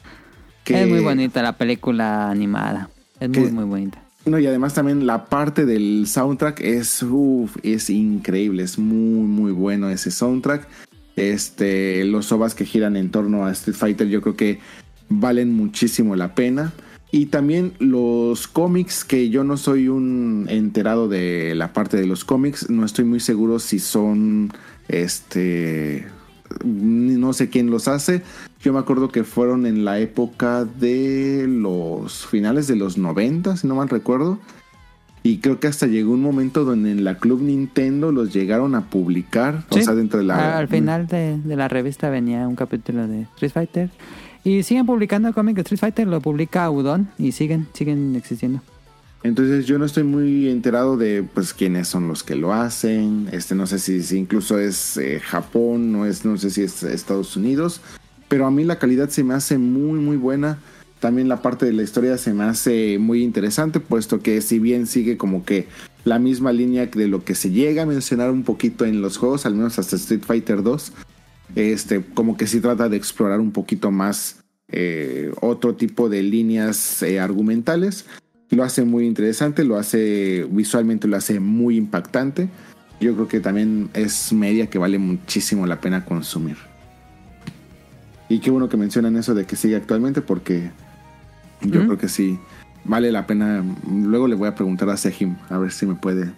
[0.65, 2.89] que- Es muy bonita la película animada.
[3.21, 4.03] Es muy, muy bonita.
[4.25, 7.05] No, y además también la parte del soundtrack es,
[7.63, 10.67] es increíble, es muy, muy bueno ese soundtrack.
[11.15, 14.59] Este, los ovas que giran en torno a Street Fighter yo creo que
[15.09, 16.73] valen muchísimo la pena.
[17.11, 22.23] Y también los cómics, que yo no soy un enterado de la parte de los
[22.23, 24.53] cómics, no estoy muy seguro si son,
[24.87, 26.05] este,
[26.63, 28.23] no sé quién los hace.
[28.61, 33.67] Yo me acuerdo que fueron en la época de los finales de los 90, si
[33.67, 34.39] no mal recuerdo.
[35.21, 38.89] Y creo que hasta llegó un momento donde en la Club Nintendo los llegaron a
[38.89, 39.65] publicar.
[39.71, 39.79] Sí.
[39.79, 40.57] O sea, dentro de la.
[40.57, 43.89] Al final de, de la revista venía un capítulo de Street Fighter.
[44.43, 48.61] Y siguen publicando cómic de Street Fighter, lo publica Udon y siguen, siguen existiendo.
[49.21, 53.27] Entonces yo no estoy muy enterado de pues quiénes son los que lo hacen.
[53.31, 57.35] Este no sé si, incluso es eh, Japón, no es, no sé si es Estados
[57.35, 57.81] Unidos.
[58.29, 60.59] Pero a mí la calidad se me hace muy muy buena.
[60.99, 64.85] También la parte de la historia se me hace muy interesante, puesto que si bien
[64.85, 65.67] sigue como que
[66.03, 69.45] la misma línea de lo que se llega a mencionar un poquito en los juegos,
[69.45, 70.91] al menos hasta Street Fighter 2,
[71.55, 77.01] este, como que sí trata de explorar un poquito más eh, otro tipo de líneas
[77.01, 78.05] eh, argumentales.
[78.51, 82.49] Lo hace muy interesante, lo hace visualmente, lo hace muy impactante.
[82.99, 86.57] Yo creo que también es media que vale muchísimo la pena consumir.
[88.27, 90.71] Y qué bueno que mencionan eso de que sigue actualmente porque
[91.61, 92.39] yo creo que sí
[92.83, 93.63] vale la pena.
[93.89, 96.31] Luego le voy a preguntar a Sejim a ver si me puede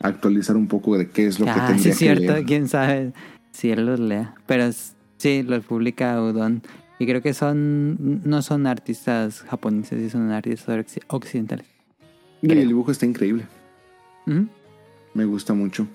[0.00, 2.44] actualizar un poco de qué es lo que Ah, sí tendría que cierto, leer.
[2.44, 3.12] quién sabe
[3.52, 4.34] si él los lea.
[4.46, 4.70] Pero
[5.18, 6.62] sí, los publica Udon.
[7.00, 11.66] Y creo que son, no son artistas japoneses, sí son artistas occ- occidentales.
[12.42, 13.46] Y el dibujo está increíble.
[15.14, 15.88] Me gusta mucho.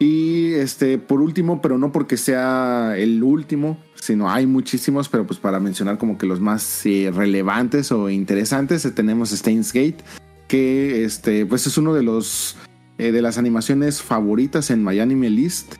[0.00, 5.38] Y este, por último, pero no porque sea el último, sino hay muchísimos, pero pues
[5.38, 9.98] para mencionar como que los más eh, relevantes o interesantes, eh, tenemos Steins Gate,
[10.46, 12.56] que este, pues es uno de los
[12.96, 15.74] eh, de las animaciones favoritas en My Anime List.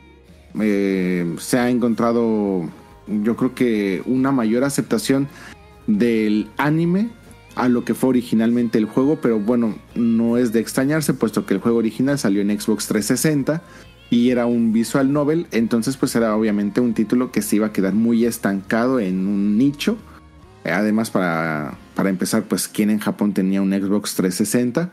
[0.59, 2.69] Eh, se ha encontrado,
[3.23, 5.27] yo creo que una mayor aceptación
[5.87, 7.09] del anime
[7.55, 11.53] a lo que fue originalmente el juego, pero bueno, no es de extrañarse, puesto que
[11.53, 13.61] el juego original salió en Xbox 360
[14.09, 17.73] y era un visual novel, entonces pues era obviamente un título que se iba a
[17.73, 19.97] quedar muy estancado en un nicho.
[20.63, 24.91] Además, para, para empezar, pues quién en Japón tenía un Xbox 360.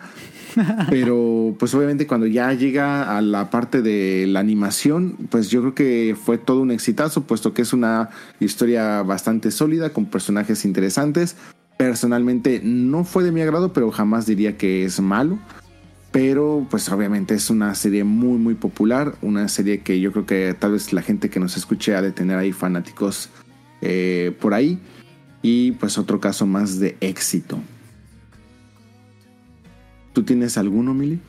[0.91, 5.75] Pero pues obviamente cuando ya llega a la parte de la animación, pues yo creo
[5.75, 8.11] que fue todo un exitazo, puesto que es una
[8.41, 11.37] historia bastante sólida, con personajes interesantes.
[11.77, 15.39] Personalmente no fue de mi agrado, pero jamás diría que es malo.
[16.13, 20.57] Pero pues obviamente es una serie muy muy popular, una serie que yo creo que
[20.59, 23.29] tal vez la gente que nos escuche ha de tener ahí fanáticos
[23.83, 24.79] eh, por ahí.
[25.43, 27.59] Y pues otro caso más de éxito.
[30.17, 31.21] ¿Tú tienes alguno, Mili?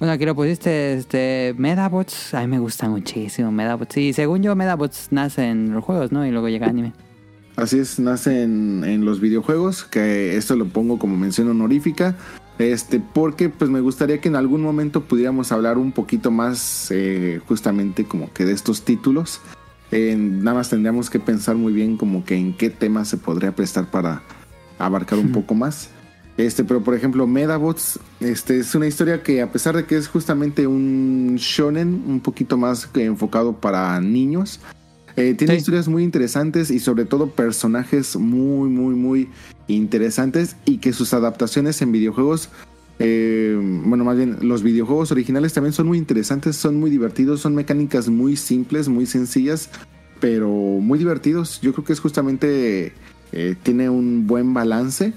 [0.00, 3.96] Bueno, aquí lo pusiste, este, Medabots, a mí me gusta muchísimo Medabots.
[3.98, 6.26] Y según yo, Medabots nace en los juegos, ¿no?
[6.26, 6.92] Y luego llega anime.
[7.54, 12.16] Así es, nace en, en los videojuegos, que esto lo pongo como mención honorífica,
[12.58, 17.40] este, porque pues me gustaría que en algún momento pudiéramos hablar un poquito más eh,
[17.46, 19.40] justamente como que de estos títulos.
[19.92, 23.54] Eh, nada más tendríamos que pensar muy bien como que en qué tema se podría
[23.54, 24.20] prestar para
[24.80, 25.90] abarcar un poco más.
[26.38, 30.06] Este, pero por ejemplo, Medabots, este es una historia que a pesar de que es
[30.06, 34.60] justamente un shonen, un poquito más que enfocado para niños,
[35.16, 35.58] eh, tiene Sí.
[35.58, 39.28] historias muy interesantes y sobre todo personajes muy, muy, muy
[39.66, 42.50] interesantes y que sus adaptaciones en videojuegos,
[43.00, 47.56] eh, bueno, más bien los videojuegos originales también son muy interesantes, son muy divertidos, son
[47.56, 49.70] mecánicas muy simples, muy sencillas,
[50.20, 51.60] pero muy divertidos.
[51.62, 52.92] Yo creo que es justamente,
[53.32, 55.14] eh, tiene un buen balance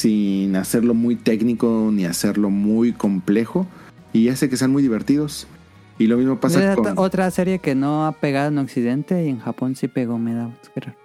[0.00, 3.66] sin hacerlo muy técnico ni hacerlo muy complejo
[4.12, 5.46] y hace que sean muy divertidos.
[5.98, 6.98] Y lo mismo pasa con...
[6.98, 10.18] otra serie que no ha pegado en Occidente y en Japón sí pegó
[10.74, 10.96] qué raro.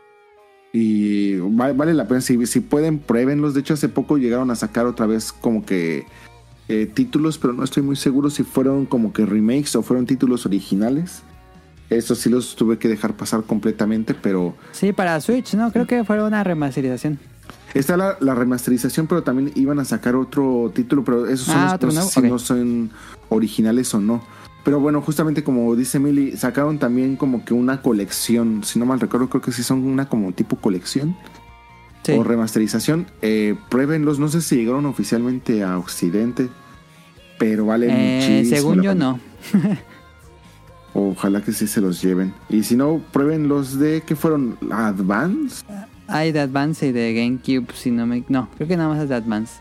[0.72, 3.54] Y va- vale la pena, si, si pueden, pruébenlos.
[3.54, 6.06] De hecho, hace poco llegaron a sacar otra vez como que
[6.70, 10.46] eh, títulos, pero no estoy muy seguro si fueron como que remakes o fueron títulos
[10.46, 11.24] originales.
[11.90, 15.72] Eso sí los tuve que dejar pasar completamente, pero Sí, para Switch, ¿no?
[15.72, 17.20] Creo que fue una remasterización.
[17.80, 21.78] Está la, la remasterización, pero también iban a sacar otro título, pero esos son Ah,
[21.82, 22.92] los- no sé si no son
[23.30, 24.24] originales o no.
[24.64, 29.00] Pero bueno, justamente como dice Milly, sacaron también como que una colección, si no mal
[29.00, 31.16] recuerdo, creo que sí son una como tipo colección.
[32.04, 32.12] Sí.
[32.12, 34.20] o remasterización, eh, pruébenlos.
[34.20, 36.50] No sé si llegaron oficialmente a Occidente,
[37.40, 38.56] pero vale Eh, muchísimo.
[38.58, 39.20] según yo no.
[40.94, 42.34] Ojalá que sí se los lleven.
[42.48, 45.66] Y si no, prueben los de que fueron Advance.
[46.08, 48.24] Hay de Advance y de GameCube, si no me...
[48.30, 49.60] No, creo que nada más es de Advance.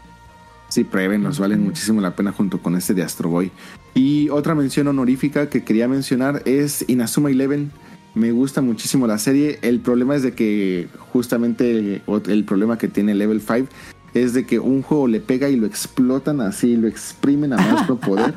[0.68, 3.50] Sí, pruébenlos, valen muchísimo la pena junto con este de Astro Boy.
[3.94, 7.70] Y otra mención honorífica que quería mencionar es Inazuma Eleven.
[8.14, 9.58] Me gusta muchísimo la serie.
[9.62, 13.68] El problema es de que justamente el problema que tiene Level 5
[14.14, 17.88] es de que un juego le pega y lo explotan así, lo exprimen a más
[17.88, 18.34] no poder.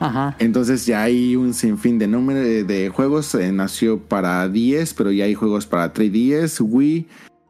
[0.00, 0.34] Ajá.
[0.40, 3.34] Entonces ya hay un sinfín de número de, de juegos.
[3.36, 7.06] Eh, nació para 10, pero ya hay juegos para 3DS, Wii,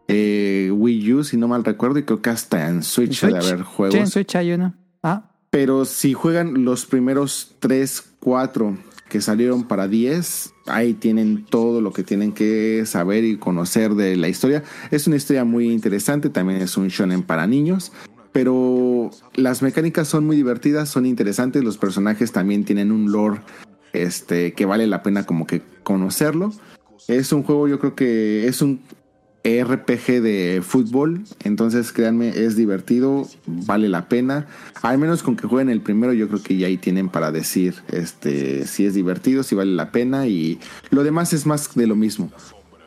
[0.08, 3.40] eh, Wii U, si no mal recuerdo, y creo que hasta en Switch, ¿En debe
[3.42, 3.52] Switch?
[3.52, 3.94] haber Sí, juegos.
[3.94, 4.74] en Switch hay uno.
[5.02, 8.76] Ah, Pero si juegan los primeros 3, 4
[9.08, 14.16] que salieron para 10, ahí tienen todo lo que tienen que saber y conocer de
[14.16, 14.62] la historia.
[14.92, 17.90] Es una historia muy interesante, también es un shonen para niños,
[18.32, 23.40] pero las mecánicas son muy divertidas, son interesantes, los personajes también tienen un lore
[23.92, 26.52] este que vale la pena como que conocerlo.
[27.08, 28.80] Es un juego, yo creo que es un
[29.42, 34.46] RPG de fútbol, entonces créanme, es divertido, vale la pena.
[34.82, 37.74] Al menos con que jueguen el primero, yo creo que ya ahí tienen para decir
[37.88, 41.96] este si es divertido, si vale la pena y lo demás es más de lo
[41.96, 42.30] mismo.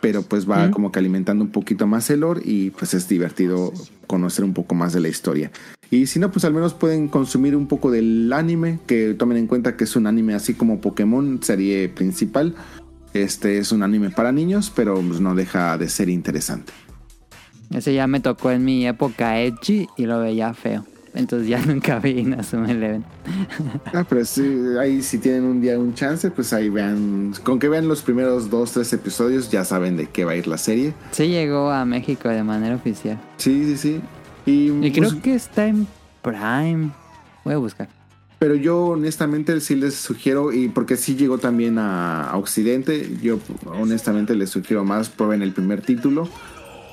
[0.04, 3.72] Pero pues va como que alimentando un poquito más el lore y pues es divertido
[4.06, 5.50] conocer un poco más de la historia.
[5.90, 9.48] Y si no, pues al menos pueden consumir un poco del anime, que tomen en
[9.48, 12.54] cuenta que es un anime así como Pokémon, serie principal.
[13.14, 16.74] Este es un anime para niños, pero pues, no deja de ser interesante.
[17.70, 20.86] ese ya me tocó en mi época edgy y lo veía feo.
[21.16, 23.04] Entonces ya nunca vi Inazuma Eleven.
[23.94, 24.44] Ah, pero sí,
[24.80, 27.34] ahí si tienen un día un chance, pues ahí vean.
[27.44, 30.48] Con que vean los primeros dos, tres episodios, ya saben de qué va a ir
[30.48, 30.94] la serie.
[31.12, 33.20] Sí llegó a México de manera oficial.
[33.38, 34.02] Sí, sí, sí.
[34.46, 35.88] Y, Y creo pues, que está en
[36.22, 36.90] Prime.
[37.46, 37.90] Voy a buscar.
[38.40, 43.40] Pero yo honestamente sí les sugiero, y porque sí llegó también a, a Occidente, yo
[43.66, 46.28] honestamente les sugiero más, prueben el primer título.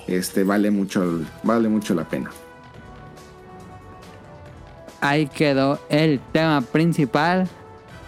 [0.07, 2.31] Este vale mucho, vale mucho la pena.
[5.01, 7.49] Ahí quedó el tema principal.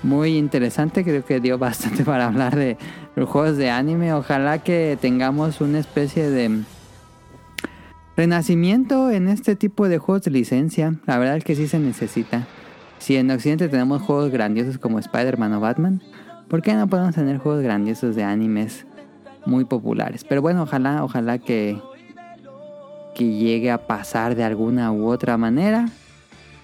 [0.02, 2.76] Muy interesante, creo que dio bastante para hablar de
[3.16, 4.12] los juegos de anime.
[4.12, 6.62] Ojalá que tengamos una especie de
[8.16, 10.94] renacimiento en este tipo de juegos de licencia.
[11.06, 12.46] La verdad es que sí se necesita.
[12.98, 16.02] Si en Occidente tenemos juegos grandiosos como Spider-Man o Batman,
[16.48, 18.86] ¿por qué no podemos tener juegos grandiosos de animes
[19.46, 20.24] muy populares?
[20.24, 21.80] Pero bueno, ojalá, ojalá que,
[23.14, 25.88] que llegue a pasar de alguna u otra manera.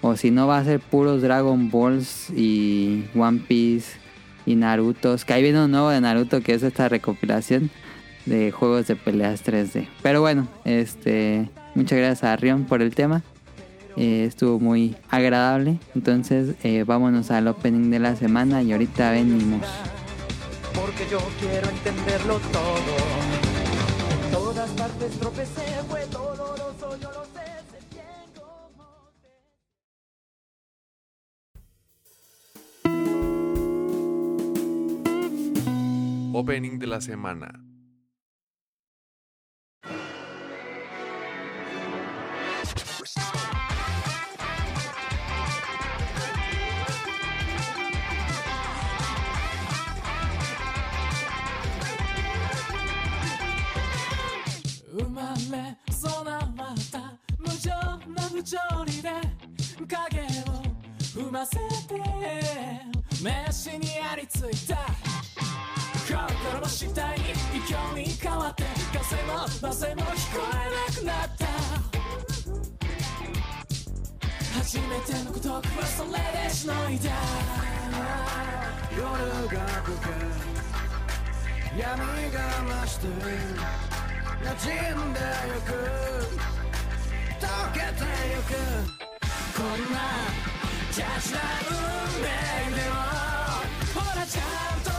[0.01, 3.97] O si no, va a ser puros Dragon Balls y One Piece
[4.45, 5.25] y Narutos.
[5.25, 7.69] Que ahí viene un nuevo de Naruto que es esta recopilación
[8.25, 9.87] de juegos de peleas 3D.
[10.01, 13.23] Pero bueno, este muchas gracias a Rion por el tema.
[13.97, 15.77] Eh, estuvo muy agradable.
[15.95, 19.65] Entonces, eh, vámonos al opening de la semana y ahorita venimos.
[20.73, 22.95] porque yo quiero entenderlo todo.
[24.31, 26.05] Todas partes tropecé, fue
[36.39, 37.51] opening de la semana.
[63.21, 64.77] 「めしにありついた
[66.27, 68.63] 心の下に勢いに変わって
[68.97, 70.55] 風も風も聞こえ
[70.93, 71.45] なくなった」
[74.59, 76.09] 「初めての孤独はそれ
[76.43, 77.11] でしのいだ」
[78.97, 79.01] 「夜
[79.47, 80.09] が更け
[81.77, 81.87] 闇
[82.31, 82.37] が
[82.83, 83.07] 増して」
[84.41, 85.67] 馴染んでゆく
[87.39, 87.85] 溶けて
[88.31, 88.49] ゆく
[89.55, 89.99] こんな
[90.93, 91.39] キャチな
[91.69, 91.75] 運
[92.21, 92.27] 命
[92.75, 92.95] でも
[93.93, 94.41] ほらちゃ
[94.75, 94.98] んと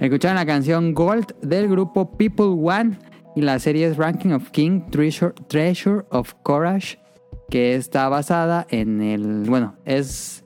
[0.00, 2.98] Escucharon la canción Gold del grupo People One
[3.36, 6.98] y la serie es Ranking of King Treasure, Treasure of Courage
[7.50, 9.44] que está basada en el...
[9.46, 10.42] Bueno, es...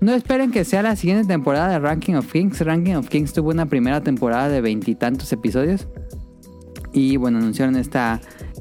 [0.00, 2.60] No esperen que sea la siguiente temporada de Ranking of Kings.
[2.60, 5.88] Ranking of Kings tuvo una primera temporada de veintitantos episodios.
[6.92, 8.20] Y bueno, anunciaron esta,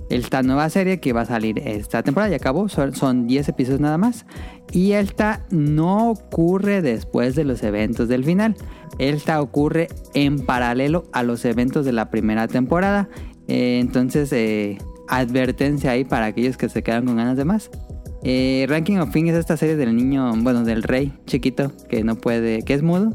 [0.09, 2.31] esta nueva serie que va a salir esta temporada.
[2.31, 4.25] Ya acabó, son, son 10 episodios nada más.
[4.71, 8.55] Y esta no ocurre después de los eventos del final.
[8.97, 13.09] Esta ocurre en paralelo a los eventos de la primera temporada.
[13.47, 14.77] Eh, entonces, eh,
[15.07, 17.71] advertencia ahí para aquellos que se quedan con ganas de más.
[18.23, 22.15] Eh, Ranking of Kings es esta serie del niño, bueno, del rey chiquito que no
[22.15, 23.13] puede, que es mudo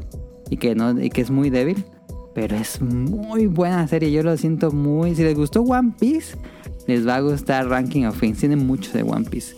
[0.49, 1.85] y que, no, y que es muy débil.
[2.33, 5.15] Pero es muy buena serie, yo lo siento muy...
[5.15, 6.35] Si les gustó One Piece,
[6.87, 8.39] les va a gustar Ranking of Kings.
[8.39, 9.55] Tiene mucho de One Piece.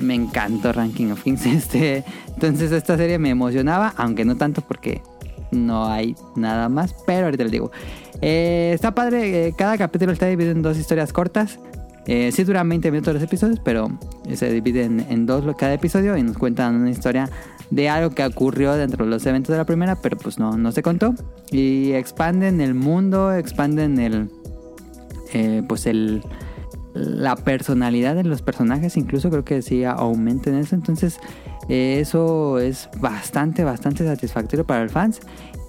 [0.00, 1.44] Me encantó Ranking of Kings.
[1.46, 5.02] Este, entonces esta serie me emocionaba, aunque no tanto porque
[5.50, 6.94] no hay nada más.
[7.06, 7.70] Pero ahorita les digo.
[8.22, 11.58] Eh, está padre, eh, cada capítulo está dividido en dos historias cortas.
[12.06, 13.88] Eh, sí duran 20 minutos los episodios, pero
[14.34, 17.28] se dividen en dos lo- cada episodio y nos cuentan una historia
[17.70, 20.72] de algo que ocurrió dentro de los eventos de la primera, pero pues no, no
[20.72, 21.14] se contó.
[21.52, 24.28] Y expanden el mundo, expanden el,
[25.32, 26.22] eh, pues el,
[26.94, 30.74] la personalidad de los personajes, incluso creo que sí aumenten eso.
[30.74, 31.18] Entonces,
[31.68, 35.20] eso es bastante, bastante satisfactorio para el fans.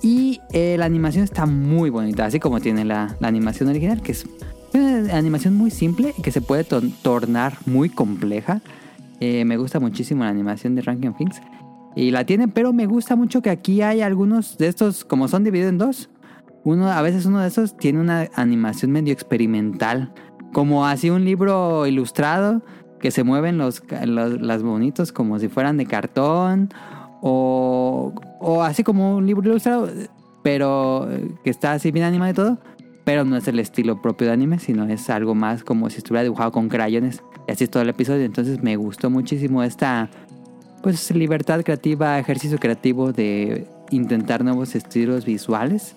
[0.02, 4.26] Y eh, la animación está muy bonita, así como tiene la, animación original, que es
[4.74, 8.62] una animación muy simple que se puede tornar muy compleja.
[9.20, 11.18] Eh, me gusta muchísimo la animación de Ranking of.
[11.96, 15.44] Y la tiene, pero me gusta mucho que aquí hay algunos de estos, como son
[15.44, 16.10] divididos en dos.
[16.64, 20.14] Uno, a veces uno de esos tiene una animación medio experimental.
[20.54, 22.62] Como así un libro ilustrado
[23.00, 26.70] que se mueven los, los, las bonitos como si fueran de cartón.
[27.22, 29.88] O, o así como un libro ilustrado,
[30.44, 32.58] pero eh, que está así bien animado y todo.
[33.04, 36.24] Pero no es el estilo propio de anime, sino es algo más como si estuviera
[36.24, 37.24] dibujado con crayones.
[37.48, 38.26] Y así es todo el episodio.
[38.26, 40.10] Entonces me gustó muchísimo esta
[40.82, 45.96] pues libertad creativa, ejercicio creativo de intentar nuevos estilos visuales.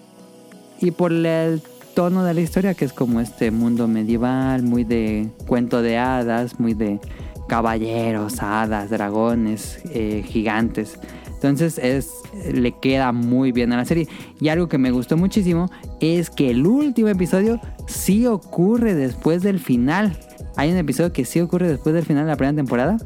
[0.81, 1.62] Y por el
[1.95, 6.59] tono de la historia, que es como este mundo medieval, muy de cuento de hadas,
[6.59, 7.01] muy de
[7.49, 10.99] caballeros, hadas, dragones, eh, gigantes.
[11.35, 12.11] Entonces es,
[12.53, 14.09] le queda muy bien a la serie.
[14.41, 19.61] Y algo que me gustó muchísimo es que el último episodio sí ocurre después del
[19.61, 20.19] final.
[20.57, 22.97] Hay un episodio que sí ocurre después del final de la primera temporada.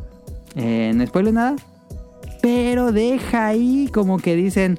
[0.55, 1.57] Eh, no spoilo nada.
[2.41, 4.79] Pero deja ahí como que dicen,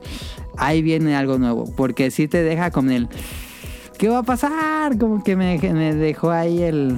[0.58, 1.66] ahí viene algo nuevo.
[1.76, 3.10] Porque sí te deja con el,
[4.00, 4.98] ¿qué va a pasar?
[4.98, 6.98] Como que me, dejó ahí el,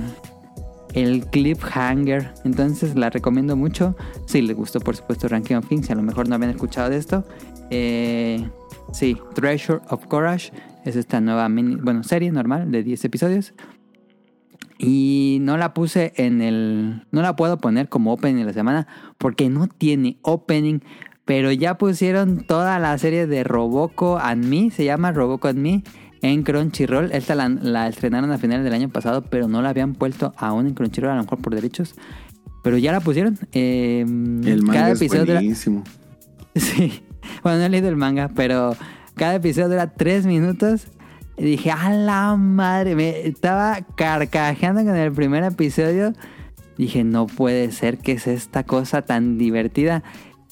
[0.93, 2.31] el cliffhanger.
[2.45, 3.97] Entonces la recomiendo mucho.
[4.27, 5.89] Si les gustó, por supuesto, Ranking of Kings.
[5.89, 7.25] A lo mejor no habían escuchado de esto.
[7.71, 8.47] Eh,
[8.93, 10.53] sí, Treasure of Courage
[10.85, 13.53] es esta nueva mini, bueno, serie normal de 10 episodios.
[14.77, 17.03] Y no la puse en el.
[17.11, 18.87] No la puedo poner como opening de la semana
[19.17, 20.79] porque no tiene opening.
[21.25, 24.69] Pero ya pusieron toda la serie de Roboco and Me.
[24.69, 25.83] Se llama Roboco and Me.
[26.21, 27.11] En Crunchyroll.
[27.11, 30.67] Esta la, la estrenaron a finales del año pasado, pero no la habían puesto aún
[30.67, 31.95] en Crunchyroll, a lo mejor por derechos.
[32.63, 33.39] Pero ya la pusieron.
[33.53, 35.83] Eh, El manga cada es dura- buenísimo.
[36.55, 37.01] Sí.
[37.43, 38.75] Bueno, no he leído el manga, pero
[39.15, 40.87] cada episodio dura tres minutos.
[41.37, 46.13] Y dije, a la madre, me estaba carcajeando con el primer episodio.
[46.77, 50.03] Dije, no puede ser que es esta cosa tan divertida.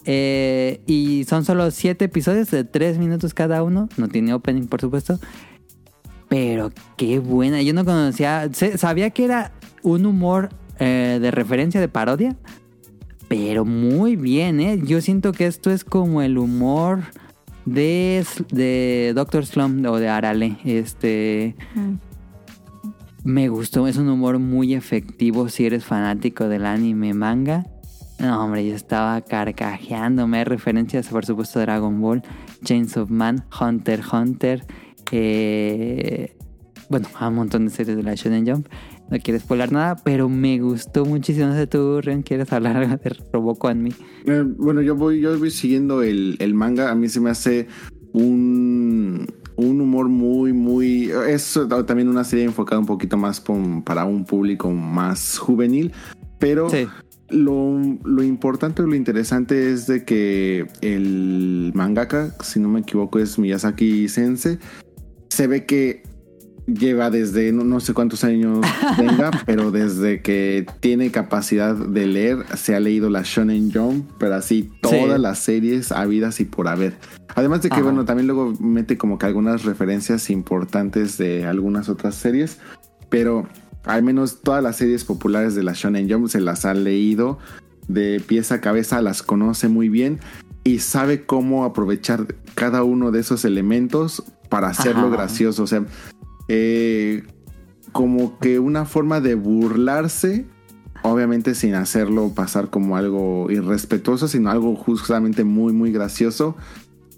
[0.05, 3.89] Eh, y son solo siete episodios de tres minutos cada uno.
[3.97, 5.19] No tiene opening, por supuesto.
[6.29, 7.61] Pero qué buena.
[7.61, 8.49] Yo no conocía.
[8.53, 9.51] Sabía que era
[9.83, 10.49] un humor
[10.79, 12.37] eh, de referencia, de parodia.
[13.27, 14.79] Pero muy bien, ¿eh?
[14.83, 17.01] Yo siento que esto es como el humor
[17.65, 20.57] de, de Doctor Slump o de Arale.
[20.63, 21.55] Este.
[23.23, 27.65] Me gustó, es un humor muy efectivo si eres fanático del anime manga.
[28.17, 30.39] No, hombre, yo estaba carcajeándome.
[30.39, 32.23] Hay referencias, por supuesto, a Dragon Ball,
[32.63, 34.65] Chains of Man, Hunter Hunter.
[35.11, 36.35] Eh,
[36.89, 38.67] bueno, a un montón de series de la Shonen Jump.
[39.11, 41.47] No quiero spoiler nada, pero me gustó muchísimo.
[41.47, 43.91] No sé tú, Ren, ¿quieres hablar algo de Robocop en mí?
[44.25, 46.91] Eh, bueno, yo voy, yo voy siguiendo el, el manga.
[46.91, 47.67] A mí se me hace
[48.13, 51.11] un, un humor muy, muy.
[51.27, 55.91] Es también una serie enfocada un poquito más pom- para un público más juvenil.
[56.39, 56.87] Pero Sí.
[57.29, 63.19] lo, lo importante o lo interesante es de que el mangaka, si no me equivoco,
[63.19, 64.57] es Miyazaki Sensei.
[65.39, 66.03] Se ve que
[66.67, 68.59] lleva desde no, no sé cuántos años
[68.97, 74.35] tenga, pero desde que tiene capacidad de leer, se ha leído la Shonen Jump, pero
[74.35, 75.21] así todas Sí.
[75.21, 76.97] las series habidas y por haber.
[77.35, 77.83] Además de que, Ajá.
[77.83, 82.57] bueno, también luego mete como que algunas referencias importantes de algunas otras series,
[83.07, 83.47] pero
[83.85, 87.39] al menos todas las series populares de la Shonen Jump se las ha leído
[87.87, 90.19] de pieza a cabeza, las conoce muy bien
[90.65, 95.17] y sabe cómo aprovechar cada uno de esos elementos para hacerlo Ajá.
[95.17, 95.63] gracioso.
[95.63, 95.85] O sea,
[96.47, 97.23] eh,
[97.91, 100.45] como que una forma de burlarse,
[101.03, 106.55] obviamente sin hacerlo pasar como algo irrespetuoso, sino algo justamente muy, muy gracioso.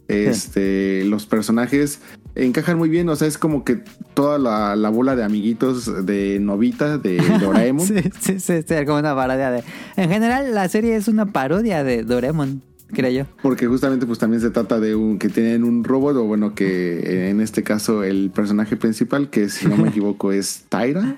[0.07, 2.01] Este, los personajes
[2.35, 3.81] encajan muy bien, o sea, es como que
[4.13, 7.87] toda la, la bola de amiguitos de Novita, de Doraemon.
[7.87, 9.63] Sí, sí, sí, sí, como una parodia de...
[9.95, 12.61] En general, la serie es una parodia de Doraemon,
[12.91, 13.25] creo yo.
[13.41, 17.29] Porque justamente pues también se trata de un que tienen un robot, o bueno, que
[17.29, 21.15] en este caso el personaje principal, que si no me equivoco es Taira,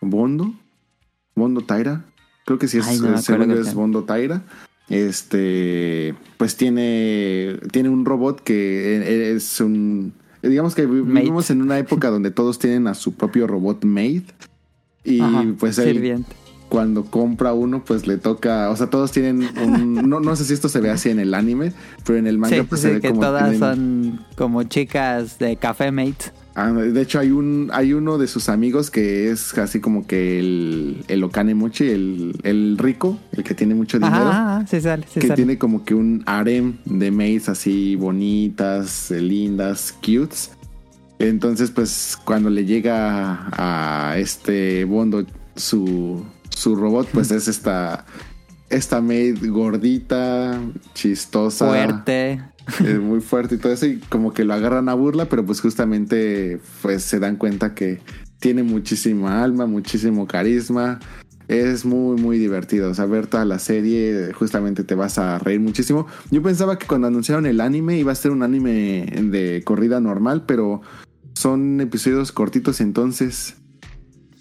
[0.00, 0.54] Bondo,
[1.34, 2.04] Bondo Taira,
[2.44, 3.74] creo que sí es, Ay, no es.
[3.74, 4.42] Bondo Taira.
[4.88, 10.12] Este, pues tiene, tiene un robot que es un,
[10.42, 11.20] digamos que Mate.
[11.20, 14.24] vivimos en una época donde todos tienen a su propio robot made.
[15.04, 16.34] Y Ajá, pues él, sirviente.
[16.70, 20.54] Cuando compra uno, pues le toca, o sea, todos tienen un, no, no sé si
[20.54, 21.74] esto se ve así en el anime,
[22.06, 24.62] pero en el manga Sí, pues sí, se ve que como todas tienen- son como
[24.62, 26.32] chicas de café mate.
[26.54, 30.38] Ah, de hecho hay un, hay uno de sus amigos que es así como que
[30.40, 34.28] el, el Okanemochi, el, el rico, el que tiene mucho dinero.
[34.28, 35.36] Ajá, sí sale, sí que sale.
[35.36, 40.50] tiene como que un harem de maids así bonitas, eh, lindas, cutes.
[41.20, 45.24] Entonces, pues cuando le llega a este Bondo
[45.54, 48.04] su, su robot, pues es esta,
[48.68, 50.60] esta maid gordita,
[50.94, 52.42] chistosa, Fuerte.
[52.84, 55.60] eh, muy fuerte y todo eso, y como que lo agarran a burla, pero pues
[55.60, 58.00] justamente pues se dan cuenta que
[58.38, 60.98] tiene muchísima alma, muchísimo carisma.
[61.46, 62.90] Es muy, muy divertido.
[62.90, 66.06] O sea, ver toda la serie, justamente te vas a reír muchísimo.
[66.30, 70.44] Yo pensaba que cuando anunciaron el anime iba a ser un anime de corrida normal,
[70.46, 70.80] pero
[71.34, 73.56] son episodios cortitos entonces.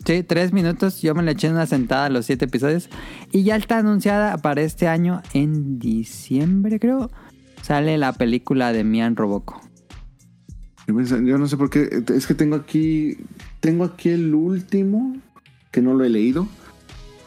[0.10, 1.04] Sí, tres minutos.
[1.04, 2.90] Yo me le eché en una sentada a los siete episodios.
[3.32, 7.12] Y ya está anunciada para este año en diciembre, creo.
[7.62, 9.62] Sale la película de Mian Roboco.
[10.88, 12.04] Yo, no sé por qué.
[12.12, 13.18] Es que tengo aquí.
[13.60, 15.16] Tengo aquí el último.
[15.70, 16.48] Que no lo he leído.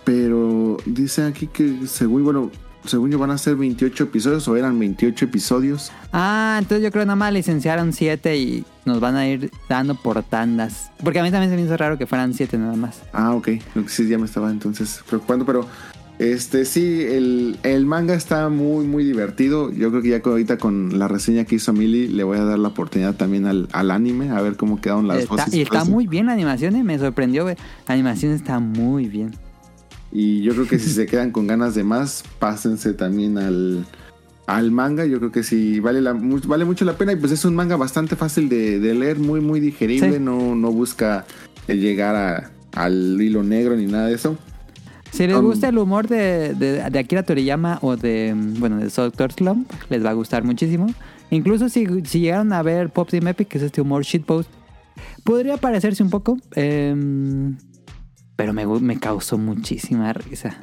[0.02, 2.50] Pero dice aquí que según, bueno,
[2.84, 5.92] según yo van a ser 28 episodios o eran 28 episodios.
[6.12, 10.22] Ah, entonces yo creo nada más licenciaron siete y nos van a ir dando por
[10.22, 10.90] tandas.
[11.02, 13.00] Porque a mí también se me hizo raro que fueran siete nada más.
[13.12, 13.48] Ah, ok.
[13.88, 15.66] Sí ya me estaba entonces preocupando, pero
[16.18, 19.72] este sí, el, el manga está muy, muy divertido.
[19.72, 22.58] Yo creo que ya ahorita con la reseña que hizo Mili, le voy a dar
[22.58, 25.54] la oportunidad también al, al anime, a ver cómo quedaron las Está- voces.
[25.54, 27.46] y está muy bien la animación, eh, me sorprendió.
[27.46, 27.54] La
[27.88, 29.32] animación está muy bien.
[30.12, 33.86] Y yo creo que si se quedan con ganas de más, pásense también al,
[34.46, 35.06] al manga.
[35.06, 37.12] Yo creo que sí vale, la, vale mucho la pena.
[37.12, 40.12] Y pues es un manga bastante fácil de, de leer, muy, muy digerible.
[40.12, 40.18] Sí.
[40.20, 41.24] No, no busca
[41.68, 44.36] eh, llegar a- al hilo negro ni nada de eso.
[45.10, 48.88] Si les Um, gusta el humor de, de, de Akira Toriyama o de, bueno, de
[48.88, 50.86] Doctor Slump, les va a gustar muchísimo.
[51.30, 54.48] Incluso si, si llegaron a ver Pop Team Epic, que es este humor shitpost,
[55.24, 57.56] Podría parecerse un poco, em,
[58.36, 60.58] pero me, me causó muchísima risa.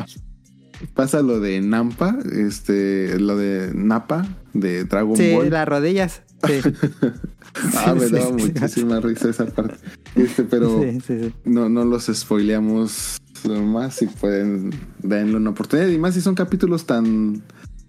[0.93, 5.49] Pasa lo de Nampa, este, lo de Napa, de Dragon Sí, Ball.
[5.49, 6.21] las rodillas.
[6.47, 6.53] Sí,
[7.75, 8.31] Ah, me sí, daba sí.
[8.47, 9.75] muchísima risa esa parte.
[10.15, 11.33] Este, pero sí, sí, sí.
[11.45, 13.17] no, no los spoileamos
[13.63, 14.69] más si pueden
[15.01, 15.87] denle una oportunidad.
[15.89, 17.41] Y más si son capítulos tan,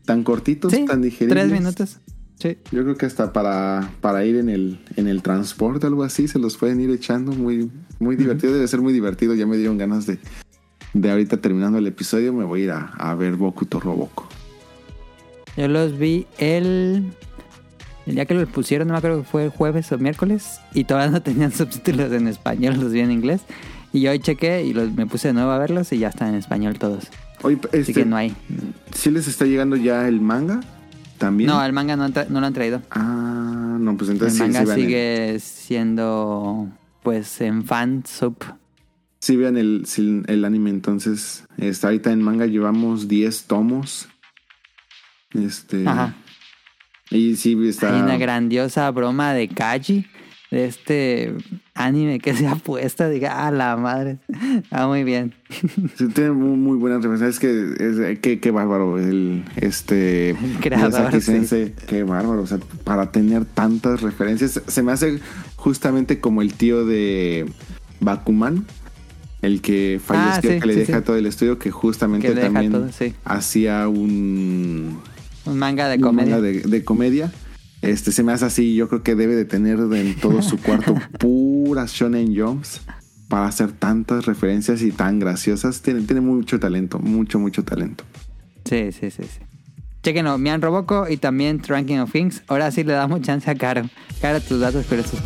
[0.05, 1.45] tan cortitos, Sí, tan digeribles.
[1.45, 1.99] tres minutos.
[2.41, 2.57] Sí.
[2.73, 6.39] Yo creo que hasta para, para ir en el, en el transporte, algo así, se
[6.39, 7.33] los pueden ir echando.
[7.33, 8.55] Muy, muy divertido.
[8.55, 9.35] Debe ser muy divertido.
[9.35, 10.19] Ya me dieron ganas de,
[10.95, 14.29] de ahorita terminando el episodio, me voy a ir a, a ver Boku Roboco.
[15.57, 17.13] Yo los vi el...
[18.07, 20.85] El día que los pusieron, no me acuerdo que fue el jueves o miércoles, y
[20.85, 23.43] todavía no tenían subtítulos en español, los vi en inglés.
[23.93, 26.31] Y yo hoy chequé y los, me puse de nuevo a verlos y ya están
[26.31, 27.05] en español todos.
[27.43, 28.35] Oye, Así este, que no hay.
[28.93, 30.61] ¿sí les está llegando ya el manga?
[31.21, 31.51] ¿También?
[31.51, 32.81] No, el manga no, no lo han traído.
[32.91, 36.69] Ah, no, pues El entonces sí, manga sí el- sigue siendo,
[37.03, 38.37] pues, en fan sub.
[39.19, 39.87] Sí, vean el,
[40.29, 41.45] el anime entonces.
[41.59, 44.09] Está ahorita en manga llevamos 10 tomos.
[45.35, 45.87] Este.
[45.87, 46.15] Ajá.
[47.11, 47.95] Y sí, está.
[47.95, 50.07] Hay una grandiosa broma de Kaji,
[50.51, 51.35] de este
[51.75, 53.09] anime que se ha puesto.
[53.09, 54.19] Diga, ah, la madre.
[54.71, 55.35] Ah, muy bien.
[55.97, 57.35] sí, tiene muy, muy buenas referencias.
[57.35, 58.99] Es que, es, qué, qué bárbaro.
[58.99, 60.37] El, este.
[60.61, 61.73] creador, sí.
[61.87, 62.43] Qué bárbaro.
[62.43, 64.61] O sea, para tener tantas referencias.
[64.67, 65.21] Se me hace
[65.57, 67.47] justamente como el tío de
[68.01, 68.67] Bakuman.
[69.43, 72.91] El que falleció, Ah, sí, que le deja todo el estudio, que justamente también todo,
[73.25, 75.01] hacía un
[75.47, 77.33] Un manga de un manga de, de comedia.
[77.83, 80.95] Este se me hace así, yo creo que debe de tener en todo su cuarto
[81.19, 82.83] puras shonen jumps
[83.29, 85.81] para hacer tantas referencias y tan graciosas.
[85.81, 88.05] Tiene, tiene mucho talento, mucho, mucho talento.
[88.65, 89.41] Sí, sí, sí, sí.
[90.03, 92.43] Chequenlo, Mian Roboco y también Ranking of Things.
[92.49, 93.89] Ahora sí le damos chance a Caro.
[94.21, 95.21] Caro, tus datos curiosos.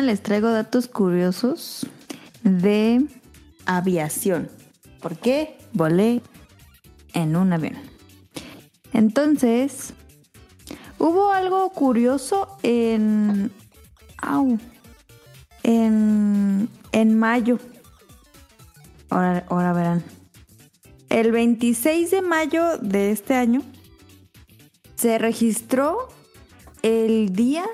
[0.00, 1.86] Les traigo datos curiosos
[2.42, 3.04] de
[3.66, 4.48] aviación.
[5.00, 5.58] ¿Por qué?
[5.72, 6.22] Volé
[7.12, 7.76] en un avión.
[8.92, 9.92] Entonces,
[10.98, 13.50] hubo algo curioso en...
[15.64, 17.58] En, en mayo.
[19.10, 20.04] Ahora, ahora verán.
[21.08, 23.62] El 26 de mayo de este año
[24.94, 26.08] se registró
[26.82, 27.64] el día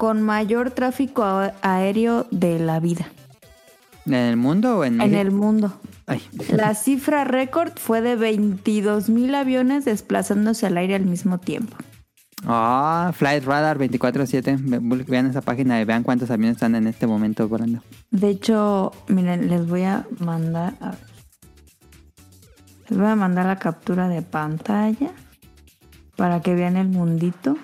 [0.00, 1.22] con mayor tráfico
[1.60, 3.06] aéreo de la vida
[4.06, 5.20] ¿En el mundo o en en México?
[5.20, 5.72] el mundo.
[6.06, 6.22] Ay.
[6.56, 11.76] La cifra récord fue de 22 mil aviones desplazándose al aire al mismo tiempo.
[12.46, 14.56] Ah, Flight Radar 24-7.
[14.58, 17.82] Ve- Vean esa página y vean cuántos aviones están en este momento volando.
[18.10, 20.72] De hecho, miren, les voy a mandar.
[20.80, 20.98] a ver.
[22.88, 25.10] les voy a mandar la captura de pantalla
[26.16, 27.58] para que vean el mundito.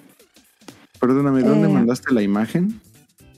[1.01, 1.73] Perdóname, ¿dónde Eh.
[1.73, 2.81] mandaste la imagen?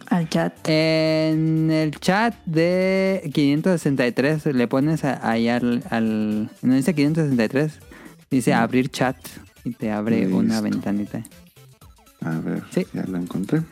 [0.08, 0.54] Al chat.
[0.68, 6.50] En el chat de 563 le pones a- ahí al, al...
[6.62, 7.78] No dice 563,
[8.30, 9.16] dice abrir chat
[9.64, 11.22] y te abre una ventanita.
[12.22, 12.86] A ver, Sí.
[12.92, 13.62] ya la encontré.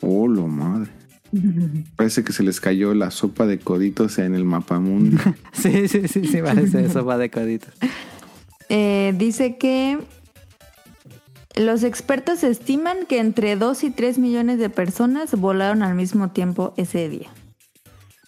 [0.00, 0.90] Oh, lo madre.
[1.96, 5.16] Parece que se les cayó la sopa de coditos en el mapamundi.
[5.52, 7.72] Sí, sí, sí, sí, parece sopa de coditos.
[8.68, 9.98] Eh, dice que
[11.56, 16.74] los expertos estiman que entre 2 y 3 millones de personas volaron al mismo tiempo
[16.76, 17.28] ese día.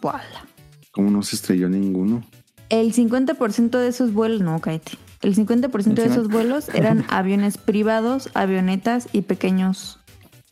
[0.02, 0.46] ¡Wala!
[0.92, 2.24] Como no se estrelló ninguno.
[2.68, 4.92] El 50% de esos vuelos, no, cállate.
[5.22, 6.32] El 50% de esos 50.
[6.32, 9.98] vuelos eran aviones privados, avionetas y pequeños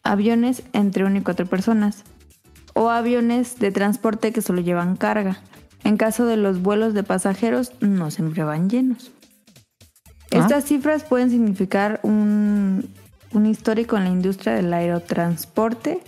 [0.02, 2.04] aviones entre 1 y 4 personas.
[2.74, 5.38] O aviones de transporte que solo llevan carga.
[5.84, 9.12] En caso de los vuelos de pasajeros, no siempre van llenos.
[10.34, 12.88] Estas cifras pueden significar un,
[13.32, 16.00] un histórico en la industria del aerotransporte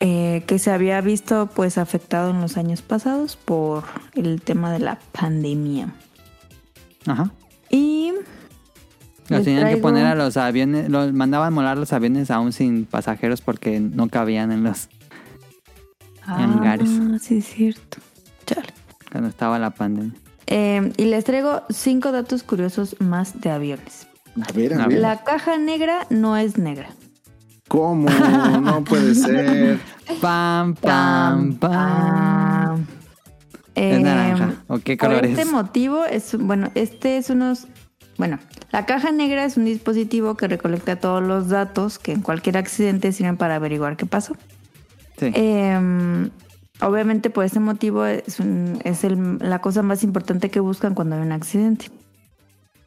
[0.00, 4.80] eh, que se había visto pues afectado en los años pasados por el tema de
[4.80, 5.94] la pandemia.
[7.06, 7.30] Ajá.
[7.70, 8.12] Y
[9.28, 13.40] Los tenían que poner a los aviones, los mandaban volar los aviones aún sin pasajeros
[13.40, 14.88] porque no cabían en los.
[16.26, 16.46] Ah,
[17.20, 17.98] sí, es cierto.
[18.46, 18.74] Chale.
[19.10, 20.23] cuando estaba la pandemia.
[20.46, 24.06] Eh, y les traigo cinco datos curiosos más de aviones.
[24.48, 24.98] A ver, a ver.
[24.98, 26.88] La caja negra no es negra.
[27.68, 28.10] ¿Cómo?
[28.10, 29.78] No puede ser.
[30.20, 32.86] Pam, pam, pam.
[33.74, 34.54] Es Eh, naranja.
[34.68, 35.50] ¿O qué Por color este es?
[35.50, 37.66] motivo, es, bueno, este es unos...
[38.18, 38.38] Bueno,
[38.70, 43.10] la caja negra es un dispositivo que recolecta todos los datos que en cualquier accidente
[43.12, 44.36] sirven para averiguar qué pasó.
[45.18, 45.30] Sí.
[45.34, 46.28] Eh,
[46.84, 51.16] obviamente por ese motivo es, un- es el- la cosa más importante que buscan cuando
[51.16, 51.86] hay un accidente.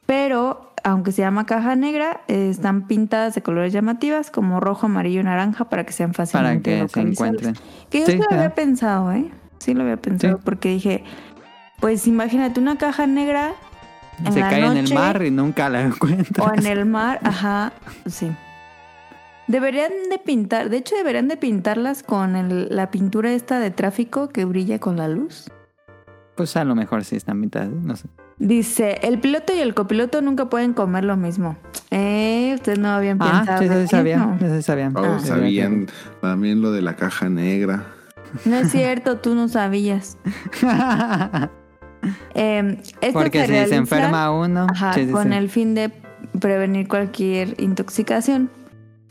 [0.06, 5.20] Pero, aunque se llama caja negra, eh, están pintadas de colores llamativas como rojo, amarillo
[5.22, 7.56] y naranja para que sean para fácilmente que se encuentren.
[7.90, 9.30] Que yo Sí, sí lo había pensado, ¿eh?
[9.60, 10.42] Sí lo había pensado Sí.
[10.46, 11.04] porque dije,
[11.82, 13.52] pues imagínate una caja negra
[14.24, 16.48] en Se la cae en el mar y nunca la encuentras.
[16.48, 17.74] o en el mar, ajá,
[18.06, 18.32] sí.
[19.48, 24.28] Deberían de pintar, de hecho deberían de pintarlas con el- la pintura esta de tráfico
[24.30, 25.50] que brilla con la luz.
[26.36, 28.08] Pues a lo mejor sí están mitad, no sé.
[28.40, 31.56] Dice, el piloto y el copiloto nunca pueden comer lo mismo.
[31.90, 33.60] Eh, ustedes no habían Ah, pensado.
[33.60, 34.38] sí, eso sabían.
[34.42, 34.62] eso.
[34.62, 34.96] Sabían.
[34.98, 35.20] Oh, Ah.
[35.20, 35.88] sabían
[36.22, 37.86] también lo de la caja negra.
[38.46, 40.18] No es cierto, tú no sabías.
[42.36, 45.34] Eh, esto Porque si se realiza- enferma uno, Ajá, sí, sí, con sí.
[45.38, 45.92] el fin de
[46.40, 48.50] prevenir cualquier intoxicación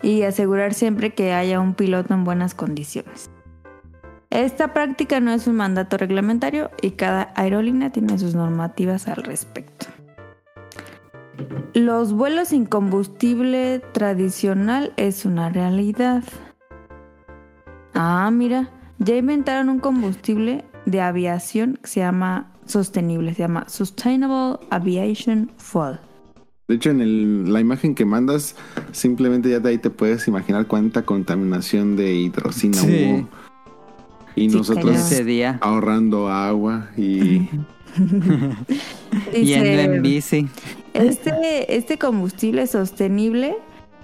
[0.03, 3.31] y asegurar siempre que haya un piloto en buenas condiciones.
[4.31, 9.87] Esta práctica no es un mandato reglamentario y cada aerolínea tiene sus normativas al respecto.
[11.75, 16.25] Los vuelos sin combustible tradicional es una realidad.
[17.95, 24.59] Ah, mira, ya inventaron un combustible de aviación que se llama sostenible, se llama Sustainable
[24.71, 25.99] Aviation Fuel.
[26.69, 28.57] De hecho, en el- la imagen que mandas,
[28.93, 32.87] simplemente ya de ahí te puedes imaginar cuánta contaminación de hidrocina Sí.
[33.21, 33.29] hubo.
[34.35, 34.97] Y Sí, nosotros.
[34.97, 35.59] Ese día.
[35.63, 37.49] ahorrando agua y
[39.33, 40.49] Yendo en bici.
[40.93, 43.57] este, este combustible sostenible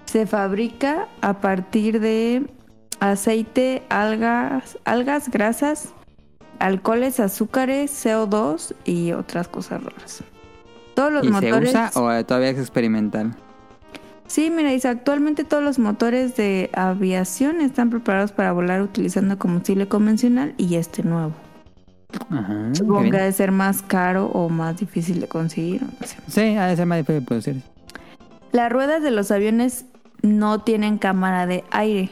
[0.06, 2.46] se fabrica a partir de
[3.00, 5.92] aceite, algas, algas, grasas,
[6.60, 10.22] alcoholes, azúcares, CO2 y otras cosas raras.
[10.94, 11.70] Todos los ¿Y se motores.
[11.70, 13.34] usa o todavía es experimental?
[14.26, 19.88] Sí, mira, dice, actualmente todos los motores de aviación están preparados para volar utilizando combustible
[19.88, 21.32] convencional y este nuevo.
[22.30, 22.74] Ajá.
[22.74, 25.82] Supongo que debe ser más caro o más difícil de conseguir.
[25.82, 26.16] no sé.
[26.28, 27.62] Sí, ha de ser más difícil de producir.
[28.52, 29.86] Las ruedas de los aviones
[30.22, 32.10] no tienen cámara de aire,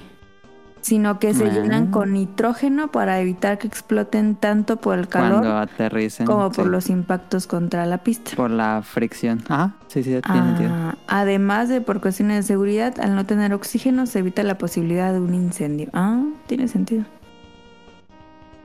[0.81, 1.53] sino que se Ah.
[1.53, 6.27] llenan con nitrógeno para evitar que exploten tanto por el calor Cuando aterricen.
[6.27, 8.33] como por los impactos contra la pista.
[8.37, 9.43] Por la fricción.
[9.49, 10.71] Ajá, sí, sí, tiene sentido.
[10.73, 15.13] Ah, además de por cuestiones de seguridad, al no tener oxígeno se evita la posibilidad
[15.13, 15.91] de un incendio.
[15.93, 17.05] Ah, tiene sentido.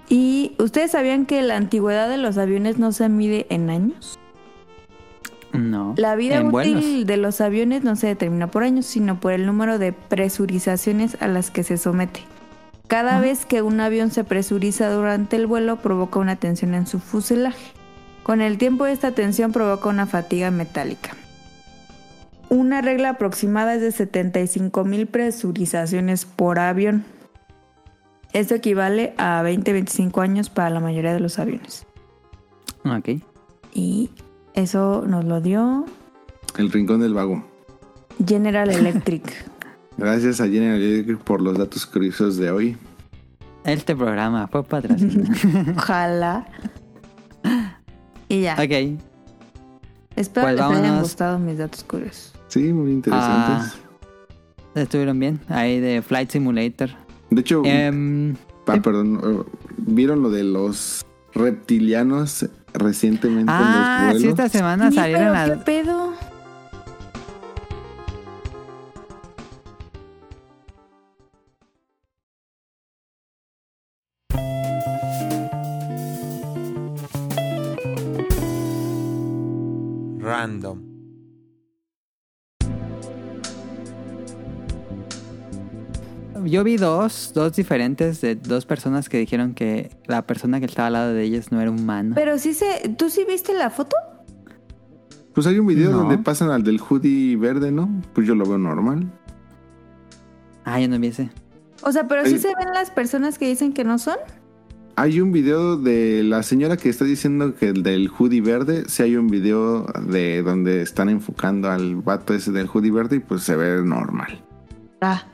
[0.08, 4.20] ¿Y ustedes sabían que la antigüedad de los aviones no se mide en años?
[5.58, 5.94] No.
[5.98, 7.08] La vida útil vuelos.
[7.08, 11.28] de los aviones no se determina por años, sino por el número de presurizaciones a
[11.28, 12.22] las que se somete.
[12.88, 17.00] Cada vez que un avión se presuriza durante el vuelo provoca una tensión en su
[17.00, 17.72] fuselaje.
[18.24, 21.16] Con el tiempo esta tensión provoca una fatiga metálica.
[22.50, 27.06] Una regla aproximada es de 75 mil presurizaciones por avión.
[28.34, 31.88] Esto equivale a 20-25 años para la mayoría de los aviones.
[32.84, 33.22] Ok.
[33.74, 34.12] Y
[34.56, 35.86] eso nos lo dio
[36.58, 37.44] el rincón del vago.
[38.26, 39.46] General Electric.
[39.98, 42.78] Gracias a General Electric por los datos curiosos de hoy.
[43.64, 45.74] Este programa fue patrocinado.
[45.78, 46.48] Ojalá.
[48.30, 48.54] Y ya.
[48.54, 49.00] ok.
[50.16, 51.02] Espero Pues les hayan vámonos.
[51.02, 52.34] gustado mis datos curiosos.
[52.48, 53.74] Sí, muy interesantes.
[54.76, 55.40] Estuvieron bien.
[55.50, 56.90] Ahí de Flight Simulator.
[57.30, 58.36] De hecho, Em,
[58.68, 59.46] ah, perdón,
[59.78, 65.46] ¿vieron lo de los reptilianos recientemente en ah, los sí, esta semana salieron a...
[65.46, 66.14] ¿Qué pedo?
[86.56, 90.88] Yo vi dos, dos diferentes de dos personas que dijeron que la persona que estaba
[90.88, 92.14] al lado de ellas no era humano.
[92.16, 92.90] Pero sí se...
[92.98, 93.96] ¿Tú sí viste la foto?
[95.34, 95.98] Pues hay un video No.
[95.98, 97.90] donde pasan al del hoodie verde, ¿no?
[98.14, 99.12] Pues yo lo veo normal.
[100.64, 101.30] Ah, yo no vi ese.
[101.84, 102.40] O sea, pero sí Eh.
[102.40, 104.16] se ven las personas que dicen que no son.
[104.98, 109.04] Hay un video de la señora que está diciendo que el del hoodie verde, sí
[109.04, 113.44] hay un video de donde están enfocando al vato ese del hoodie verde y pues
[113.44, 114.42] se ve normal.
[115.02, 115.26] Ah.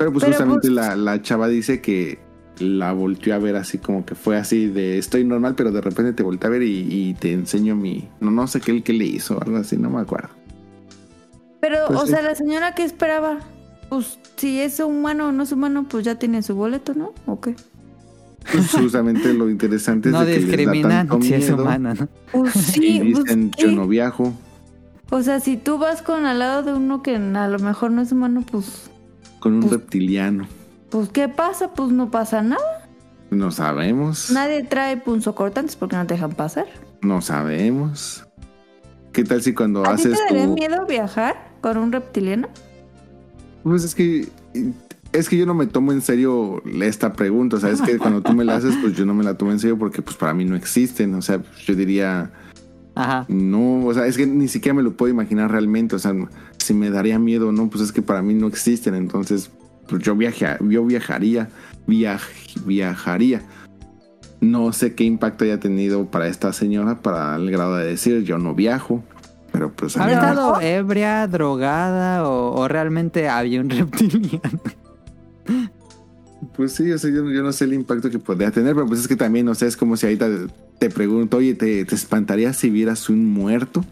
[0.00, 2.18] Pero pues Pero, justamente pues- la, la chava dice que
[2.58, 6.14] la volteó a ver así como que fue así de estoy normal, pero de repente
[6.14, 8.08] te volteé a ver y, y te enseño mi...
[8.18, 10.30] No, no sé qué el que le hizo, algo así, no me acuerdo.
[11.60, 13.40] Pero, Pues o sea, la señora que esperaba,
[13.90, 17.12] pues si es humano o no es humano, pues ya tiene su boleto, ¿no?
[17.26, 17.54] ¿O qué?
[18.50, 22.08] Pues justamente lo interesante es No de que les da si es humana, ¿no?
[22.32, 23.64] Pues y sí, pues, dicen ¿qué?
[23.64, 24.32] yo no viajo.
[25.10, 28.00] O sea, si tú vas con al lado de uno que a lo mejor no
[28.00, 28.90] es humano, pues,
[29.40, 30.46] con un Pues- reptiliano.
[30.90, 31.74] pues ¿qué pasa?
[31.74, 32.88] Pues no pasa nada.
[33.30, 34.30] No sabemos.
[34.32, 36.66] Nadie trae punzocortantes porque no te dejan pasar.
[37.02, 38.24] No sabemos.
[39.12, 40.54] ¿Qué tal si cuando ¿A ti te haces daría tu...
[40.54, 42.48] miedo viajar con un reptiliano?
[43.62, 44.28] Pues es que...
[45.12, 47.56] Es que yo no me tomo en serio esta pregunta.
[47.56, 49.50] O sea, es que cuando tú me la haces, pues yo no me la tomo
[49.50, 51.14] en serio porque pues para mí no existen.
[51.14, 52.30] O sea, yo diría...
[53.00, 53.24] Ajá.
[53.28, 55.96] No, o sea, es que ni siquiera me lo puedo imaginar realmente.
[55.96, 56.14] O sea,
[56.58, 58.94] si me daría miedo o no, pues es que para mí no existen.
[58.94, 59.50] Entonces,
[59.88, 61.48] pues yo, viaja, yo viajaría,
[61.86, 63.42] viaj- viajaría.
[64.40, 68.38] No sé qué impacto haya tenido para esta señora para el grado de decir yo
[68.38, 69.02] no viajo.
[69.52, 74.60] Pero pues ¿Ha estado ebria, drogada o, o realmente había un reptiliano?
[76.60, 79.00] Pues sí, o sea, yo, yo no sé el impacto que podría tener, pero pues
[79.00, 80.28] es que también, o sea, es como si ahorita
[80.78, 83.82] te pregunto, oye, ¿te, te espantaría si vieras un muerto?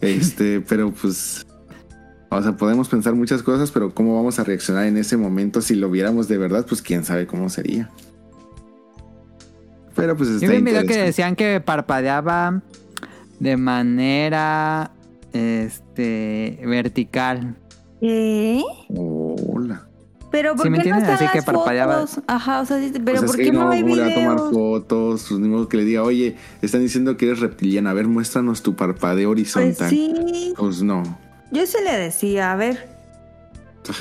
[0.00, 1.46] Este, pero pues,
[2.30, 5.74] o sea, podemos pensar muchas cosas, pero ¿cómo vamos a reaccionar en ese momento si
[5.74, 6.64] lo viéramos de verdad?
[6.66, 7.90] Pues quién sabe cómo sería.
[9.94, 12.62] Pero pues está Yo vi un video que decían que parpadeaba
[13.38, 14.92] de manera
[15.34, 17.54] este vertical.
[18.00, 18.62] ¿Qué?
[18.88, 19.85] Hola.
[20.38, 21.14] Pero ¿por ¿Sí me qué no entiendes?
[21.14, 21.94] están Así que parpadeaba.
[22.06, 22.20] fotos?
[22.26, 24.08] Ajá, o sea, sí, pero Pues es ¿por que qué no, hay ¿cómo le va
[24.08, 24.52] a tomar videos?
[24.52, 25.26] fotos?
[25.28, 28.62] Pues ni modo que le diga, oye, están diciendo que eres reptiliana, a ver, muéstranos
[28.62, 29.88] tu parpadeo Pues horizontal.
[29.88, 31.02] sí, Pues no.
[31.52, 32.86] yo se le decía, a ver,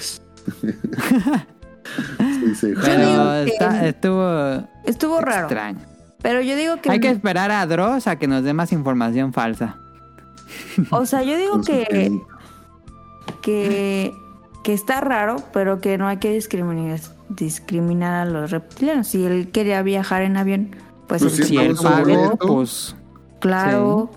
[2.39, 2.67] Sí, sí.
[2.67, 5.45] digo Pero que- está- estuvo estuvo raro.
[5.45, 5.79] extraño.
[6.21, 9.31] Pero yo digo que, Hay que esperar a Dross a que nos dé más información
[9.31, 9.77] falsa.
[10.89, 12.19] o sea, yo digo su que,
[13.41, 14.13] que,
[14.65, 19.07] que está raro, pero que no hay que discriminar, discriminar a los reptilianos.
[19.07, 20.75] Si él quería viajar en avión,
[21.07, 22.37] pues, Pues Si él boleto.
[22.47, 22.95] pues
[23.39, 24.09] Claro.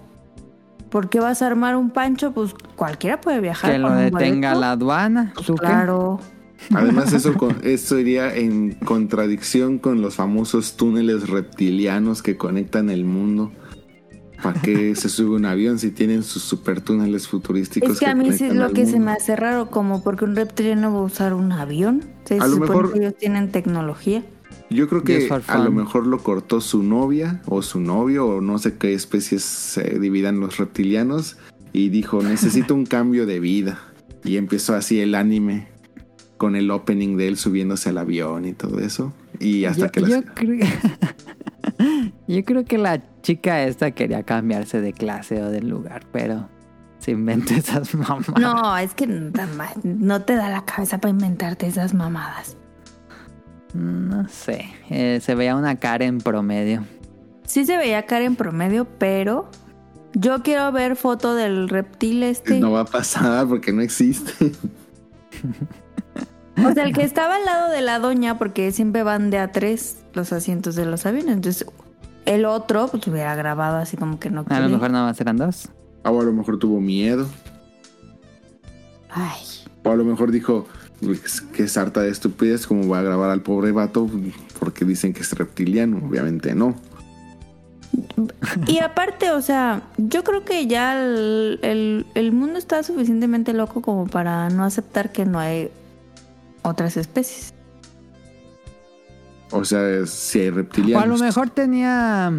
[0.89, 2.33] ¿Por qué vas a armar un pancho?
[2.33, 3.73] Pues cualquiera puede viajar.
[3.73, 5.35] que lo detenga la aduana.
[5.47, 5.67] ¿Tú qué?
[5.67, 6.19] Claro.
[6.75, 13.05] Además, eso, con- eso iría en contradicción con los famosos túneles reptilianos que conectan el
[13.05, 13.53] mundo.
[14.43, 17.91] ¿Para qué se sube un avión si tienen sus super túneles futurísticos?
[17.91, 20.37] Es que a mí sí es lo que se me hace raro, como porque un
[20.37, 22.05] reptiliano va a usar un avión.
[22.25, 24.23] Se A lo supone mejor- que ellos tienen tecnología.
[24.71, 28.59] Yo creo que a lo mejor lo cortó su novia o su novio o no
[28.59, 31.37] sé qué especies se dividan los reptilianos
[31.73, 33.79] y dijo necesito un cambio de vida
[34.25, 35.69] y empezó así el anime
[36.37, 40.01] con el opening de él subiéndose al avión y todo eso y hasta yo, que
[40.03, 40.67] la- yo creo...
[42.29, 46.49] yo creo que la chica esta quería cambiarse de clase o de lugar, pero
[46.99, 48.41] se inventa esas mamadas.
[48.41, 49.31] No, es que no
[49.83, 52.57] no te da la cabeza para inventarte esas mamadas.
[53.75, 56.85] No sé, eh, se veía una cara en promedio.
[57.45, 59.51] Sí se veía cara en promedio, pero
[60.15, 62.61] yo quiero ver foto del reptil este.
[62.61, 64.53] no va a pasar porque no existe.
[66.67, 69.53] O sea, el que estaba al lado de la doña, porque siempre van de a
[69.53, 71.37] tres los asientos de los aviones.
[71.37, 71.67] Entonces,
[72.29, 75.37] el otro, pues hubiera grabado así como que no A lo mejor nada más eran
[75.37, 75.69] dos.
[76.05, 77.27] O a lo mejor tuvo miedo.
[79.11, 79.41] Ay.
[79.85, 80.67] O a lo mejor dijo
[81.01, 84.09] "Pues, que sarta de estupidez como voy a grabar al pobre vato
[84.59, 85.99] porque dicen que es reptiliano.
[86.07, 86.75] Obviamente no.
[88.67, 93.81] Y aparte, o sea, yo creo que ya el, el- el mundo está suficientemente loco
[93.81, 95.71] como para no aceptar que no hay
[96.63, 97.55] otras especies.
[99.51, 101.09] O sea, si hay O a reptilianos.
[101.09, 102.33] lo mejor tenía...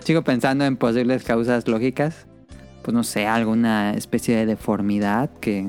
[0.00, 2.26] Sigo pensando en posibles causas lógicas.
[2.82, 5.68] Pues no sé, alguna especie de deformidad que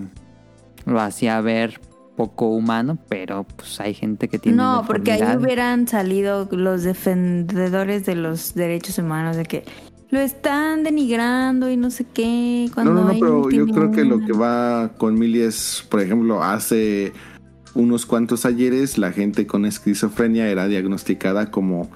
[0.86, 1.80] lo hacía ver
[2.16, 8.06] poco humano, pero pues hay gente que tiene No, porque ahí hubieran salido los defendedores
[8.06, 9.64] de los derechos humanos de que
[10.10, 12.70] lo están denigrando y no sé qué.
[12.74, 15.86] Cuando No, no, no, hay pero yo creo que lo que va con Millie es,
[15.90, 17.14] por ejemplo, hace
[17.78, 21.90] unos cuantos ayeres la gente con esquizofrenia era diagnosticada como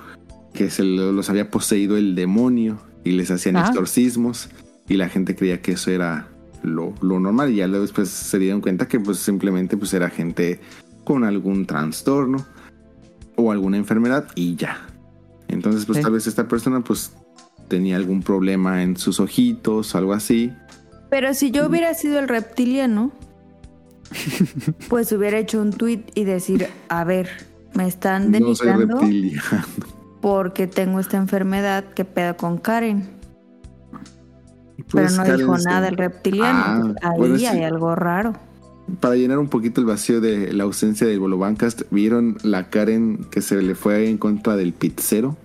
[0.54, 3.66] que se lo- los había poseído el demonio y les hacían Ah.
[3.68, 4.50] exorcismos
[4.88, 6.28] y la gente creía que eso era
[6.64, 10.10] lo, lo normal y ya luego después se dieron cuenta que pues simplemente pues era
[10.10, 10.60] gente
[11.04, 12.46] con algún trastorno
[13.36, 14.86] o alguna enfermedad y ya.
[15.48, 16.04] Entonces pues Sí.
[16.04, 17.14] tal vez esta persona pues
[17.70, 20.52] tenía algún problema en sus ojitos, algo así.
[21.10, 23.12] Pero si yo hubiera sido el reptiliano,
[24.90, 27.30] pues hubiera hecho un tweet y decir, a ver,
[27.74, 29.00] me están No soy denigrando
[30.22, 33.10] porque tengo esta enfermedad, ¿qué pedo con Karen?
[34.78, 36.94] Pero Pues, no Karen, dijo nada el reptiliano.
[37.02, 37.46] Ah, ahí bueno, sí.
[37.48, 38.34] hay algo raro.
[39.00, 43.42] Para llenar un poquito el vacío de la ausencia del Bolobancast, ¿vieron la Karen que
[43.42, 45.38] se le fue en contra del pizzero?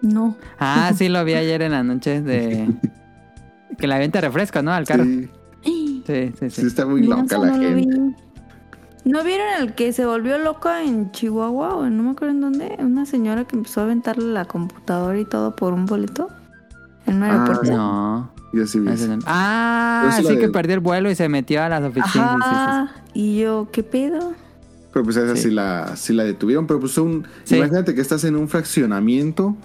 [0.00, 0.36] No.
[0.58, 2.68] Ah, sí, lo vi ayer en la noche de...
[3.78, 4.72] Que la venta refresco, ¿no?
[4.72, 5.04] Al carro.
[5.04, 5.28] Sí,
[5.64, 6.50] Sí, sí, sí.
[6.50, 7.74] sí está muy No, loca la no gente.
[7.74, 8.14] vi.
[9.04, 12.76] ¿No vieron el que se volvió loca en Chihuahua o no me acuerdo en dónde?
[12.78, 16.28] Una señora que empezó a aventarle la computadora y todo por un boleto
[17.06, 17.76] en un Ah, aeropuerto.
[17.76, 18.30] No.
[18.52, 18.88] Yo sí vi.
[19.26, 22.36] Ah, sí que de- perdió el vuelo y se metió a las oficinas.
[22.40, 22.92] Ajá.
[23.14, 24.32] Y yo, ¿qué pedo?
[24.92, 25.42] Pero pues esa Sí.
[25.44, 26.66] sí, la, sí la detuvieron.
[26.66, 29.56] Pero pues un, imagínate que estás en un fraccionamiento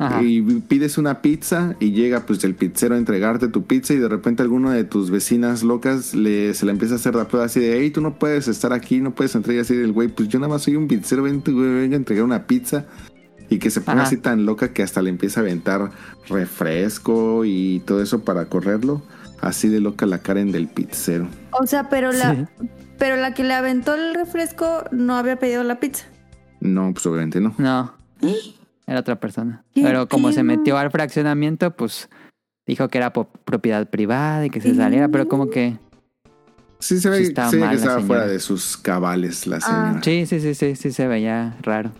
[0.00, 0.22] Ajá.
[0.22, 4.08] y pides una pizza y llega pues el pizzero a entregarte tu pizza y de
[4.08, 7.60] repente alguno de tus vecinas locas le, se la empieza a hacer la prueba así
[7.60, 10.28] de, hey, tú no puedes estar aquí, no puedes entrar y así el güey, pues
[10.28, 12.86] yo nada más soy un pizzero, ven, venga a entregar una pizza.
[13.52, 14.06] Y que se ponga Ajá.
[14.06, 15.90] así tan loca que hasta le empieza a aventar
[16.28, 19.02] refresco y todo eso para correrlo.
[19.40, 21.26] Así de loca la Karen del pizzero.
[21.60, 22.68] O sea, pero la, Sí.
[22.98, 26.04] pero la que le aventó el refresco no había pedido la pizza.
[26.60, 27.54] No, pues obviamente no.
[27.58, 27.92] No.
[28.90, 29.62] Era otra persona.
[29.72, 32.08] ¿Qué Pero como se metió al fraccionamiento, pues
[32.66, 35.76] dijo que era propiedad privada y que se saliera, pero como que...
[36.80, 39.60] Sí se ve, Sí estaba mal que la estaba fuera de sus cabales la Ah.
[39.60, 40.00] señora.
[40.02, 41.92] Sí, sí, sí, sí, sí se veía raro.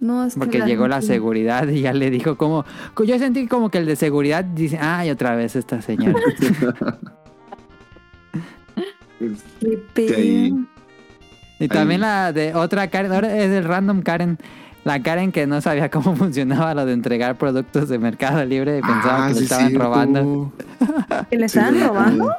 [0.00, 2.64] No, es que Porque llegó la seguridad y ya le dijo como...
[3.06, 6.18] Yo sentí como que el de seguridad dice, ay, otra vez esta señora.
[9.94, 10.52] ¿Qué
[11.58, 12.10] Y también Ahí.
[12.10, 14.38] la de otra Karen, ahora es el random Karen.
[14.86, 18.82] La Karen que no sabía cómo funcionaba lo de entregar productos de Mercado Libre y
[18.82, 19.84] pensaba Ah, que le estaban cierto.
[19.84, 20.52] robando.
[21.30, 22.32] ¿Que le estaban robando?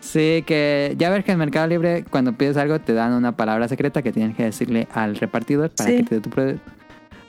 [0.00, 3.68] Sí, que ya ves que en Mercado Libre cuando pides algo te dan una palabra
[3.68, 5.96] secreta que tienes que decirle al repartidor para Sí.
[5.98, 6.70] que te dé tu producto.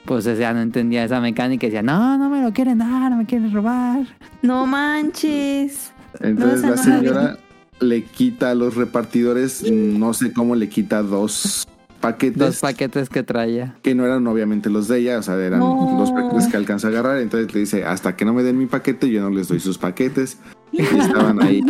[0.06, 3.12] Pues o sea, no entendía esa mecánica y decía, no, no me lo quieren dar,
[3.12, 4.00] no me quieren robar.
[4.42, 5.92] No manches.
[6.22, 7.38] Entonces No, la esa no la señora
[7.82, 11.68] le quita a los repartidores, no sé cómo le quita dos
[11.98, 13.76] paquetes Dos paquetes que traía.
[13.82, 15.96] que no eran obviamente los de ella, o sea, eran No.
[16.00, 17.18] los paquetes que alcanza a agarrar.
[17.20, 19.78] Entonces le dice, hasta que no me den mi paquete, yo no les doy sus
[19.78, 20.38] paquetes.
[20.72, 21.62] Y estaban ahí,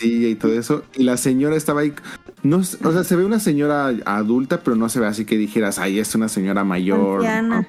[0.00, 0.82] y todo eso.
[0.94, 1.92] Y la señora estaba ahí,
[2.42, 5.78] no, o sea, se ve una señora adulta, pero no se ve así que dijeras,
[5.78, 7.18] ay, es una señora mayor.
[7.24, 7.66] Anciana.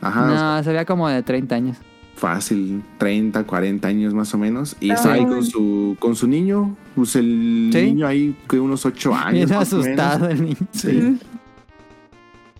[0.00, 1.76] Ajá, o sea, No, se veía como de 30 años.
[2.20, 4.76] Fácil, 30, 40 años más o menos.
[4.78, 7.82] Y estaba ahí con su, con su niño, pues el Sí.
[7.82, 9.48] niño ahí que unos 8 años.
[9.48, 10.56] Bien asustado el niño.
[10.72, 11.18] Sí.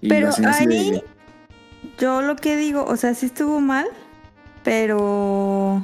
[0.02, 1.02] Pero de- ahí
[1.98, 3.86] yo lo que digo, o sea, sí estuvo mal,
[4.64, 5.82] pero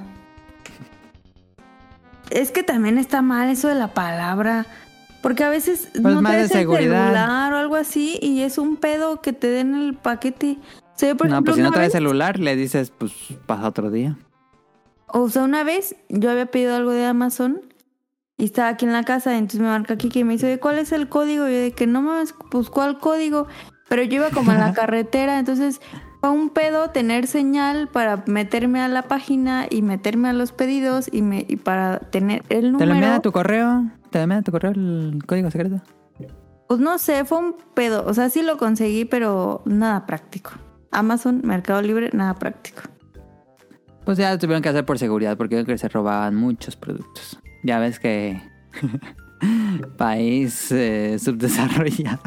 [2.30, 4.66] es que también está mal eso de la palabra.
[5.22, 7.04] Porque a veces Pues no más de traes el seguridad.
[7.06, 10.58] celular o algo así y es un pedo que te den el paquete.
[10.98, 13.12] Por No, ejemplo, pues si no traes vez- celular, le dices, pues
[13.46, 14.16] pasa otro día.
[15.08, 17.60] O sea, una vez yo había pedido algo de Amazon
[18.38, 20.78] y estaba aquí en la casa, y entonces me marca Kiki y me dice, ¿cuál
[20.78, 21.48] es el código?
[21.48, 23.46] Y yo de que no mames, pues ¿cuál código?
[23.88, 25.80] Pero yo iba como en la carretera, entonces
[26.20, 31.08] fue un pedo tener señal para meterme a la página y meterme a los pedidos
[31.12, 32.94] y, me, y para tener el ¿Te lo número.
[32.94, 33.84] envían a tu correo?
[34.10, 35.80] ¿Te lo envían a tu correo el código secreto?
[36.68, 38.04] Pues no sé, fue un pedo.
[38.08, 40.50] O sea, sí lo conseguí, pero nada práctico.
[40.96, 42.82] Amazon, Mercado Libre, nada práctico.
[44.04, 47.38] Pues ya lo tuvieron que hacer por seguridad porque creo que se robaban muchos productos.
[47.64, 48.40] Ya ves que
[49.96, 52.20] país eh, subdesarrollado.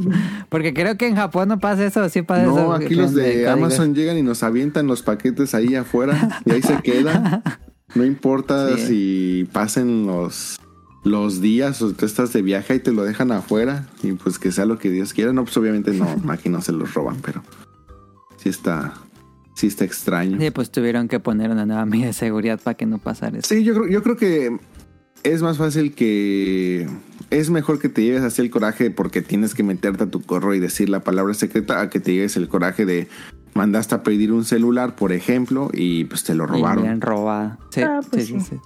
[0.48, 2.54] porque creo que en Japón no pasa eso, sí pasa eso.
[2.54, 3.48] No, aquí los de.
[3.48, 7.42] Amazon llegan y nos avientan los paquetes ahí afuera y ahí se quedan.
[7.94, 8.86] No importa Sí.
[8.86, 10.58] si pasen los
[11.04, 14.50] los días o tú estás de viaje y te lo dejan afuera y pues que
[14.50, 15.32] sea lo que Dios quiera.
[15.32, 17.42] No, pues obviamente no, aquí no se los roban, pero
[18.46, 18.94] sí está,
[19.54, 20.38] sí está extraño.
[20.40, 23.48] Sí, pues tuvieron que poner una nueva medida de seguridad para que no pasara eso.
[23.48, 24.56] Sí, yo creo, yo creo que
[25.24, 26.88] es más fácil que...
[27.30, 30.54] Es mejor que te lleves así el coraje porque tienes que meterte a tu correo
[30.54, 33.08] y decir la palabra secreta a que te lleves el coraje de
[33.54, 36.86] mandaste a pedir un celular, por ejemplo, y pues te lo Y me robaron.
[36.86, 37.58] han robado.
[37.70, 38.46] Sí, Ah, pues sí, sí, sí.
[38.50, 38.56] sí.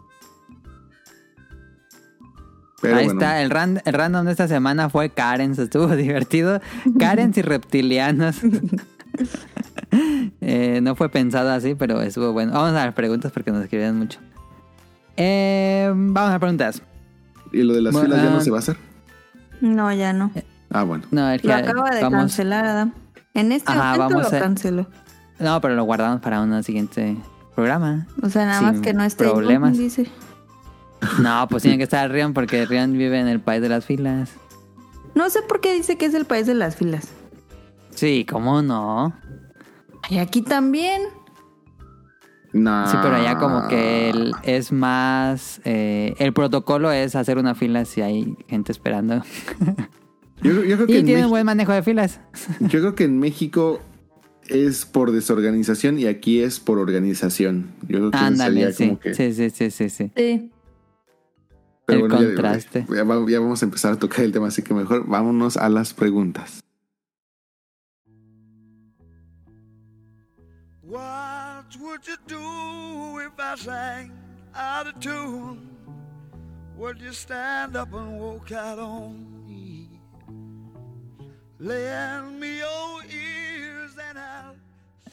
[2.82, 6.61] Pero Ahí bueno, está, el, ran- el random de esta semana fue Karen, estuvo divertido.
[6.98, 8.36] Karen y reptilianos.
[10.40, 12.52] Eh, no fue pensado así, pero estuvo bueno.
[12.52, 14.18] Vamos a las preguntas porque nos escribieron mucho.
[15.16, 16.82] Eh, vamos a las preguntas.
[17.52, 18.76] ¿Y lo de las Bueno, filas ya no ah, se va a hacer?
[19.60, 20.30] No, ya no.
[20.70, 21.04] Ah, bueno.
[21.10, 22.92] No, el Lo que- acaba de vamos- cancelar, Adam.
[23.34, 24.86] En este Ajá, momento vamos lo a- canceló.
[25.38, 27.16] No, pero lo guardamos para un siguiente
[27.54, 28.06] programa.
[28.22, 29.76] O sea, nada más que no esté problemas.
[29.76, 30.06] Dice.
[31.20, 34.30] No, pues tiene que estar Rion porque Rion vive en el país de las filas.
[35.14, 37.08] No sé por qué dice que es el país de las filas.
[37.94, 39.12] Sí, ¿cómo no?
[40.11, 41.03] Y aquí también.
[42.53, 42.87] No.
[42.91, 45.61] Sí, pero allá como que el- es más...
[45.65, 49.23] eh, el protocolo es hacer una fila si hay gente esperando.
[50.43, 52.19] Yo, yo creo que Y en tiene un buen manejo de filas.
[52.61, 53.78] Yo creo que en México
[54.49, 57.73] es por desorganización y aquí es por organización.
[57.82, 58.89] Yo creo que Ándale, sí.
[58.89, 59.12] como que.
[59.15, 59.35] sí.
[59.35, 60.11] Sí, sí, sí, sí.
[60.16, 60.51] Sí.
[61.85, 62.87] Pero el bueno, contraste.
[62.89, 66.60] Ya vamos a empezar a tocar el tema, así que mejor vámonos a las preguntas.
[72.01, 74.12] Would you do if I sang
[74.55, 75.59] out of tune?
[76.77, 79.89] Would you stand up and walk out on me?
[81.59, 84.55] Lend me your ears and I'll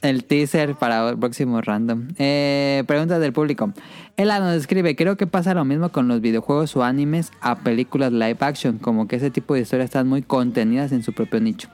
[0.01, 2.09] El teaser para el próximo random.
[2.19, 3.73] Eh, preguntas del público.
[4.15, 8.13] Ella nos escribe, creo que pasa lo mismo con los videojuegos o animes a películas
[8.13, 11.69] live action, como que ese tipo de historias están muy contenidas en su propio nicho.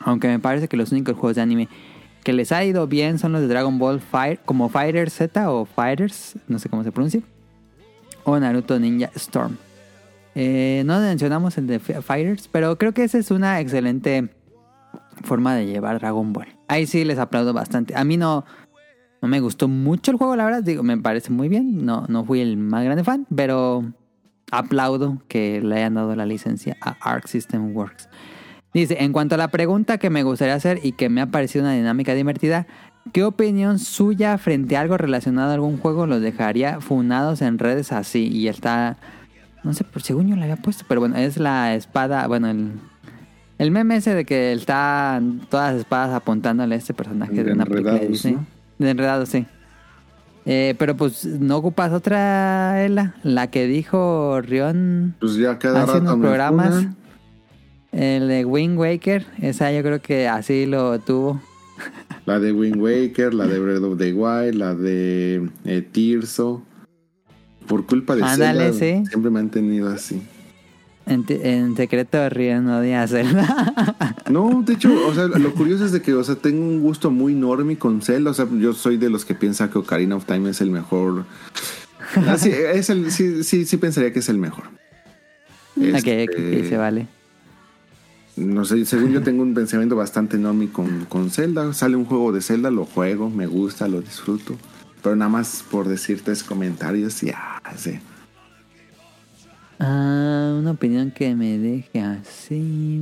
[0.00, 1.68] Aunque me parece que los únicos juegos de anime
[2.22, 5.64] que les ha ido bien son los de Dragon Ball Fire, como Fighter Z o
[5.64, 7.20] Fighters, no sé cómo se pronuncia,
[8.24, 9.56] o Naruto Ninja Storm.
[10.34, 14.28] Eh, no mencionamos el de Fi- Fighters, pero creo que esa es una excelente
[15.24, 16.46] forma de llevar Dragon Ball.
[16.68, 17.96] Ahí sí les aplaudo bastante.
[17.96, 18.44] A mí no,
[19.20, 20.62] no me gustó mucho el juego, la verdad.
[20.62, 21.84] Digo, me parece muy bien.
[21.84, 23.84] No, no fui el más grande fan, pero
[24.52, 28.08] aplaudo que le hayan dado la licencia a Arc System Works.
[28.72, 31.64] Dice, en cuanto a la pregunta que me gustaría hacer y que me ha parecido
[31.64, 32.66] una dinámica divertida,
[33.12, 37.90] ¿qué opinión suya frente a algo relacionado a algún juego los dejaría funados en redes
[37.90, 38.28] así?
[38.28, 38.96] Y está,
[39.64, 42.72] no sé, por según yo la había puesto, pero bueno, es la espada, bueno, el,
[43.58, 47.66] el meme ese de que está todas las espadas apuntándole a este personaje de, una
[47.66, 48.34] película de Enredados, Disney.
[48.34, 48.46] ¿no?
[48.78, 49.46] De enredado, sí.
[50.46, 55.92] Eh, pero pues no ocupas otra, Ela, la que dijo Rion Pues ya cada hace
[55.92, 56.86] rato unos me programas.
[57.92, 61.40] El de Wind Waker, esa yo creo que así lo tuvo.
[62.26, 66.62] La de Wind Waker, la de Breath of the Wild, la de eh, Tirso.
[67.66, 69.06] Por culpa de Ándale, Zelda, sí.
[69.08, 70.22] siempre me han tenido así.
[71.06, 74.16] En, en secreto Rion odia hacerla.
[74.30, 77.10] No, de hecho, o sea, lo curioso es de que, o sea, tengo un gusto
[77.10, 78.30] muy enorme con Zelda.
[78.30, 81.24] O sea, yo soy de los que piensa que Ocarina of Time es el mejor.
[82.14, 84.64] Ah, sí, es el, sí, sí, sí pensaría que es el mejor.
[85.80, 87.06] Este, ok, ok, se vale.
[88.40, 91.72] No sé, según yo tengo un pensamiento bastante enorme con, con Zelda.
[91.72, 94.56] Sale un juego de Zelda, lo juego, me gusta, lo disfruto.
[95.02, 97.98] Pero nada más por decirte es comentarios, ya, sí.
[99.78, 103.00] Ah, una opinión que me deje así.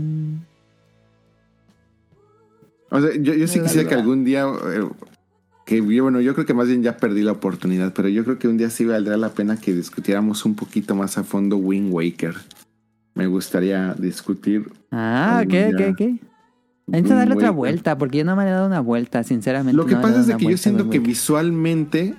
[2.91, 4.89] O sea, yo, yo sí quisiera que algún día, eh,
[5.67, 8.39] que yo, bueno, yo creo que más bien ya perdí la oportunidad, pero yo creo
[8.39, 11.93] que un día sí valdría la pena que discutiéramos un poquito más a fondo Wind
[11.93, 12.37] Waker.
[13.19, 14.71] Me gustaría discutir.
[14.93, 16.01] Ah, ok, ok, ok.
[16.87, 19.77] Necesito darle otra vuelta, porque yo no me he dado una vuelta, sinceramente.
[19.77, 22.15] Lo que no pasa es de que yo siento que visualmente,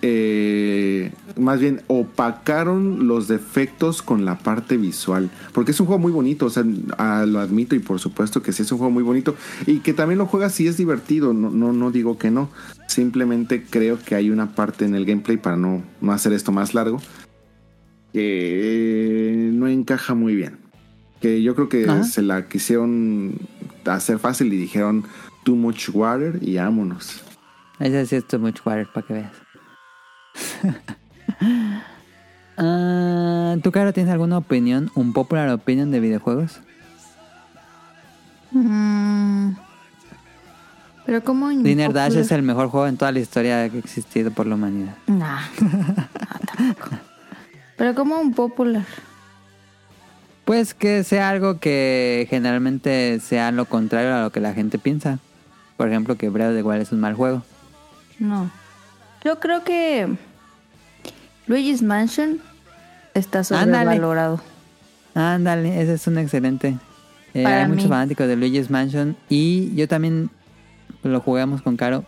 [0.00, 5.28] eh, más bien opacaron los defectos con la parte visual.
[5.52, 6.62] Porque es un juego muy bonito, o sea,
[6.98, 9.34] ah, lo admito y por supuesto que sí es un juego muy bonito.
[9.66, 12.48] Y que también lo juegas si es divertido, no, no, no digo que no.
[12.86, 16.74] Simplemente creo que hay una parte en el gameplay, para no, no hacer esto más
[16.74, 17.02] largo,
[18.12, 20.58] que no encaja muy bien.
[21.20, 22.04] Que yo creo que Ajá.
[22.04, 23.38] se la quisieron
[23.86, 25.04] hacer fácil y dijeron
[25.44, 27.22] too much water y vámonos.
[27.78, 29.32] Ese sí es too much water, para que veas.
[32.58, 36.60] Ah, ¿Tú, Caro, tienes alguna opinión, un popular opinion de videojuegos?
[38.50, 39.52] Mm.
[41.06, 44.30] Pero como Dinner Dash es el mejor juego en toda la historia que ha existido
[44.30, 44.94] por la humanidad.
[45.06, 45.94] Nah, no,
[46.56, 46.90] tampoco.
[47.76, 48.84] Pero como un popular.
[50.44, 55.18] Pues que sea algo que generalmente sea lo contrario a lo que la gente piensa.
[55.76, 57.42] Por ejemplo, que Breath of the Wild es un mal juego.
[58.18, 58.50] No.
[59.24, 60.08] Yo creo que
[61.46, 62.40] Luigi's Mansion
[63.14, 64.40] está sobrevalorado.
[65.14, 66.76] Ándale, ese es un excelente.
[67.34, 70.30] Eh, hay muchos fanáticos de Luigi's Mansion y yo también
[71.02, 72.04] lo jugamos con Caro.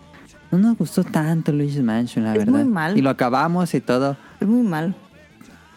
[0.50, 2.52] No nos gustó tanto Luigi's Mansion, la Es verdad.
[2.52, 2.98] muy mal.
[2.98, 4.94] Y lo acabamos y todo, Es muy malo.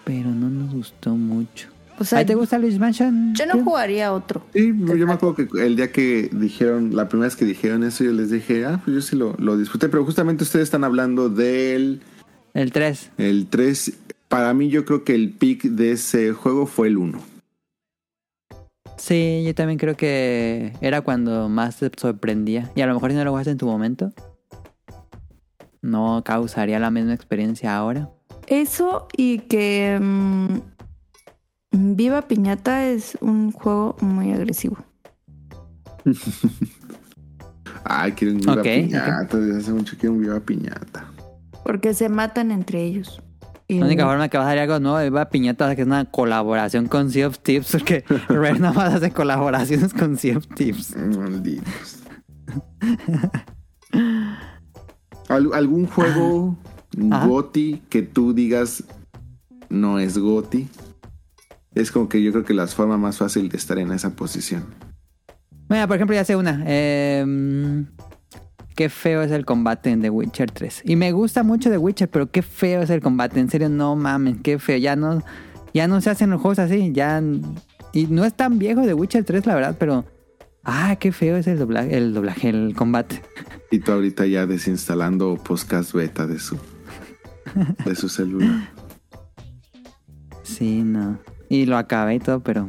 [0.08, 1.68] Pero no nos gustó mucho.
[2.00, 3.34] O sea, ¿A ti te gusta Luigi's Mansion?
[3.36, 4.42] yo no jugaría otro.
[4.54, 8.06] Sí, yo me acuerdo que el día que dijeron, la primera vez que dijeron eso,
[8.06, 11.28] yo les dije, ah, pues yo sí lo, lo disfruté, pero justamente ustedes están hablando
[11.28, 12.02] del
[12.54, 13.12] El 3.
[13.18, 13.94] el 3.
[14.30, 17.20] Para mí yo creo que el pick de ese juego fue el 1.
[18.98, 22.72] Sí, yo también creo que era cuando más te sorprendía.
[22.76, 24.14] Y a lo mejor si no lo jugaste en tu momento,
[25.82, 28.10] no causaría la misma experiencia ahora.
[28.48, 30.57] Eso y que mm,
[31.72, 34.78] Viva Piñata es un juego muy agresivo.
[37.84, 41.11] Ay, quiero un viva Ok, piñata, desde hace mucho quiero un viva piñata.
[41.64, 43.22] Porque se matan entre ellos.
[43.68, 45.82] Y- La única forma que va a salir algo nuevo de Viva Piñata es que
[45.82, 50.38] es una colaboración con Sea of Tips, porque Rare nada más hace colaboraciones con Sea
[50.38, 50.95] of Tips.
[50.95, 51.99] Malditos.
[55.28, 56.56] Al- ¿Algún juego
[57.11, 57.28] Ajá.
[57.28, 58.84] GOTI que tú digas
[59.69, 60.68] no es GOTI?
[61.76, 64.65] Es como que yo creo que la forma más fácil de estar en esa posición.
[65.69, 66.64] Mira, por ejemplo, ya sé una.
[66.65, 67.86] Eh,
[68.76, 70.84] qué feo es el combate en The Witcher 3.
[70.86, 73.40] Y me gusta mucho The Witcher, pero qué feo es el combate.
[73.40, 74.78] En serio, no mames, qué feo.
[74.78, 75.22] Ya no,
[75.74, 76.94] ya no se hacen los juegos así.
[76.94, 77.22] Ya.
[77.94, 80.06] Y no es tan viejo The Witcher 3, la verdad, pero.
[80.64, 83.22] Ah, qué feo es el doblaje, el doblaje, el combate.
[83.72, 86.57] Y tú ahorita ya desinstalando podcast beta de su,
[87.86, 88.69] de su celular.
[90.44, 91.19] Sí, no.
[91.49, 92.68] Y lo acabé y todo, pero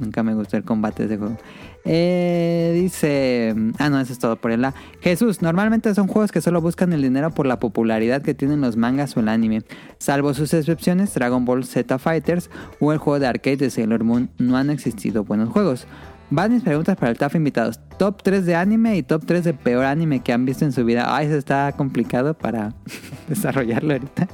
[0.00, 1.36] nunca me gustó el combate de juego.
[1.84, 3.54] Eh, dice...
[3.78, 4.74] Ah, no, eso es todo por el A.
[5.00, 8.76] Jesús, normalmente son juegos que solo buscan el dinero por la popularidad que tienen los
[8.76, 9.62] mangas o el anime.
[9.98, 12.50] Salvo sus excepciones, Dragon Ball Z Fighters
[12.80, 15.86] o el juego de arcade de Sailor Moon, no han existido buenos juegos.
[16.30, 17.80] Van mis preguntas para el TAF invitados.
[17.98, 20.84] Top 3 de anime y top 3 de peor anime que han visto en su
[20.84, 21.14] vida.
[21.14, 22.74] Ay, eso está complicado para
[23.28, 24.28] desarrollarlo ahorita.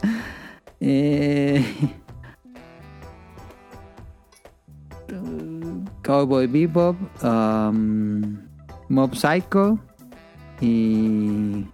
[0.81, 1.65] Eh...
[6.03, 8.39] Cowboy Bebop, um,
[8.89, 9.79] Mob Psycho
[10.61, 11.67] y...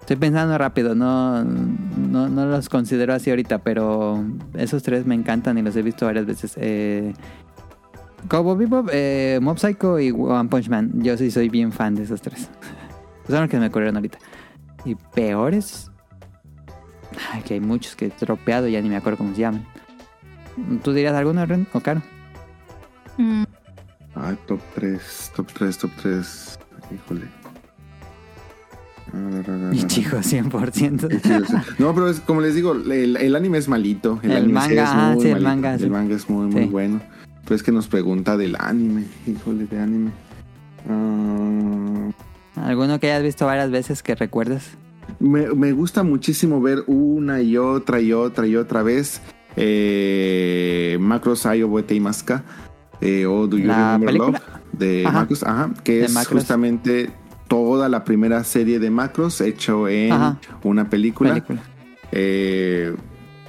[0.00, 4.22] Estoy pensando rápido, no, no, no los considero así ahorita, pero
[4.52, 6.52] esos tres me encantan y los he visto varias veces.
[6.58, 7.14] Eh,
[8.28, 10.90] Cowboy Bebop, eh, Mob Psycho y One Punch Man.
[11.02, 12.48] Yo sí soy bien fan de esos tres.
[13.28, 14.18] Son los que me ocurrieron ahorita.
[14.84, 15.90] Y peores...
[17.32, 19.64] Ay, que hay muchos que he tropeado, ya ni me acuerdo cómo se llaman.
[20.82, 22.02] ¿Tú dirías alguno, Ren o Caro?
[23.18, 23.44] Mm,
[24.16, 26.58] Ay, top 3, top 3, top 3.
[26.92, 27.22] Híjole.
[29.70, 31.78] Mi chico, 100%.
[31.78, 34.18] No, pero es, como les digo, el, el anime es malito.
[34.22, 35.48] El, El anime manga, es muy sí, el malito.
[35.48, 35.84] manga, sí.
[35.84, 36.68] El manga es muy, muy Sí.
[36.68, 37.00] bueno.
[37.44, 39.04] Pero es que nos pregunta del anime.
[39.26, 40.10] Híjole, de anime.
[40.88, 42.10] Ah,
[42.56, 44.70] ¿Alguno que hayas visto varias veces que recuerdes?
[45.20, 49.20] me, me gusta muchísimo ver una y otra y otra y otra vez
[49.56, 52.42] eh, Macros Ayo Boete y Masca
[53.02, 54.38] eh, o Do You ¿La Remember película?
[54.38, 55.18] Love de Ajá.
[55.20, 56.40] Macros, ajá, que De es Macros.
[56.40, 57.10] justamente
[57.48, 60.38] toda la primera serie de Macros hecho en Ajá.
[60.62, 61.30] una película.
[61.34, 61.60] Película.
[62.12, 62.94] Eh,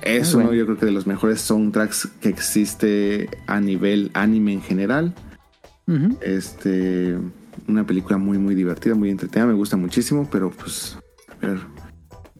[0.05, 0.57] es uno, bueno.
[0.57, 5.13] yo creo que de los mejores soundtracks que existe a nivel anime en general.
[6.21, 7.15] Este,
[7.67, 10.97] una película muy, muy divertida, muy entretenida, me gusta muchísimo, pero pues,
[11.41, 11.59] a ver,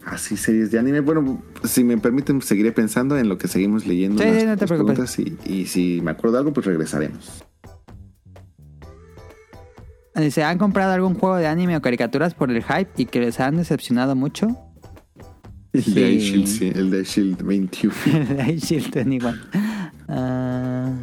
[0.05, 0.99] así series de anime.
[1.01, 4.21] Bueno, si me permiten, seguiré pensando en lo que seguimos leyendo.
[4.23, 4.95] Sí, las- no te preocupes.
[5.15, 7.43] preguntas y, y si me acuerdo de algo, pues regresaremos.
[10.15, 13.39] Dice, ¿han comprado algún juego de anime o caricaturas por el hype y que les
[13.41, 14.47] han decepcionado mucho?
[15.76, 15.93] El Sí.
[15.93, 17.93] de Shield, sí, el de Shield 21.
[18.41, 19.41] Ay, Shilton igual.
[20.07, 20.93] Ah,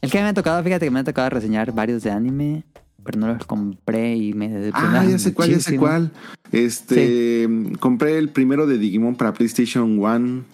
[0.00, 2.64] el que me ha tocado, fíjate que me ha tocado reseñar varios de anime,
[3.04, 6.10] pero no los compré y me Ah, decepcionaron ya sé cuál, ya sé cuál.
[6.52, 7.48] Este,
[7.80, 10.44] compré el primero de Digimon para PlayStation 1.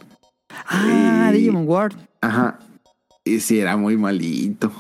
[0.69, 1.97] Ah, Y- Digimon World.
[2.21, 2.59] Ajá.
[3.25, 4.73] Y sí, era muy malito.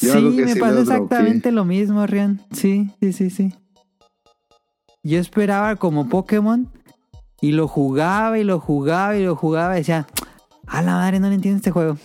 [0.00, 2.40] Yo sí, que me sí pasó exactamente lo mismo, Rian.
[2.52, 3.52] Sí, sí, sí, sí.
[5.02, 6.68] Yo esperaba como Pokémon
[7.40, 10.06] y lo jugaba y lo jugaba y lo jugaba y decía,
[10.66, 11.96] a la madre, no le entiendo este juego.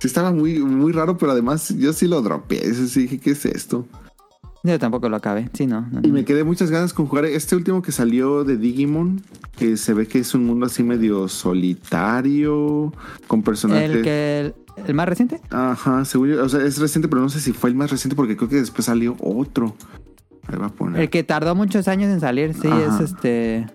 [0.00, 2.64] Sí, estaba muy, muy raro, pero además yo sí lo dropeé.
[2.64, 3.84] Eso sí dije, ¿qué es esto?
[4.62, 5.82] Yo tampoco lo acabé, sí, no.
[5.90, 9.22] no, Y me quedé muchas ganas con jugar este último que salió de Digimon,
[9.56, 12.92] que se ve que es un mundo así medio solitario,
[13.28, 13.90] con personajes.
[13.90, 14.54] El que el,
[14.86, 15.40] el más reciente.
[15.50, 18.14] Ajá, según yo, o sea, es reciente, pero no sé si fue el más reciente
[18.16, 19.74] porque creo que después salió otro.
[20.48, 21.00] Ahí va a poner.
[21.02, 22.96] El que tardó muchos años en salir, sí, Ajá.
[23.02, 23.66] es este.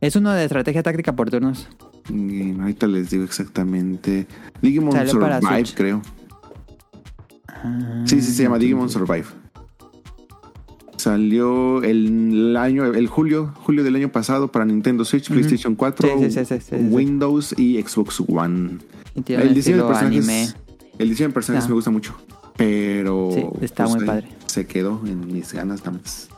[0.00, 1.68] Es uno de estrategia táctica por turnos.
[2.08, 4.26] Y ahorita les digo exactamente.
[4.62, 6.02] Digimon Salió Survive, creo.
[7.48, 9.26] Ah, Sí, sí, se llama Digimon Survive.
[10.96, 16.24] Salió el año, el julio, julio del año pasado para Nintendo Switch, PlayStation 4, Sí,
[16.24, 16.76] sí, sí, sí, sí, sí.
[16.90, 18.78] Windows y Xbox One.
[19.14, 20.48] Y El diseño de estilo personajes, anime.
[20.98, 22.14] el diseño de personajes me gusta mucho,
[22.56, 24.28] pero Sí, está muy ahí padre.
[24.46, 26.28] Se quedó en mis ganas nada más.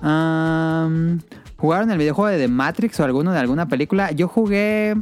[0.00, 4.10] ¿Jugaron el videojuego de The Matrix o alguno de alguna película?
[4.12, 4.96] Yo jugué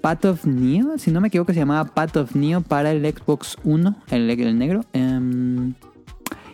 [0.00, 3.56] Path of Neo, si no me equivoco se llamaba Path of Neo para el Xbox
[3.62, 4.84] 1, el, el negro.
[4.92, 5.74] Em,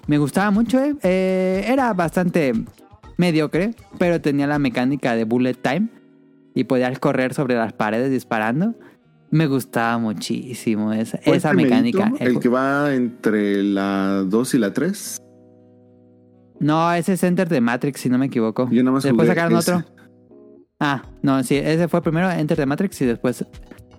[0.06, 0.94] me gustaba mucho, eh.
[1.02, 2.52] Eh, era bastante
[3.16, 5.88] mediocre, pero tenía la mecánica de bullet time
[6.54, 8.74] y podías correr sobre las paredes disparando.
[9.30, 12.12] Me gustaba muchísimo esa, ¿Fue esa el mecánica.
[12.20, 15.18] El que va entre la 2 y la 3.
[16.60, 18.68] No, ese es Enter the Matrix, si no me equivoco.
[18.70, 19.72] Yo nada más Después jugué sacaron ese.
[19.74, 19.86] otro.
[20.80, 23.44] Ah, no, sí, ese fue primero Enter the Matrix y después,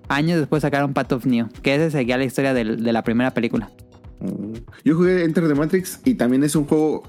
[0.08, 3.32] años después sacaron Path of Neo, que ese seguía la historia del- de la primera
[3.34, 3.70] película.
[4.84, 7.04] Yo jugué Enter the Matrix y también es un juego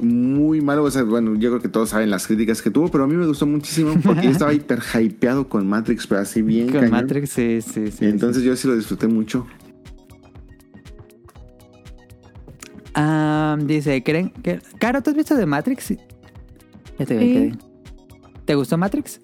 [0.00, 0.82] muy malo.
[0.84, 3.14] O sea, bueno, yo creo que todos saben las críticas que tuvo, pero a mí
[3.14, 6.90] me gustó muchísimo porque yo estaba hiper hypeado con Matrix, pero así bien Con cañón.
[6.92, 8.04] Matrix, sí, sí, sí.
[8.04, 9.46] Entonces yo sí lo disfruté mucho.
[13.02, 14.60] Ah, dice, ¿creen que...
[14.78, 15.84] Caro, ¿tú has visto de Matrix?
[15.84, 15.98] Sí.
[16.98, 17.58] Ya te vi, vi.
[18.44, 19.22] ¿Te gustó Matrix?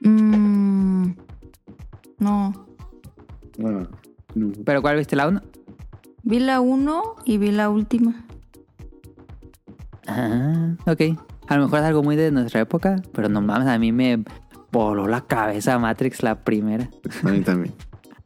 [0.00, 1.10] Mm,
[2.18, 2.66] no.
[3.64, 3.86] Ah,
[4.34, 4.52] no.
[4.64, 5.40] ¿Pero cuál viste la 1?
[6.24, 8.26] Vi la 1 y vi la última.
[10.08, 11.00] Ah, ok.
[11.46, 14.24] A lo mejor es algo muy de nuestra época, pero no mames, a mí me
[14.72, 16.90] voló la cabeza Matrix la primera.
[17.22, 17.72] A mí también.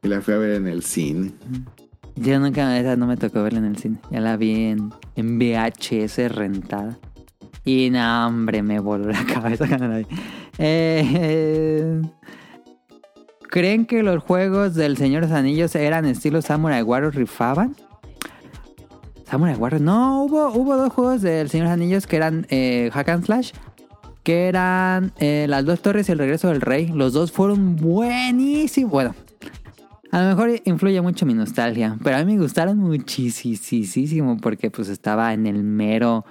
[0.03, 1.33] Y la fui a ver en el cine.
[2.21, 3.99] Yo nunca, esa no me tocó verla en el cine.
[4.11, 6.99] Ya la vi en, VHS rentada.
[7.65, 10.09] Y no, hombre, me voló la cabeza cuando.
[10.59, 12.03] Eh,
[13.51, 17.77] ¿Creen que los juegos del Señor de los Anillos eran estilo Samurai Warriors rifaban?
[19.25, 19.83] Samurai Warriors.
[19.83, 23.25] No, hubo, hubo dos juegos del Señor de los Anillos que eran eh, Hack and
[23.25, 23.53] Slash.
[24.23, 26.89] Que eran eh, Las dos torres y el regreso del rey.
[26.89, 28.91] Los dos fueron buenísimos.
[28.91, 29.15] Bueno,
[30.11, 34.89] a lo mejor influye mucho mi nostalgia, pero a mí me gustaron muchísimo porque pues
[34.89, 36.25] estaba en el mero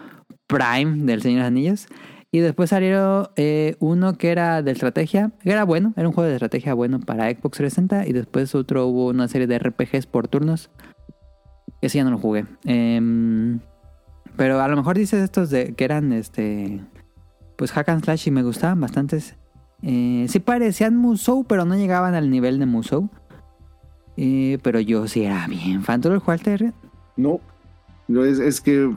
[0.48, 1.88] prime del Señor de los Anillos.
[2.32, 6.28] Y después salieron eh, uno que era de estrategia, que era bueno, era un juego
[6.28, 8.08] de estrategia bueno para Xbox 360.
[8.08, 10.70] Y después otro hubo una serie de RPGs por turnos.
[11.82, 12.46] Ese ya no lo jugué.
[12.66, 13.60] Em,
[14.36, 16.82] pero a lo mejor dices estos de que eran este
[17.56, 19.36] pues hack and slash y me gustaban bastantes.
[19.82, 23.10] Eh, sí parecían Musou, pero no llegaban al nivel de Musou.
[24.18, 26.02] Eh, pero yo sí era bien fan.
[26.02, 26.74] ¿Tú lo jugaste, Red?
[27.16, 27.40] No.
[28.08, 28.92] No, es, es que.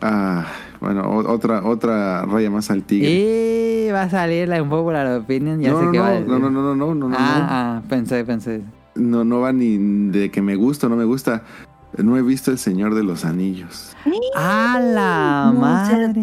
[0.00, 0.46] Ah,
[0.80, 3.10] bueno, o- otra, otra raya más al tigre.
[3.10, 5.60] Y va a salir la Unpopular Opinion.
[5.60, 6.28] Ya no, sé no, que va a no, decir.
[6.30, 8.62] no, no, no, no, no, no, ah, ah, pensé, pensé.
[8.94, 9.76] no, no va ni
[10.10, 11.42] de que me gusta o no me gusta.
[11.98, 13.94] No he visto El Señor de los Anillos.
[14.36, 16.22] ¡A la madre!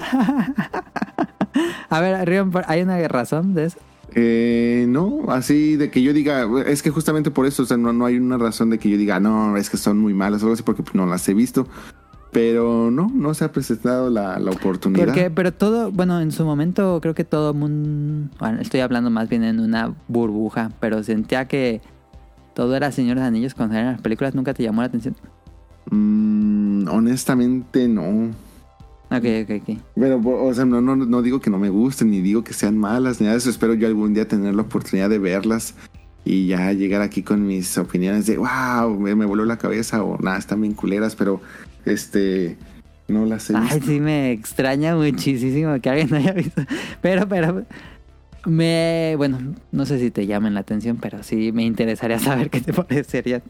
[1.88, 3.78] A ver, Rion, ¿hay una razón de eso?
[4.14, 7.92] Eh, no, así de que yo diga, es que justamente por eso, o sea, no,
[7.92, 10.46] no hay una razón de que yo diga, no, es que son muy malas o
[10.46, 11.66] algo así, porque no las he visto.
[12.32, 15.06] Pero no, no se ha presentado la, la oportunidad.
[15.06, 19.28] Porque, pero todo, bueno, en su momento creo que todo mundo, bueno, estoy hablando más
[19.28, 21.80] bien en una burbuja, pero sentía que
[22.54, 25.14] todo era Señor de los Anillos cuando salían las películas, ¿nunca te llamó la atención?
[25.90, 28.30] Mm, honestamente, no.
[29.10, 29.78] Ok, ok, ok.
[29.94, 32.76] Pero, o sea, no, no, no digo que no me gusten, ni digo que sean
[32.76, 33.50] malas, ni nada de eso.
[33.50, 35.74] Espero yo algún día tener la oportunidad de verlas
[36.24, 40.18] y ya llegar aquí con mis opiniones de, wow, me, me voló la cabeza o
[40.20, 41.40] nada, están bien culeras, pero
[41.84, 42.56] este,
[43.06, 43.86] no las he Ay, visto.
[43.86, 46.62] sí, me extraña muchísimo que alguien haya visto.
[47.00, 47.64] Pero, pero,
[48.44, 49.38] me, bueno,
[49.70, 53.42] no sé si te llamen la atención, pero sí me interesaría saber qué te parecerían.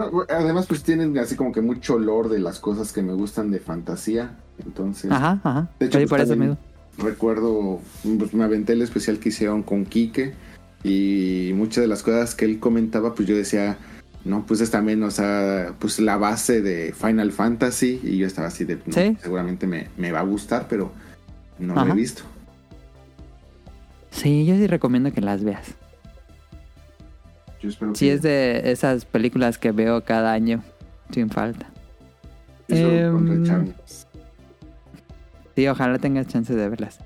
[0.00, 3.50] No, además, pues tienen así como que mucho olor de las cosas que me gustan
[3.50, 4.36] de fantasía.
[4.64, 5.68] Entonces, Ajá, ajá.
[5.78, 6.56] De hecho, Sí, pues, por eso
[6.98, 7.80] recuerdo,
[8.18, 10.34] pues me aventé el especial que hicieron con Quique
[10.82, 13.76] y muchas de las cosas que él comentaba, pues yo decía,
[14.24, 18.48] no, pues es también, o sea, pues la base de Final Fantasy y yo estaba
[18.48, 19.16] así de, no, Sí.
[19.22, 20.92] seguramente me, me va a gustar, pero
[21.58, 22.22] no lo he visto.
[24.10, 25.66] Sí, yo sí recomiendo que las veas.
[27.60, 30.62] Yo espero Sí, que es de esas películas que veo cada año,
[31.10, 31.66] sin falta.
[32.68, 34.06] eso Charms.
[35.56, 37.00] Sí, ojalá tengas chance de verlas.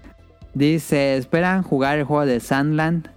[0.55, 3.09] Dice, ¿esperan jugar el juego de Sandland?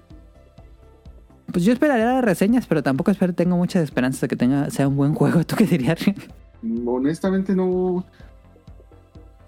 [1.52, 4.88] Pues yo esperaría las reseñas, pero tampoco espero, tengo muchas esperanzas de que tenga, sea
[4.88, 5.44] un buen juego.
[5.46, 6.00] ¿Tú qué dirías?
[6.86, 8.04] Honestamente no,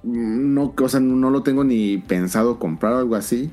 [0.04, 3.50] no, o sea, no lo tengo ni pensado comprar algo así.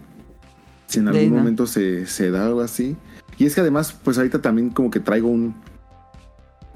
[0.86, 1.38] Si en Sí, algún ¿no?
[1.38, 2.96] momento se, se da algo así.
[3.38, 5.54] Y es que además, pues ahorita también como que traigo un...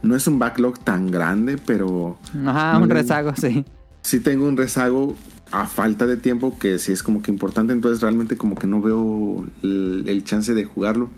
[0.03, 3.65] No es un backlog tan grande, pero Ajá, un rezago, sí.
[4.03, 5.15] sí tengo un rezago
[5.53, 7.73] a falta de tiempo que sí es como que importante.
[7.73, 11.11] Entonces realmente como que no veo el, el chance de jugarlo.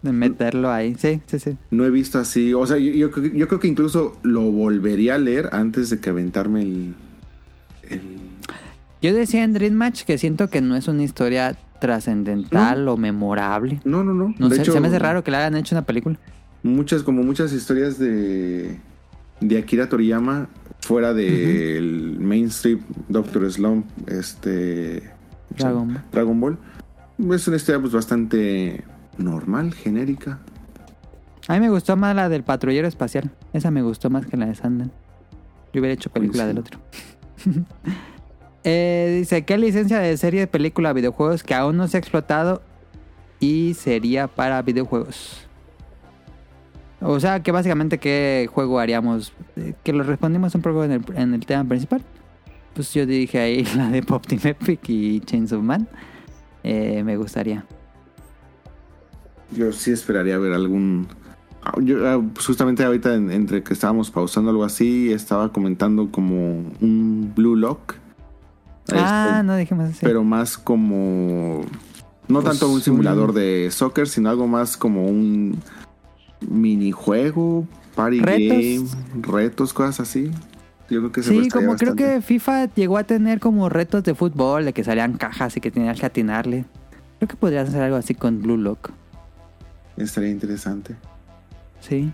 [0.00, 0.94] De meterlo ahí.
[0.98, 1.56] Sí, sí, sí.
[1.70, 2.54] No he visto así.
[2.54, 6.62] O sea, yo, yo creo que incluso lo volvería a leer antes de que aventarme
[6.62, 6.94] el...
[7.90, 8.00] el-
[9.02, 13.80] Yo decía en Dream Match que siento que no es una historia trascendental o memorable.
[13.84, 14.32] No, no, no.
[14.38, 16.16] No De sé, hecho, se me hace raro que le hayan hecho una película.
[16.62, 18.78] muchas como muchas historias de
[19.40, 20.46] de Akira Toriyama
[20.80, 25.10] fuera del mainstream Doctor Slump este
[25.58, 26.02] Dragon Ball.
[26.12, 26.58] Dragon Ball
[27.34, 28.84] es una historia pues bastante
[29.18, 30.38] normal genérica
[31.48, 33.32] A mí me gustó más la del patrullero espacial.
[33.52, 34.92] Esa me gustó más que la de Sandman.
[35.72, 36.78] Yo hubiera hecho película del otro.
[38.64, 42.62] Eh, dice, ¿qué licencia de serie, película, videojuegos que aún no se ha explotado
[43.40, 45.38] y sería para videojuegos?
[47.00, 49.32] O sea, que básicamente qué juego haríamos.
[49.56, 52.02] Eh, que lo respondimos un poco en el, en el tema principal.
[52.74, 55.88] Pues yo dije ahí la de Pop Team Epic y Chains of Man.
[56.62, 57.64] Eh, me gustaría.
[59.50, 61.08] yo sí esperaría ver algún
[61.64, 66.36] ah, yo, ah, justamente ahorita en- entre que estábamos pausando algo así estaba comentando como
[66.80, 67.96] un Blue Lock
[68.90, 69.98] Ah, Este, no dijimos así.
[70.02, 71.62] pero más como
[72.28, 75.60] no Pues tanto un un- simulador de soccer, sino algo más como un
[76.40, 78.96] minijuego, party Retos.
[78.96, 80.30] game, retos, cosas así.
[80.90, 84.14] Yo creo que se Sí, como creo que FIFA llegó a tener como retos de
[84.14, 86.64] fútbol, de que salían cajas y que tenías que atinarle.
[87.18, 88.90] Creo que podrías hacer algo así con Blue Lock.
[89.96, 90.96] estaría interesante.
[91.80, 92.12] Sí.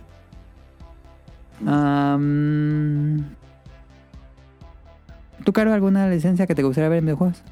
[5.44, 7.42] ¿Tú, Caro, alguna licencia que te gustaría ver en videojuegos?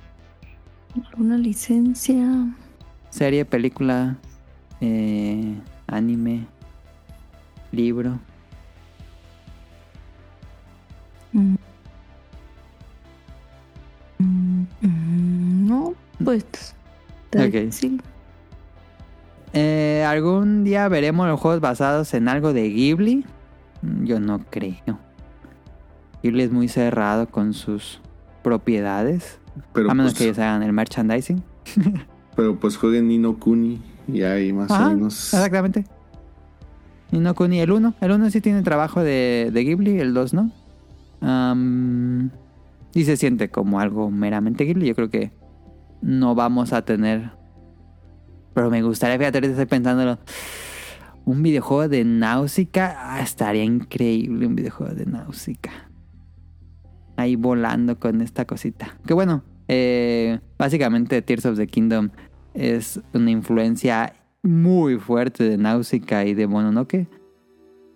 [1.13, 2.27] ¿Alguna licencia?
[3.11, 4.17] Serie, película,
[4.81, 5.55] eh,
[5.87, 6.47] anime,
[7.73, 8.19] libro.
[11.33, 11.55] Mm.
[14.19, 16.45] Mm, No, pues.
[17.31, 17.53] tal Ok.
[17.53, 18.01] vez Sí.
[19.53, 23.25] Eh, ¿Algún día veremos los juegos basados en algo de Ghibli?
[23.83, 24.99] Mm, Yo no creo.
[26.27, 28.01] Ghibli es muy cerrado con sus
[28.43, 29.39] propiedades.
[29.73, 31.43] Pero a menos pues, que ellos hagan el merchandising.
[32.37, 35.35] pero pues jueguen Nino Kuni y ahí más Ajá, o menos.
[35.35, 35.85] exactamente.
[37.13, 37.95] Y no Kuni, el 1.
[38.01, 40.51] El 1 sí tiene trabajo de, de Ghibli, el 2 no.
[42.95, 44.89] Y se siente como algo meramente Ghibli.
[44.89, 45.33] Yo creo que
[46.03, 47.31] no vamos a tener.
[48.55, 50.19] Pero me gustaría, fíjate, ahorita estoy pensándolo.
[51.25, 52.97] Un videojuego de Náusica.
[52.99, 55.86] Ah, estaría increíble un videojuego de Náusica.
[57.17, 58.99] Ahí volando con esta cosita.
[59.07, 62.11] Que bueno, eh, básicamente Tears of the Kingdom
[62.55, 67.09] es una influencia muy fuerte de Náusica y de Mononoke.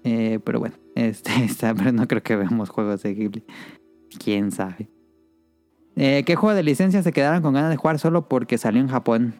[0.04, 3.44] Eh, pero bueno, este está, pero no creo que veamos juegos de Ghibli.
[4.22, 4.88] Quién sabe.
[5.96, 8.88] Eh, ¿Qué juego de licencia se quedaron con ganas de jugar solo porque salió en
[8.88, 9.34] Japón?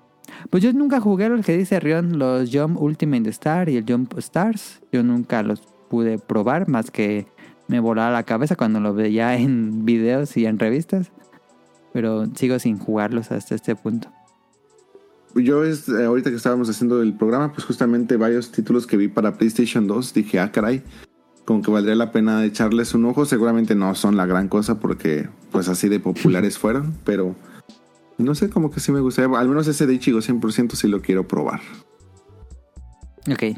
[0.50, 4.17] Pues yo nunca jugué los que dice Rion, los Jump Ultimate Star y el Jump
[4.18, 4.81] Stars.
[4.92, 7.26] Yo nunca los pude probar, más que
[7.71, 11.13] me volaba la cabeza cuando los veía en videos y en revistas.
[11.93, 14.13] Pero sigo sin jugarlos hasta este punto.
[15.35, 19.09] Yo es, eh, ahorita que estábamos haciendo el programa, pues justamente varios títulos que vi
[19.09, 20.83] para PlayStation 2, dije, ah, caray,
[21.45, 23.25] como que valdría la pena echarles un ojo.
[23.25, 27.37] Seguramente no son la gran cosa porque pues así de populares fueron, pero
[28.19, 31.01] no sé, como que sí me gustaría, al menos ese de Ichigo 100% sí lo
[31.01, 31.61] quiero probar.
[33.31, 33.57] Ok.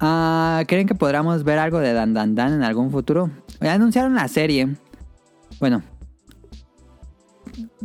[0.00, 3.30] Ah, ¿Creen que podamos ver algo de Dan Dan Dan en algún futuro?
[3.60, 4.76] Ya anunciaron la serie.
[5.58, 5.82] Bueno.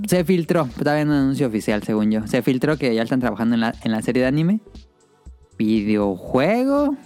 [0.06, 2.27] Se filtró, todavía no anuncio oficial, según yo.
[2.27, 4.59] Se filtró que ya están trabajando en la, en la serie de anime.
[5.57, 6.98] Videojuego.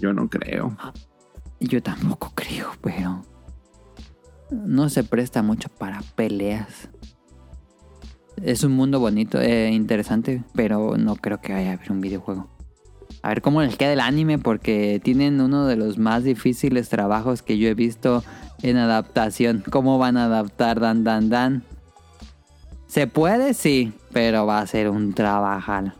[0.00, 0.76] Yo no creo.
[1.60, 3.22] Yo tampoco creo, pero...
[4.50, 6.88] No se presta mucho para peleas.
[8.42, 12.55] Es un mundo bonito, eh, interesante, pero no creo que vaya a haber un videojuego.
[13.26, 17.42] A ver cómo les queda el anime, porque tienen uno de los más difíciles trabajos
[17.42, 18.22] que yo he visto
[18.62, 19.64] en adaptación.
[19.68, 21.64] ¿Cómo van a adaptar Dan Dan Dan?
[22.86, 23.52] ¿Se puede?
[23.54, 25.94] Sí, pero va a ser un trabajal.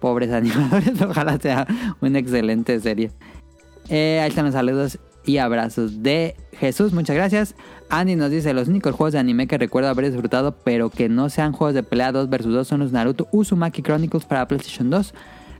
[0.00, 1.64] Pobres animadores, ojalá sea
[2.00, 3.12] una excelente serie.
[3.88, 7.54] Eh, ahí están los saludos y abrazos de Jesús, muchas gracias.
[7.88, 11.28] Andy nos dice, los únicos juegos de anime que recuerdo haber disfrutado, pero que no
[11.28, 15.14] sean juegos de pelea 2 vs 2 son los Naruto Uzumaki Chronicles para PlayStation 2.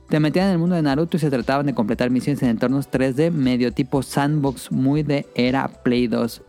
[0.09, 2.89] Te metían en el mundo de Naruto y se trataban de completar misiones en entornos
[2.89, 6.41] 3D medio tipo sandbox muy de era Play 2.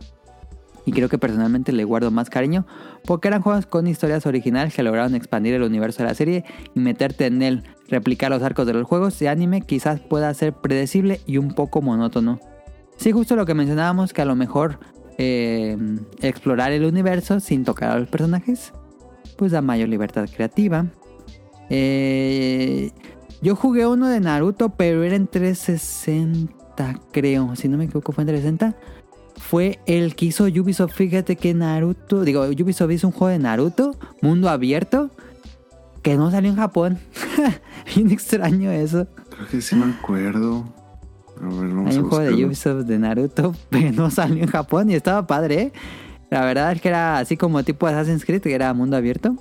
[0.83, 2.65] y creo que personalmente le guardo más cariño
[3.05, 6.79] porque eran juegos con historias originales que lograron expandir el universo de la serie y
[6.79, 7.63] meterte en él.
[7.87, 11.83] Replicar los arcos de los juegos de anime quizás pueda ser predecible y un poco
[11.83, 12.39] monótono.
[12.97, 14.79] Sí, justo lo que mencionábamos, que a lo mejor
[15.19, 15.77] eh,
[16.21, 18.73] explorar el universo sin tocar a los personajes,
[19.37, 20.87] pues da mayor libertad creativa.
[21.69, 22.91] Eh,
[23.41, 27.55] yo jugué uno de Naruto, pero era en 360, creo.
[27.55, 28.77] Si no me equivoco, fue en 360.
[29.37, 30.93] Fue el que hizo Ubisoft.
[30.93, 35.09] Fíjate que Naruto, digo, Ubisoft hizo un juego de Naruto, mundo abierto,
[36.03, 36.99] que no salió en Japón.
[37.95, 39.07] Bien extraño eso.
[39.31, 40.63] Creo que sí me acuerdo.
[41.37, 42.45] A ver, vamos Hay a un juego de.
[42.45, 45.61] Ubisoft de Naruto, pero no salió en Japón y estaba padre.
[45.61, 45.73] ¿eh?
[46.29, 49.35] La verdad es que era así como tipo Assassin's Creed, que era mundo abierto,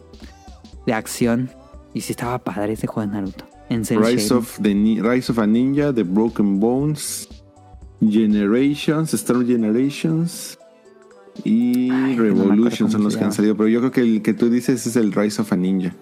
[0.87, 1.51] de acción.
[1.93, 3.50] Y sí estaba padre ese juego de Naruto.
[3.71, 7.29] En Rise of, the Rise of a Ninja, The Broken Bones,
[8.01, 10.59] Generations, Star Generations
[11.45, 13.57] y Ay, Revolution son los que han salido.
[13.57, 15.95] Pero yo creo que el que tú dices es el Rise of a Ninja.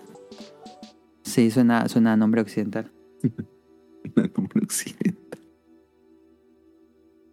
[1.24, 2.90] Sí, suena, suena a nombre occidental.
[4.34, 5.38] Nombre occidental.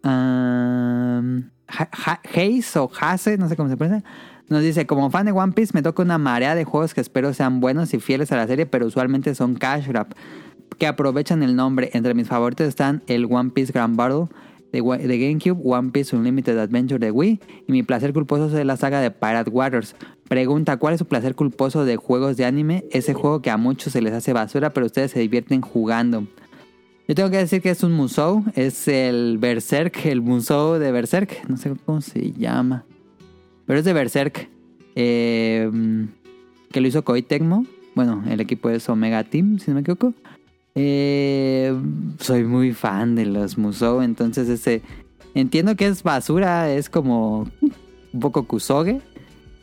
[0.04, 4.08] Um, Ha- Ha- Haze o Hase, no sé cómo se pronuncia,
[4.48, 7.34] nos dice, como fan de One Piece me toca una marea de juegos que espero
[7.34, 10.14] sean buenos y fieles a la serie, pero usualmente son cash grab,
[10.78, 11.90] que aprovechan el nombre.
[11.94, 14.28] Entre mis favoritos están el One Piece Grand Battle
[14.72, 18.76] de, de GameCube, One Piece Unlimited Adventure de Wii y mi placer culposo es la
[18.76, 19.96] saga de Pirate Waters.
[20.28, 22.84] Pregunta, ¿cuál es su placer culposo de juegos de anime?
[22.90, 26.26] Ese juego que a muchos se les hace basura, pero ustedes se divierten jugando.
[27.08, 31.48] Yo tengo que decir que es un musou, es el Berserk, el musou de Berserk,
[31.48, 32.84] no sé cómo se llama,
[33.66, 34.48] pero es de Berserk,
[34.94, 35.70] eh,
[36.72, 40.12] que lo hizo Koei Tecmo, bueno, el equipo es Omega Team, si no me equivoco.
[40.74, 41.74] Eh,
[42.20, 44.82] soy muy fan de los musou, entonces ese,
[45.34, 47.48] entiendo que es basura, es como
[48.12, 49.00] un poco kusoge,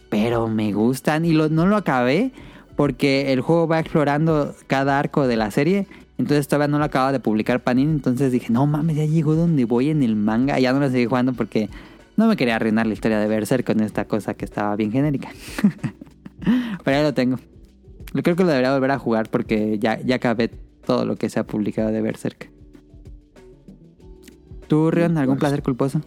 [0.10, 2.32] pero me gustan y lo- no lo acabé
[2.76, 5.86] porque el juego va explorando cada arco de la serie.
[6.18, 7.92] Entonces todavía no lo acababa de publicar Panini.
[7.92, 10.60] Entonces dije, no mames, ya llegó donde voy en el manga.
[10.60, 11.70] Ya no lo seguí jugando porque
[12.18, 15.30] no me quería arruinar la historia de Berserk con esta cosa que estaba bien genérica.
[16.84, 17.38] Pero ya lo tengo.
[18.14, 20.50] Yo creo que lo debería volver a jugar porque ya, ya acabé
[20.86, 22.52] todo lo que se ha publicado de Berserk.
[24.68, 26.02] ¿Tú, Rion, algún placer culposo?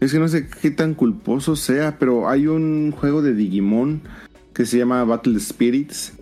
[0.00, 4.02] Es que no sé qué tan culposo sea, pero hay un juego de Digimon
[4.52, 6.12] que se llama Battle Spirits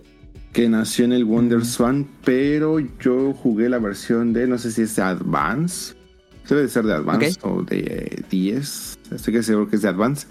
[0.52, 4.82] que nació en el Wonder Swan, pero yo jugué la versión de, no sé si
[4.82, 5.94] es de Advance,
[6.48, 9.88] debe de ser de Advance o de eh, 10, estoy que seguro que es de
[9.88, 10.26] Advance.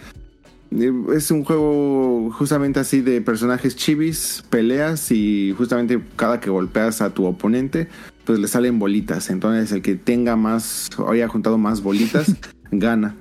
[1.14, 7.10] Es un juego justamente así de personajes chivis, peleas y justamente cada que golpeas a
[7.14, 7.90] tu oponente,
[8.24, 9.30] pues le salen bolitas.
[9.30, 12.35] Entonces el que tenga más, haya juntado más bolitas,
[12.72, 13.16] gana.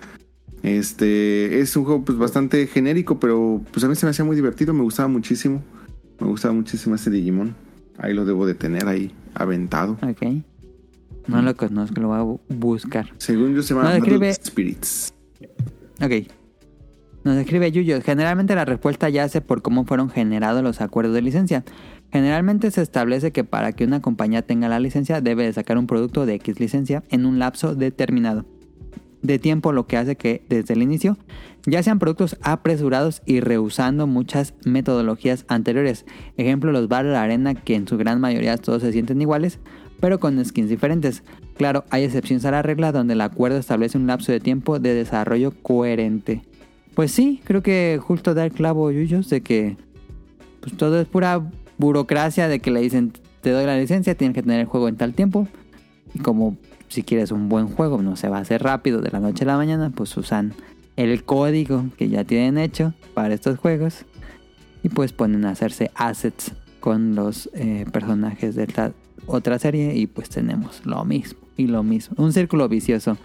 [0.62, 4.36] Este es un juego pues bastante genérico, pero pues a mí se me hacía muy
[4.36, 5.64] divertido, me gustaba muchísimo.
[6.20, 7.56] Me gustaba muchísimo ese Digimon.
[7.98, 9.98] Ahí lo debo de tener ahí aventado.
[10.02, 10.22] Ok.
[11.26, 13.10] No lo conozco, lo voy a bu- buscar.
[13.18, 15.12] Según yo se llama No, Spirits.
[16.02, 16.12] Ok.
[17.22, 18.00] Nos escribe Yuyo.
[18.00, 21.64] Generalmente la respuesta yace por cómo fueron generados los acuerdos de licencia.
[22.10, 25.86] Generalmente se establece que para que una compañía tenga la licencia debe de sacar un
[25.86, 28.46] producto de X licencia en un lapso determinado
[29.22, 31.18] de tiempo, lo que hace que desde el inicio
[31.66, 36.06] ya sean productos apresurados y rehusando muchas metodologías anteriores.
[36.38, 39.58] Ejemplo, los Battle Arena, que en su gran mayoría todos se sienten iguales,
[40.00, 41.22] pero con skins diferentes.
[41.56, 44.94] Claro, hay excepciones a la regla donde el acuerdo establece un lapso de tiempo de
[44.94, 46.42] desarrollo coherente.
[46.94, 49.76] Pues sí, creo que justo da el clavo Yuyos de que
[50.60, 54.42] pues todo es pura burocracia de que le dicen te doy la licencia, tienes que
[54.42, 55.48] tener el juego en tal tiempo.
[56.14, 56.56] Y como
[56.88, 59.46] si quieres un buen juego, no se va a hacer rápido de la noche a
[59.46, 60.54] la mañana, pues usan
[60.96, 64.04] el código que ya tienen hecho para estos juegos
[64.82, 68.92] y pues ponen a hacerse assets con los eh, personajes de esta
[69.30, 72.16] otra serie y pues tenemos lo mismo y lo mismo.
[72.22, 73.16] Un círculo vicioso.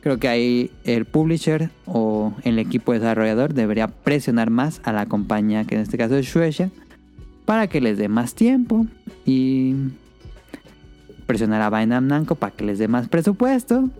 [0.00, 5.64] Creo que ahí el publisher o el equipo desarrollador debería presionar más a la compañía,
[5.64, 6.70] que en este caso es Shueisha,
[7.44, 8.86] para que les dé más tiempo
[9.24, 9.74] y
[11.26, 13.90] presionar a Bandai Namco para que les dé más presupuesto.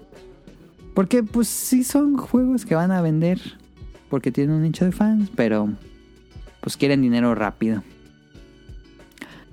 [0.95, 3.41] Porque pues sí son juegos que van a vender
[4.09, 5.69] porque tienen un nicho de fans, pero
[6.61, 7.83] pues quieren dinero rápido.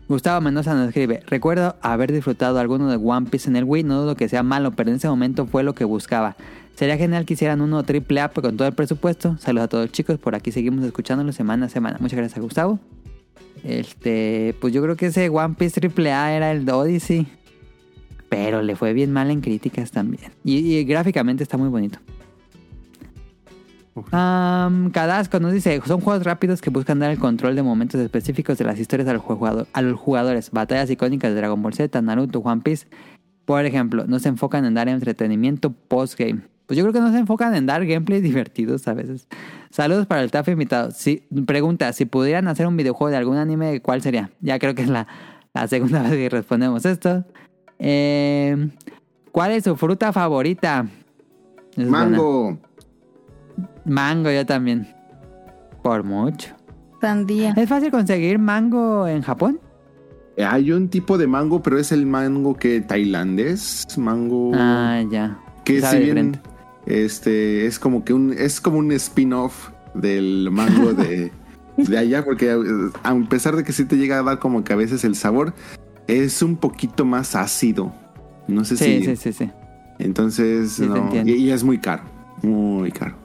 [0.10, 4.02] Gustavo Mendoza nos escribe, recuerdo haber disfrutado alguno de One Piece en el Wii, no
[4.02, 6.36] dudo que sea malo, pero en ese momento fue lo que buscaba.
[6.76, 9.38] Sería genial que hicieran uno triple A con todo el presupuesto.
[9.38, 11.98] Saludos a todos chicos, por aquí seguimos escuchándolo semana a semana.
[12.00, 12.80] Muchas gracias Gustavo.
[13.64, 17.28] Este, pues yo creo que ese One Piece triple A era el Odyssey.
[18.28, 20.32] Pero le fue bien mal en críticas también.
[20.44, 22.00] Y gráficamente está muy bonito.
[23.96, 28.58] Um, Cadasco nos dice, son juegos rápidos que buscan dar el control de momentos específicos
[28.58, 30.50] de las historias a los, jugador- a los jugadores.
[30.52, 32.88] Batallas icónicas de Dragon Ball Z, Naruto, One Piece,
[33.46, 36.42] por ejemplo, no se enfocan en dar entretenimiento post-game.
[36.66, 39.28] Pues yo creo que no se enfocan en dar gameplay divertidos a veces.
[39.70, 40.92] Saludos para el TAF invitado.
[40.92, 44.32] Si, pregunta, si pudieran hacer un videojuego de algún anime, ¿cuál sería?
[44.42, 45.08] Ya creo que es la,
[45.54, 47.26] la segunda vez que respondemos esto.
[47.80, 48.70] Eh,
[49.32, 50.88] ¿Cuál es su fruta favorita?
[51.76, 52.18] Es buena.
[53.86, 54.32] Mango.
[54.32, 54.88] Yo también.
[55.82, 56.50] Por mucho.
[57.02, 57.54] Sandía.
[57.58, 59.60] ¿Es fácil conseguir mango en Japón?
[60.38, 65.38] Hay un tipo de mango, pero es el mango que tailandés, mango Ah, ya.
[65.66, 66.40] que Sabe si bien
[66.86, 71.32] este es como que un es como un spin-off del mango de,
[71.78, 72.58] de allá, porque eh,
[73.04, 75.54] a pesar de que sí te llega a dar como que a veces el sabor,
[76.08, 77.94] es un poquito más ácido.
[78.48, 79.06] No sé Sí, si.
[79.06, 79.52] sí, sí, sí.
[80.00, 82.04] Entonces, no, y es muy caro.
[82.42, 83.16] Muy caro.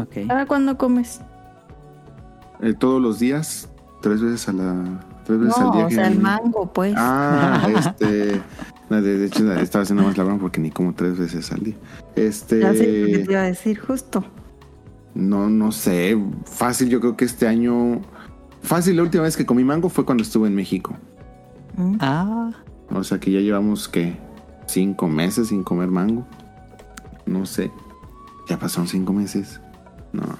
[0.00, 0.28] Ok.
[0.28, 1.20] ¿Ahora cuándo comes?
[2.60, 3.68] Eh, todos los días,
[4.02, 5.00] tres veces a la.
[5.24, 5.84] Tres veces No, al día.
[5.86, 6.94] o que- sea, el mango, pues.
[6.96, 8.40] Ah, este.
[8.90, 11.60] no, de, de hecho, estaba haciendo más la broma porque ni como tres veces al
[11.64, 11.74] día.
[12.14, 12.60] Este.
[12.60, 14.24] Ya sé lo que te iba a decir, justo.
[15.14, 16.16] No, no sé.
[16.44, 18.00] Fácil, yo creo que este año.
[18.62, 20.94] Fácil, la última vez que comí mango fue cuando estuve en México.
[21.76, 21.96] Mm.
[22.00, 22.50] Ah,
[22.90, 24.16] O sea que ya llevamos, ¿qué?
[24.66, 26.26] Cinco meses sin comer mango.
[27.26, 27.70] No sé.
[28.48, 29.60] Ya pasaron cinco meses.
[30.16, 30.38] No.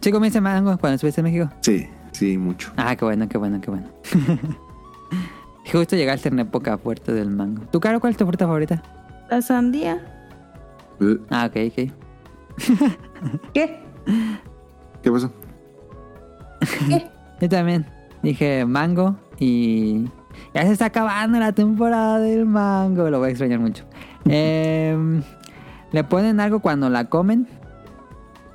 [0.00, 1.48] ¿sí comiste mango cuando estuviste en México?
[1.60, 2.72] Sí, sí, mucho.
[2.76, 3.88] Ah, qué bueno, qué bueno, qué bueno.
[5.72, 7.62] Justo llegaste en época fuerte del mango.
[7.70, 8.82] ¿Tu caro cuál es tu fruta favorita?
[9.30, 10.00] La sandía.
[11.00, 11.92] Eh, Ah, ok, ok.
[13.54, 13.80] ¿Qué?
[15.02, 15.32] ¿Qué pasó?
[17.40, 17.86] Yo también
[18.22, 20.04] dije mango y
[20.54, 23.10] ya se está acabando la temporada del mango.
[23.10, 23.84] Lo voy a extrañar mucho.
[24.26, 25.22] Em,
[25.90, 27.48] ¿Le ponen algo cuando la comen?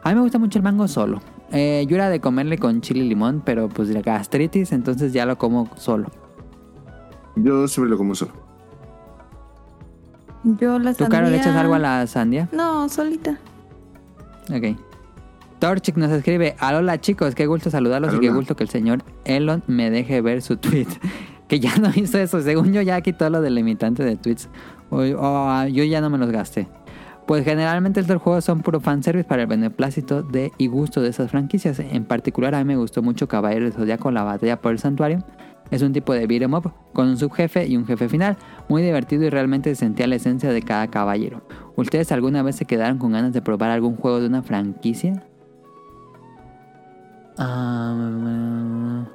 [0.04, 1.22] A mí me gusta mucho el mango solo.
[1.52, 5.26] Eh, yo era de comerle con chile y limón, pero pues de gastritis, entonces ya
[5.26, 6.12] lo como solo.
[7.36, 8.34] Yo siempre lo como solo.
[10.44, 11.20] Yo la ¿Tú, sandía.
[11.20, 12.50] Caro, le echas algo a la sandía?
[12.52, 13.40] No, solita.
[14.50, 14.78] Ok.
[15.60, 19.64] Torchic nos escribe, hola chicos, qué gusto saludarlos y qué gusto que el señor Elon
[19.66, 20.88] me deje ver su tweet.
[21.48, 24.50] que ya no hizo eso, según yo ya quitó lo del limitante de tweets.
[24.90, 26.68] O, o, ah, yo ya no me los gasté.
[27.28, 31.30] Pues generalmente estos juegos son puro fanservice para el beneplácito de y gusto de esas
[31.30, 31.78] franquicias.
[31.80, 35.22] En particular a mí me gustó mucho Caballero del Zodiaco, la batalla por el santuario.
[35.70, 38.38] Es un tipo de beat'em up con un subjefe y un jefe final.
[38.70, 41.42] Muy divertido y realmente sentía la esencia de cada caballero.
[41.76, 45.26] ¿Ustedes alguna vez se quedaron con ganas de probar algún juego de una franquicia?
[47.38, 49.06] Ah,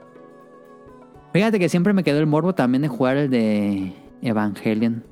[1.33, 5.12] fíjate que siempre me quedó el morbo también de jugar el de Evangelion.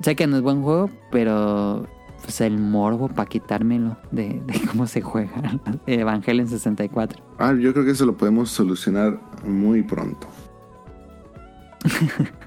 [0.00, 1.86] Sé que no es buen juego, pero
[2.22, 7.22] pues el morbo para quitármelo de, de cómo se juega Evangelion 64.
[7.38, 10.26] Ah, yo creo que eso lo podemos solucionar muy pronto.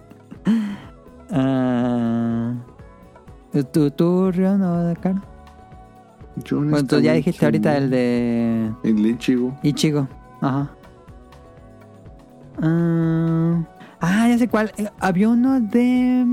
[1.31, 2.55] Ah,
[3.71, 5.21] ¿Tú, tú, Rion o Caro?
[6.43, 9.55] Yo Bueno, tú ya dijiste ahorita el de El Ichigo.
[9.61, 10.07] Ichigo.
[10.41, 10.71] Ajá.
[12.61, 13.63] Ah,
[14.01, 14.71] ah, ya sé cuál.
[14.77, 16.25] Eh, Había uno de.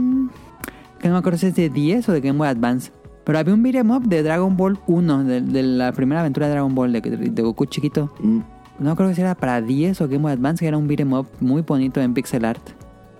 [1.07, 2.91] Que no me acuerdo si es de 10 o de Game Boy Advance.
[3.23, 6.53] Pero había un beat'em up de Dragon Ball 1, de, de la primera aventura de
[6.55, 8.13] Dragon Ball, de, de Goku chiquito.
[8.19, 8.39] Mm,
[8.81, 11.13] No me acuerdo si era para 10 o Game Boy Advance, que era un beat'em
[11.13, 12.61] up muy bonito en pixel art.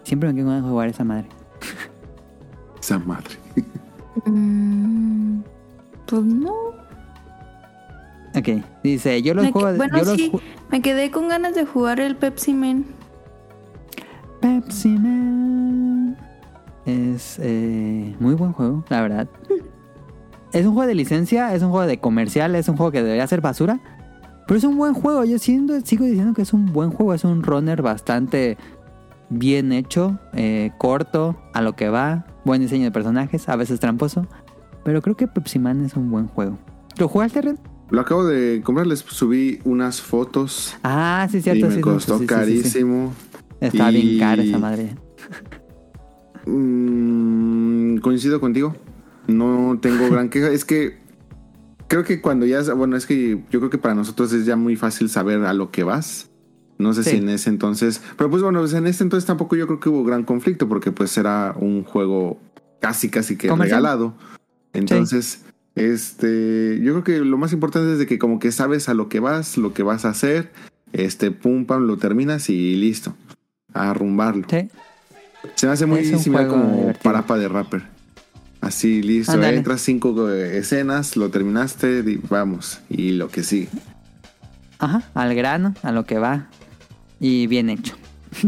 [0.03, 1.29] Siempre me quedo con jugar esa madre.
[2.81, 3.37] esa madre.
[4.25, 5.43] Mm,
[6.07, 6.53] pues no.
[8.35, 9.77] Ok, dice, yo los Me que- juego...
[9.77, 10.41] bueno, yo los sí, ju-
[10.73, 12.85] me quedé con ganas de jugar el Pepsi Man.
[14.41, 15.96] Pepsi Man.
[16.87, 19.29] Es eh, muy buen juego, la verdad.
[20.53, 23.27] Es un juego de licencia, es un juego de comercial, es un juego que debería
[23.27, 23.81] ser basura.
[24.47, 25.25] Pero es un buen juego.
[25.25, 27.13] Yo siendo, sigo diciendo que es un buen juego.
[27.15, 28.57] Es un runner bastante
[29.29, 32.27] bien hecho, eh, corto, a lo que va.
[32.45, 34.27] Buen diseño de personajes, a veces tramposo.
[34.85, 36.57] Pero creo que Pepsi Man es un buen juego.
[36.97, 37.57] ¿Lo jugaste, Red?
[37.91, 41.67] Lo acabo de comprar, les subí unas fotos Ah, sí, y cierto.
[41.67, 42.27] me sí, costó sí, sí.
[42.27, 43.13] carísimo.
[43.61, 44.95] Está Y- bien cara esa madre.
[46.47, 48.75] Mm, coincido contigo.
[49.27, 50.51] No tengo gran queja.
[50.51, 50.99] Es que
[51.89, 54.77] creo que cuando ya, bueno, es que yo creo que para nosotros es ya muy
[54.77, 56.31] fácil saber a lo que vas.
[56.79, 57.11] No sé Sí.
[57.11, 59.89] si en ese entonces, pero pues bueno, pues en ese entonces tampoco yo creo que
[59.89, 62.39] hubo gran conflicto porque pues era un juego
[62.81, 63.79] casi casi que Comercial.
[63.83, 64.15] regalado.
[64.75, 65.43] Entonces,
[65.75, 69.09] este, yo creo que lo más importante es de que como que sabes a lo
[69.09, 70.53] que vas, lo que vas a hacer,
[70.93, 73.15] este, pum, pam, lo terminas y listo.
[73.73, 74.47] A arrumbarlo.
[74.51, 74.69] Sí.
[75.55, 77.03] Se me hace muy similar como divertido.
[77.03, 77.83] Parapa de Rapper.
[78.61, 79.41] Así, listo.
[79.43, 82.81] Entras cinco eh, escenas, lo terminaste, vamos.
[82.89, 83.69] Y lo que sigue.
[84.79, 86.47] Ajá, al grano, a lo que va.
[87.21, 87.95] Y bien hecho.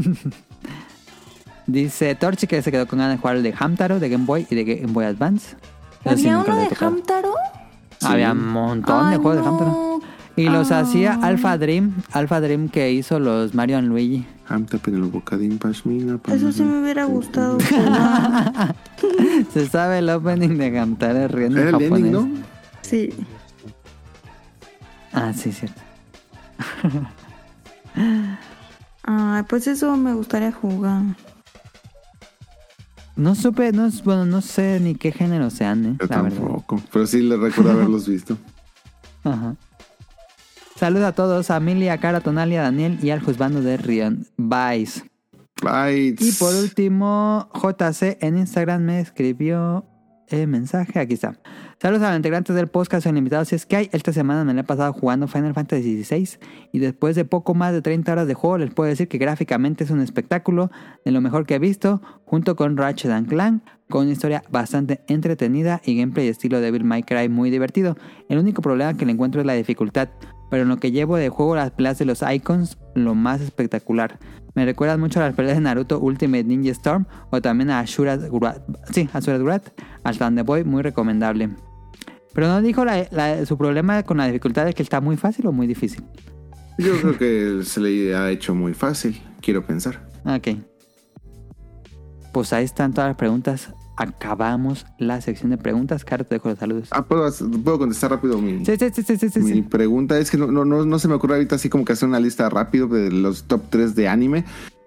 [1.66, 4.46] Dice Torchi que se quedó con ganas de jugar el de Hamtaro, de Game Boy
[4.50, 5.56] y de Game Boy Advance.
[6.04, 6.68] ¿Había uno de.
[6.80, 7.34] Hamtaro?
[8.02, 10.00] Había un montón de juegos de Hamtaro.
[10.36, 10.80] Y los Ah.
[10.80, 11.94] hacía Alpha Dream.
[12.12, 14.24] Alpha Dream que hizo los Mario and Luigi.
[14.48, 16.18] Hamta, pero el bocadín, pashmina.
[16.28, 17.58] Eso sí me hubiera gustado.
[19.52, 22.06] Se sabe el opening de Hamtaro riendo Era en el japonés.
[22.06, 22.44] ending, ¿no?
[22.82, 23.10] Sí.
[25.12, 25.80] Ah, sí, cierto.
[29.04, 31.02] Ay, pues eso me gustaría jugar.
[33.16, 35.96] No supe, no, bueno, no sé ni qué género sean, ¿eh?
[36.00, 36.38] Yo la verdad.
[36.38, 36.80] tampoco.
[36.92, 38.38] Pero sí le recuerdo haberlos visto.
[39.24, 39.56] Ajá.
[40.78, 43.78] Saludos a todos, a Amelia, a Cara, a Tonalia, a Daniel y al juzgando de
[43.78, 45.02] Rion Vice.
[45.60, 46.24] Bytes.
[46.24, 49.84] Y por último, JC en Instagram me escribió
[50.28, 51.00] el mensaje.
[51.00, 51.36] Aquí está.
[51.82, 53.48] Saludos a los integrantes del podcast los invitados.
[53.48, 56.38] Si es que hay, esta semana me la he pasado jugando Final Fantasy XVI
[56.70, 59.82] y después de poco más de 30 horas de juego les puedo decir que gráficamente
[59.82, 60.70] es un espectáculo
[61.04, 65.00] de lo mejor que he visto, junto con Ratchet and Clank, con una historia bastante
[65.08, 67.96] entretenida y gameplay estilo Devil May Cry muy divertido.
[68.28, 70.10] El único problema que le encuentro es la dificultad,
[70.50, 74.18] pero en lo que llevo de juego las peleas de los icons, lo más espectacular.
[74.54, 78.28] Me recuerdan mucho a las peleas de Naruto Ultimate Ninja Storm o también a Ashura's
[78.30, 78.62] Wrath.
[78.92, 79.68] Sí, Ashura's Wrath,
[80.02, 81.50] hasta donde voy, muy recomendable.
[82.34, 85.46] Pero no dijo la- la- su problema con la dificultad es que está muy fácil
[85.46, 86.04] o muy difícil.
[86.78, 90.08] Yo creo que se le ha hecho muy fácil, quiero pensar.
[90.24, 90.56] Ok.
[92.32, 93.72] Pues ahí están todas las preguntas.
[93.98, 96.04] Acabamos la sección de preguntas.
[96.04, 96.88] Caro, te dejo los saludos.
[96.92, 97.28] Ah, ¿puedo,
[97.64, 100.18] puedo contestar rápido mi, Sí, sí, sí, pregunta?
[100.18, 102.20] Es que no, no, no, no se me ocurre ahorita así como que hacer una
[102.20, 104.44] lista rápido de los top 3 de anime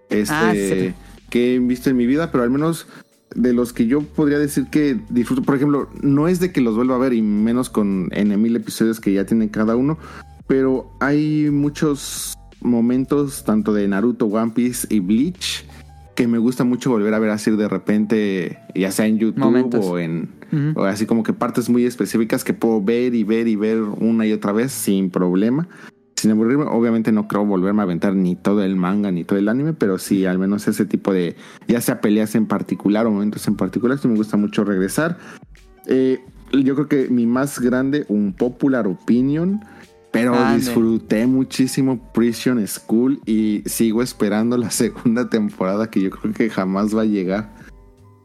[0.10, 2.88] este, Ah, que he visto en mi vida, pero al menos
[3.36, 6.76] de los que yo podría decir que disfruto, por ejemplo, no es de que los
[6.76, 9.98] vuelva a ver y menos con N mil episodios que ya tienen cada uno,
[10.48, 15.66] pero hay muchos momentos tanto de Naruto, One Piece y Bleach
[16.22, 19.84] que me gusta mucho volver a ver así de repente, ya sea en YouTube Momentos.
[19.84, 20.30] o en
[20.76, 24.28] o así como que partes muy específicas que puedo ver y ver y ver una
[24.28, 25.68] y otra vez sin problema.
[26.16, 29.50] Sin aburrirme, obviamente no creo volverme a aventar ni todo el manga ni todo el
[29.50, 31.36] anime, pero sí al menos ese tipo de,
[31.68, 35.18] ya sea peleas en particular o momentos en particular, sí me gusta mucho regresar.
[35.88, 36.20] Eh,
[36.52, 39.62] yo creo que mi más grande, un popular opinion,
[40.12, 46.50] pero disfruté muchísimo Prison School y sigo esperando la segunda temporada que yo creo que
[46.50, 47.50] jamás va a llegar.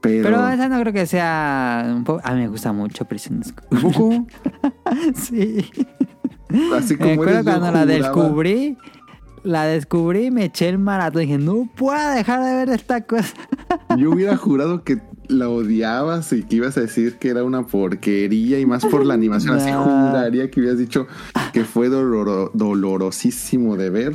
[0.01, 2.21] Pero, Pero esa no creo que sea un poco...
[2.23, 3.67] A mí me gusta mucho Prison School.
[3.71, 4.27] ¿Un poco?
[5.15, 5.71] sí.
[6.77, 8.77] así como Me acuerdo eres, yo cuando la descubrí.
[9.43, 11.23] La descubrí y me eché el maratón.
[11.23, 13.35] Dije, no puedo dejar de ver esta cosa.
[13.97, 18.59] Yo hubiera jurado que la odiabas y que ibas a decir que era una porquería
[18.61, 19.57] y más por la animación.
[19.57, 21.07] Así juraría que hubieras dicho
[21.53, 24.15] que fue doloro- dolorosísimo de ver.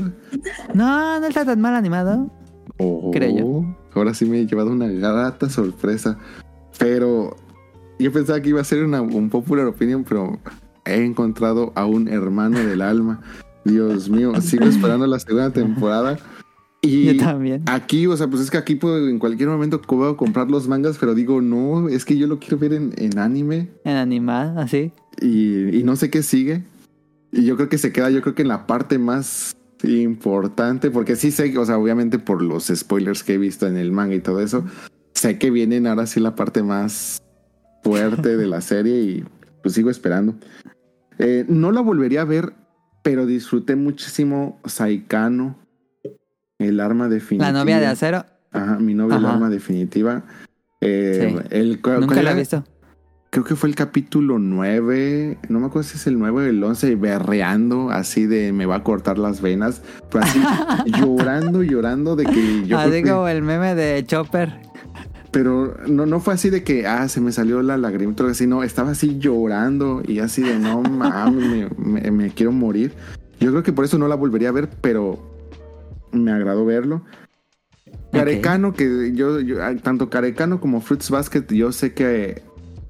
[0.73, 2.31] No, no está tan mal animado.
[2.77, 3.75] Oh, Creo yo.
[3.93, 6.17] Ahora sí me he llevado una grata sorpresa.
[6.79, 7.35] Pero
[7.99, 10.39] yo pensaba que iba a ser una, un popular opinion, pero
[10.85, 13.21] he encontrado a un hermano del alma.
[13.65, 16.17] Dios mío, sigo esperando la segunda temporada.
[16.81, 17.63] Y Yo también.
[17.67, 20.97] Aquí, o sea, pues es que aquí puedo en cualquier momento puedo comprar los mangas,
[20.97, 24.91] pero digo, no, es que yo lo quiero ver en, en anime En animado, así.
[25.21, 26.63] y, y no sé qué sigue.
[27.31, 31.15] Y yo creo que se queda, yo creo que en la parte más importante, porque
[31.15, 34.19] sí sé, o sea, obviamente por los spoilers que he visto en el manga y
[34.19, 34.65] todo eso,
[35.13, 37.21] sé que vienen ahora sí la parte más
[37.83, 39.23] fuerte de la serie y
[39.61, 40.35] pues sigo esperando.
[41.19, 42.53] Eh, no la volvería a ver,
[43.03, 45.57] pero disfruté muchísimo Saikano,
[46.61, 47.51] el arma definitiva.
[47.51, 48.25] La novia de acero.
[48.51, 50.23] Ajá, mi novia, el arma definitiva.
[50.81, 51.47] Eh, Sí.
[51.51, 52.63] el, ¿cuál Nunca la he visto.
[53.29, 56.61] Creo que fue el capítulo 9, no me acuerdo si es el 9 o el
[56.61, 59.81] 11, berreando así de me va a cortar las venas,
[60.11, 60.41] pero así
[60.99, 62.77] llorando, llorando de que yo...
[62.91, 64.53] que- como el meme de Chopper.
[65.31, 68.63] pero no, no fue así de que, ah, se me salió la lagrimita, así, no,
[68.63, 72.91] estaba así llorando y así de, no mames, me, me- me quiero morir.
[73.39, 75.30] Yo creo que por eso no la volvería a ver, pero
[76.11, 77.03] me agradó verlo.
[78.11, 82.41] Carecano, que yo, yo- ah, tanto Carecano como Fruits Basket, yo sé que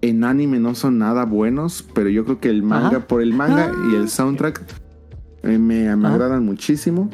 [0.02, 3.08] en anime no son nada buenos, pero yo creo que el manga, Ajá.
[3.08, 4.62] por el manga y el soundtrack,
[5.44, 7.10] eh, me, me agradan muchísimo.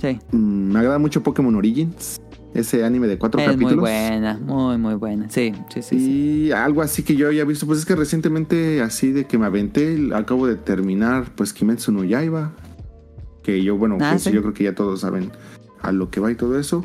[0.00, 0.18] Sí.
[0.30, 2.20] Mm, me agrada mucho Pokémon Origins,
[2.54, 3.80] ese anime de cuatro Es muy capítulos.
[3.80, 5.28] buena, muy, muy buena.
[5.28, 5.98] Sí, sí, sí.
[5.98, 6.10] sí.
[6.46, 9.46] Y algo así que yo había visto, pues es que recientemente así de que me
[9.46, 12.52] aventé, acabo de terminar pues Kimetsu no Yaiba,
[13.48, 14.30] que yo, bueno, Ah, sí.
[14.30, 15.30] yo creo que ya todos saben
[15.80, 16.84] a lo que va y todo eso.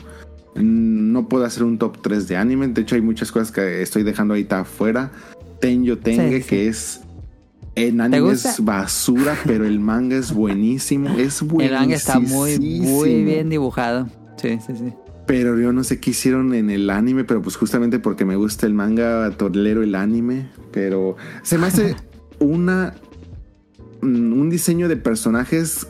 [0.56, 2.70] Mm, No puedo hacer un top 3 de anime.
[2.70, 5.12] De hecho, hay muchas cosas que estoy dejando ahorita afuera.
[5.60, 7.02] Tenyo Tenge, Sí, que es.
[7.76, 11.10] En anime es basura, pero el manga es buenísimo.
[11.18, 11.62] Es buenísimo.
[11.62, 14.08] El manga está muy, muy bien dibujado.
[14.42, 14.94] Sí, sí, sí.
[15.28, 18.68] Pero yo no sé qué hicieron en el anime, pero pues justamente porque me gusta
[18.68, 20.48] el manga, tolero el anime.
[20.72, 21.96] Pero se me hace
[22.40, 22.94] una.
[24.02, 25.88] mm, un diseño de personajes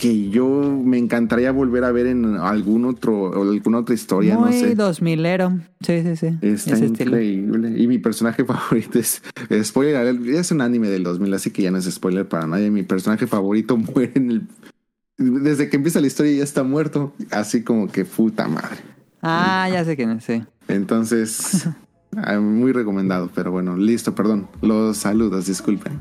[0.00, 0.46] que yo
[0.82, 4.74] me encantaría volver a ver en algún otro o alguna otra historia, muy no sé.
[4.74, 5.60] dos milero.
[5.82, 6.26] Sí, sí, sí.
[6.40, 7.10] Está Ese estilo.
[7.10, 7.78] increíble.
[7.78, 9.22] Y mi personaje favorito es.
[9.62, 12.70] Spoiler, es un anime del 2000, así que ya no es spoiler para nadie.
[12.70, 14.48] Mi personaje favorito muere en el.
[15.18, 17.12] Desde que empieza la historia ya está muerto.
[17.30, 18.78] Así como que puta madre.
[19.20, 20.42] Ah, ya sé quién es, sí.
[20.68, 21.68] Entonces,
[22.16, 23.30] ah, muy recomendado.
[23.34, 24.48] Pero bueno, listo, perdón.
[24.62, 26.00] Los saludos, disculpen.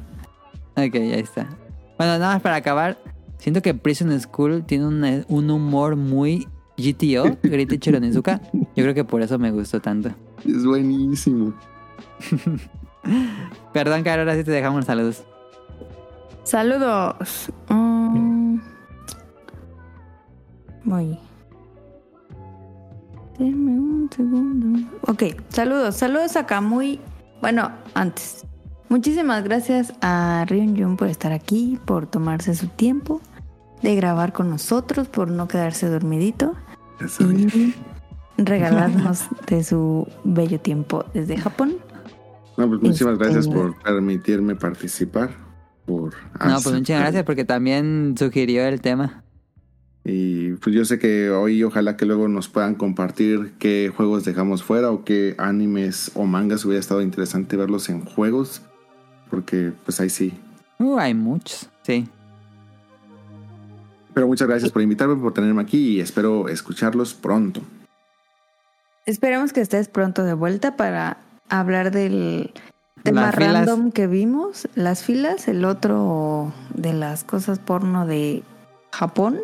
[0.78, 1.50] Ok, ya está.
[1.98, 2.98] Bueno, nada más para acabar.
[3.40, 8.42] Siento que Prison School tiene un, un humor muy GTO, Grite Chironizuka.
[8.54, 10.10] Yo creo que por eso me gustó tanto.
[10.46, 11.54] Es buenísimo.
[13.74, 15.24] Perdón, Caro, ahora sí te dejamos los saludos.
[16.44, 17.52] Saludos.
[17.70, 18.60] Mm.
[20.84, 21.18] Voy.
[23.38, 24.90] Denme un segundo.
[25.08, 25.96] Ok, saludos.
[25.96, 27.00] Saludos a Kamui.
[27.42, 28.46] Bueno, antes.
[28.90, 33.22] Muchísimas gracias a Ryun Jun por estar aquí, por tomarse su tiempo
[33.82, 36.56] de grabar con nosotros, por no quedarse dormidito
[37.00, 37.48] Ya sabía.
[37.48, 37.74] y
[38.38, 41.76] regalarnos de su bello tiempo desde Japón.
[42.58, 45.30] No, pues muchísimas Este- gracias por permitirme participar.
[45.86, 46.14] Por
[46.46, 49.24] No, pues muchas gracias porque también sugirió el tema.
[50.06, 54.64] Y pues yo sé que hoy ojalá que luego nos puedan compartir qué juegos dejamos
[54.64, 58.62] fuera o qué animes o mangas hubiera estado interesante verlos en juegos.
[59.30, 60.34] Porque pues ahí sí.
[60.80, 62.08] Uh, hay muchos, sí.
[64.20, 67.62] Pero muchas gracias por invitarme, por tenerme aquí y espero escucharlos pronto.
[69.06, 72.52] Esperemos que estés pronto de vuelta para hablar del
[73.04, 73.54] tema Las filas.
[73.66, 78.44] random que vimos, las filas, el otro de las cosas porno de
[78.92, 79.40] Japón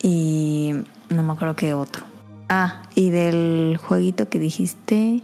[0.00, 0.74] y
[1.10, 2.04] no me acuerdo qué otro.
[2.48, 5.22] Ah, y del jueguito que dijiste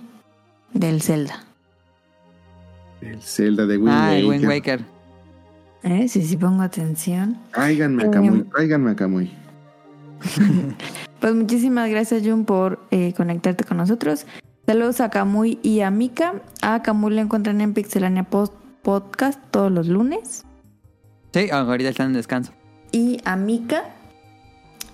[0.72, 1.44] del Zelda.
[3.00, 4.24] El Zelda de Wind Ah, Waker.
[4.26, 4.93] Wind Waker.
[5.84, 6.08] ¿Eh?
[6.08, 7.38] Sí, sí pongo atención.
[7.52, 9.30] Tráiganme a Kamui, tráiganme a Kamui.
[11.20, 14.26] Pues muchísimas gracias, Jun, por eh, conectarte con nosotros.
[14.66, 16.34] Saludos a Kamui y a Mika.
[16.60, 20.44] A Kamui le encuentran en Pixelania Post Podcast todos los lunes.
[21.32, 22.52] Sí, ahorita están en descanso.
[22.92, 23.84] Y a Mika,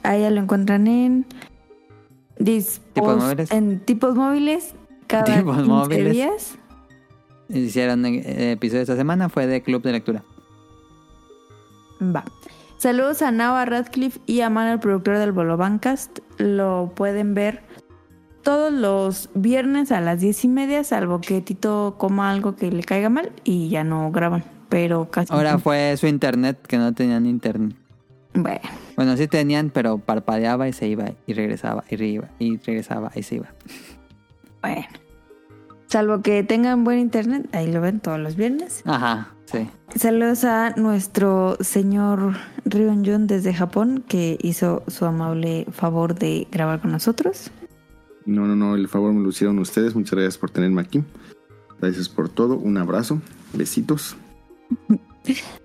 [0.04, 1.26] a ella lo encuentran en
[2.38, 3.50] Dispos- Tipos móviles.
[3.50, 4.74] en tipos móviles
[5.08, 6.12] cada Tipos 15 móviles.
[6.12, 6.54] días.
[7.48, 10.22] Hicieron eh, episodio esta semana, fue de Club de Lectura.
[12.02, 12.24] Va.
[12.78, 16.20] Saludos a Nava Radcliffe y a Manuel, productor del Bolobancast.
[16.38, 17.62] Lo pueden ver
[18.42, 22.82] todos los viernes a las diez y media, salvo que Tito coma algo que le
[22.82, 24.44] caiga mal y ya no graban.
[24.70, 25.32] Pero casi.
[25.32, 27.76] Ahora fue su internet, que no tenían internet.
[28.32, 28.60] Bueno,
[28.96, 33.22] Bueno, sí tenían, pero parpadeaba y se iba y regresaba y iba y regresaba y
[33.24, 33.48] se iba.
[34.62, 34.86] bueno.
[35.88, 38.82] Salvo que tengan buen internet, ahí lo ven todos los viernes.
[38.86, 39.68] Ajá, sí.
[39.96, 46.80] Saludos a nuestro señor Rion Jun desde Japón, que hizo su amable favor de grabar
[46.80, 47.50] con nosotros.
[48.26, 49.94] No, no, no, el favor me lo hicieron ustedes.
[49.94, 51.02] Muchas gracias por tenerme aquí.
[51.80, 52.56] Gracias por todo.
[52.56, 53.20] Un abrazo.
[53.52, 54.16] Besitos.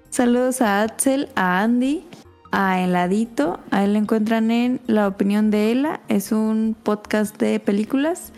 [0.10, 2.04] Saludos a Axel, a Andy,
[2.52, 3.60] a Heladito.
[3.70, 6.02] A él le encuentran en La Opinión de Ela.
[6.08, 8.32] Es un podcast de películas.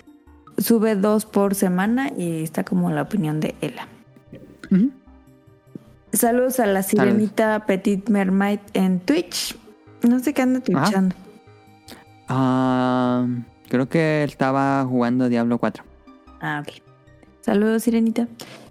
[0.58, 3.88] Sube dos por semana y está como La Opinión de Ela.
[4.72, 4.92] Ujú.
[6.14, 9.58] Saludos a la sirenita Petit Mermaid en Twitch.
[10.04, 11.16] No sé qué anda twitchando.
[12.28, 13.26] Ah,
[13.70, 15.84] creo que estaba jugando Diablo 4.
[16.42, 16.82] Ah, ok.
[17.42, 18.28] Saludos, Sirenita.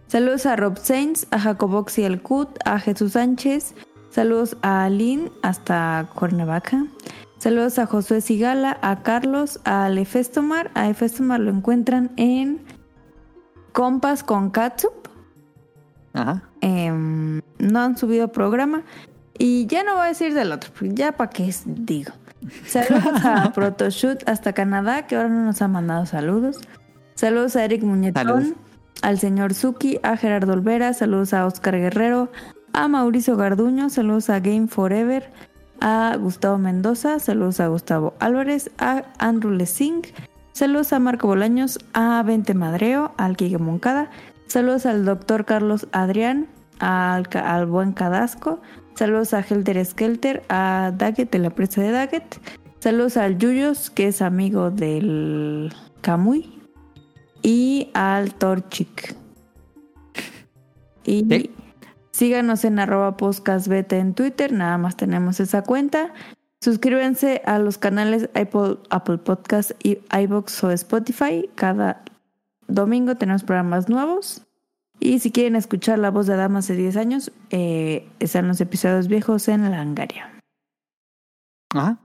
[0.07, 3.75] Saludos a Rob Sainz, a Jacobox y el Cut, a Jesús Sánchez.
[4.11, 6.87] Saludos a Aline hasta Cuernavaca.
[7.39, 10.71] Saludos a Josué Sigala, a Carlos, a Efestomar.
[10.75, 12.65] A Efestomar lo encuentran en
[13.73, 15.06] Compas con Katsup.
[16.17, 16.43] Ajá.
[16.61, 18.83] Em, no han subido programa.
[19.39, 22.13] Y ya no voy a decir del otro, porque ya para qué digo.
[22.67, 26.61] Saludos a Protoshoot hasta Canadá, que ahora no nos ha mandado saludos.
[27.15, 28.57] Saludos a Eric Muñetón,
[29.03, 32.31] al señor Suki, a Gerardo Olvera, saludos a Oscar Guerrero,
[32.73, 35.31] a Mauricio Garduño, saludos a Game Forever,
[35.81, 40.03] a Gustavo Mendoza, saludos a Gustavo Álvarez, a Andrew Lessing,
[40.53, 44.11] saludos a Marco Bolaños, a Vente Madreo, al Quique Moncada,
[44.47, 48.61] saludos al doctor Carlos Adrián, al, al buen Cadasco,
[48.95, 52.41] saludos a Helter Skelter, a Daggett de la presa de Daggett,
[52.79, 56.61] Saludos al Yuyos, que es amigo del Camuy.
[57.43, 59.17] Y al Torchic.
[61.05, 61.51] Y Sí.
[62.13, 66.13] síganos en arroba podcastbeta en Twitter, nada más tenemos esa cuenta.
[66.61, 71.49] Suscríbanse a los canales Apple, Apple Podcast, y iBox o Spotify.
[71.55, 72.03] Cada
[72.69, 74.43] domingo tenemos programas nuevos.
[74.99, 79.09] Y si quieren escuchar la voz de Adama hace 10 años, eh, están los episodios
[79.09, 80.41] viejos en Langaria.
[81.75, 81.99] Ajá.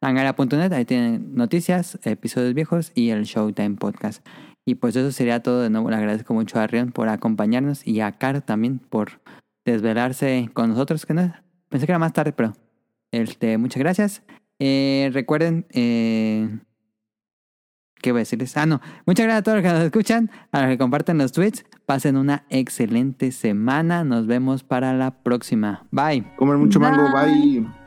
[0.00, 4.26] Langara.net, ahí tienen noticias, episodios viejos y el Showtime Podcast.
[4.64, 5.60] Y pues eso sería todo.
[5.60, 9.20] De nuevo le agradezco mucho a Rion por acompañarnos y a Caro también por
[9.66, 11.04] desvelarse con nosotros.
[11.04, 11.34] Que no,
[11.68, 12.54] pensé que era más tarde, pero
[13.12, 14.22] este, muchas gracias.
[14.58, 16.48] Eh, recuerden, eh,
[18.00, 18.56] ¿qué voy a decirles?
[18.56, 18.80] Ah, no.
[19.06, 21.64] Muchas gracias a todos los que nos escuchan, a los que comparten los tweets.
[21.86, 24.04] Pasen una excelente semana.
[24.04, 25.86] Nos vemos para la próxima.
[25.90, 26.24] Bye.
[26.36, 27.60] Comer mucho mango, Bye.
[27.60, 27.79] bye.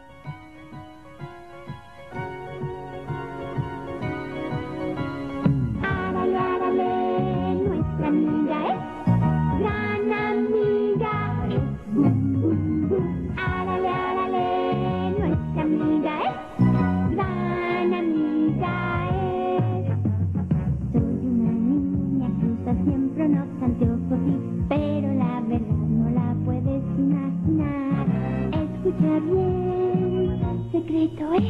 [28.94, 31.44] Escucha bien, secreto es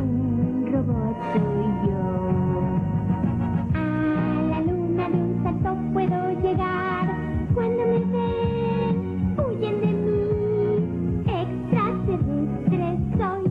[0.00, 2.04] un robot soy yo.
[3.74, 3.76] A
[4.50, 7.06] la luna de un salto puedo llegar.
[7.54, 10.20] Cuando me ven, huyen de mí.
[11.26, 12.88] Extraterrestre
[13.18, 13.44] soy.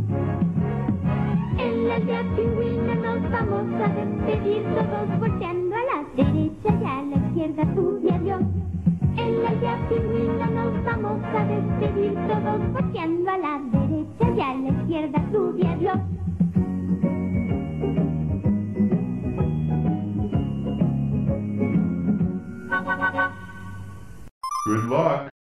[1.59, 7.01] En la aldea pingüina nos vamos a despedir todos volteando a la derecha y a
[7.03, 8.41] la izquierda tú y adiós.
[9.37, 14.53] En la aldea pingüina nos vamos a despedir todos volteando a la derecha y a
[14.55, 15.99] la izquierda tú y adiós.
[24.65, 25.36] Good luck.